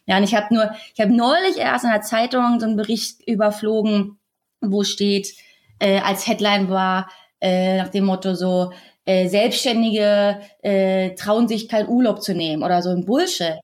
Ja, 0.05 0.15
und 0.17 0.23
ich 0.23 0.35
habe 0.35 0.53
nur, 0.55 0.71
ich 0.95 1.01
habe 1.01 1.13
neulich 1.13 1.57
erst 1.57 1.83
in 1.83 1.91
der 1.91 2.01
Zeitung 2.01 2.61
so 2.61 2.65
einen 2.65 2.77
Bericht 2.77 3.27
überflogen, 3.27 4.19
wo 4.71 4.83
steht, 4.83 5.33
äh, 5.79 5.99
als 5.99 6.27
Headline 6.27 6.69
war, 6.69 7.09
äh, 7.41 7.77
nach 7.77 7.89
dem 7.89 8.05
Motto 8.05 8.35
so, 8.35 8.71
äh, 9.05 9.27
Selbstständige 9.27 10.39
äh, 10.61 11.13
trauen 11.15 11.47
sich 11.47 11.67
keinen 11.67 11.89
Urlaub 11.89 12.21
zu 12.21 12.33
nehmen 12.33 12.63
oder 12.63 12.81
so 12.81 12.89
ein 12.89 13.05
Bullshit. 13.05 13.55
Ja? 13.55 13.59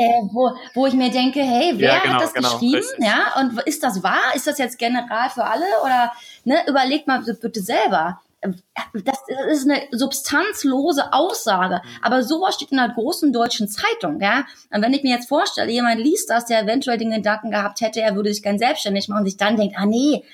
Äh, 0.00 0.22
wo, 0.32 0.52
wo 0.74 0.86
ich 0.86 0.94
mir 0.94 1.10
denke, 1.10 1.40
hey, 1.40 1.72
wer 1.76 1.94
Ja, 1.94 1.98
genau, 2.00 2.14
hat 2.14 2.22
das 2.22 2.34
genau, 2.34 2.52
geschrieben? 2.52 2.76
richtig. 2.76 3.04
Ja, 3.04 3.34
und 3.40 3.60
ist 3.62 3.82
das 3.82 4.02
wahr? 4.02 4.34
Ist 4.34 4.46
das 4.46 4.58
jetzt 4.58 4.78
general 4.78 5.28
für 5.30 5.44
alle? 5.44 5.64
Oder 5.84 6.12
ne, 6.44 6.56
überlegt 6.68 7.06
mal 7.08 7.20
bitte 7.20 7.60
selber. 7.60 8.20
Das 8.40 9.18
ist 9.50 9.68
eine 9.68 9.82
substanzlose 9.90 11.12
Aussage, 11.12 11.82
aber 12.02 12.22
sowas 12.22 12.54
steht 12.54 12.70
in 12.70 12.78
einer 12.78 12.94
großen 12.94 13.32
deutschen 13.32 13.68
Zeitung, 13.68 14.20
ja. 14.20 14.46
Und 14.70 14.82
wenn 14.82 14.94
ich 14.94 15.02
mir 15.02 15.16
jetzt 15.16 15.28
vorstelle, 15.28 15.70
jemand 15.72 15.98
liest 16.00 16.30
das, 16.30 16.46
der 16.46 16.62
eventuell 16.62 16.98
den 16.98 17.10
Gedanken 17.10 17.50
gehabt 17.50 17.80
hätte, 17.80 18.00
er 18.00 18.14
würde 18.14 18.32
sich 18.32 18.42
gern 18.42 18.58
selbstständig 18.58 19.08
machen 19.08 19.20
und 19.20 19.26
sich 19.26 19.36
dann 19.36 19.56
denkt, 19.56 19.74
ah 19.76 19.86
nee, 19.86 20.24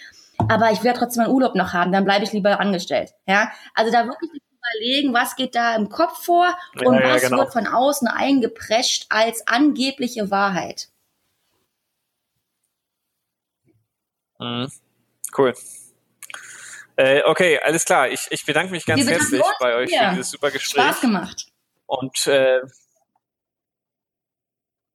aber 0.49 0.71
ich 0.71 0.83
werde 0.83 0.99
trotzdem 0.99 1.25
meinen 1.25 1.33
Urlaub 1.35 1.55
noch 1.55 1.73
haben, 1.73 1.93
dann 1.93 2.05
bleibe 2.05 2.25
ich 2.25 2.33
lieber 2.33 2.61
angestellt, 2.61 3.15
ja. 3.27 3.51
Also 3.75 3.91
da 3.91 4.07
wirklich 4.07 4.43
überlegen, 4.75 5.15
was 5.15 5.37
geht 5.37 5.55
da 5.55 5.75
im 5.75 5.89
Kopf 5.89 6.25
vor 6.25 6.55
Ja, 6.75 6.87
und 6.89 6.95
ja, 6.97 7.15
was 7.15 7.23
genau. 7.23 7.39
wird 7.39 7.53
von 7.53 7.67
außen 7.67 8.09
eingeprescht 8.09 9.07
als 9.09 9.47
angebliche 9.47 10.31
Wahrheit. 10.31 10.89
Mhm. 14.39 14.71
Cool. 15.37 15.55
Äh, 16.97 17.23
okay, 17.25 17.59
alles 17.63 17.85
klar. 17.85 18.09
Ich, 18.09 18.27
ich 18.31 18.45
bedanke 18.47 18.71
mich 18.73 18.87
ganz 18.87 19.07
herzlich 19.07 19.43
bei 19.59 19.75
euch 19.75 19.91
Ja. 19.91 20.11
für 20.11 20.17
dieses 20.17 20.31
super 20.31 20.51
Gespräch. 20.51 20.83
Spaß 20.85 21.01
gemacht. 21.01 21.47
Und, 21.87 22.27
äh, 22.27 22.61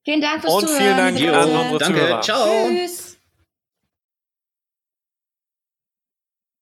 Vielen 0.06 0.22
Dank 0.22 0.42
fürs 0.42 0.54
und 0.54 0.68
Zuhören. 0.68 1.18
vielen 1.18 1.34
Dank 1.34 1.36
an 1.36 1.50
unsere 1.72 1.78
Danke, 1.80 2.00
Zuhörer. 2.00 2.22
ciao. 2.22 2.68
Tschüss. 2.70 3.09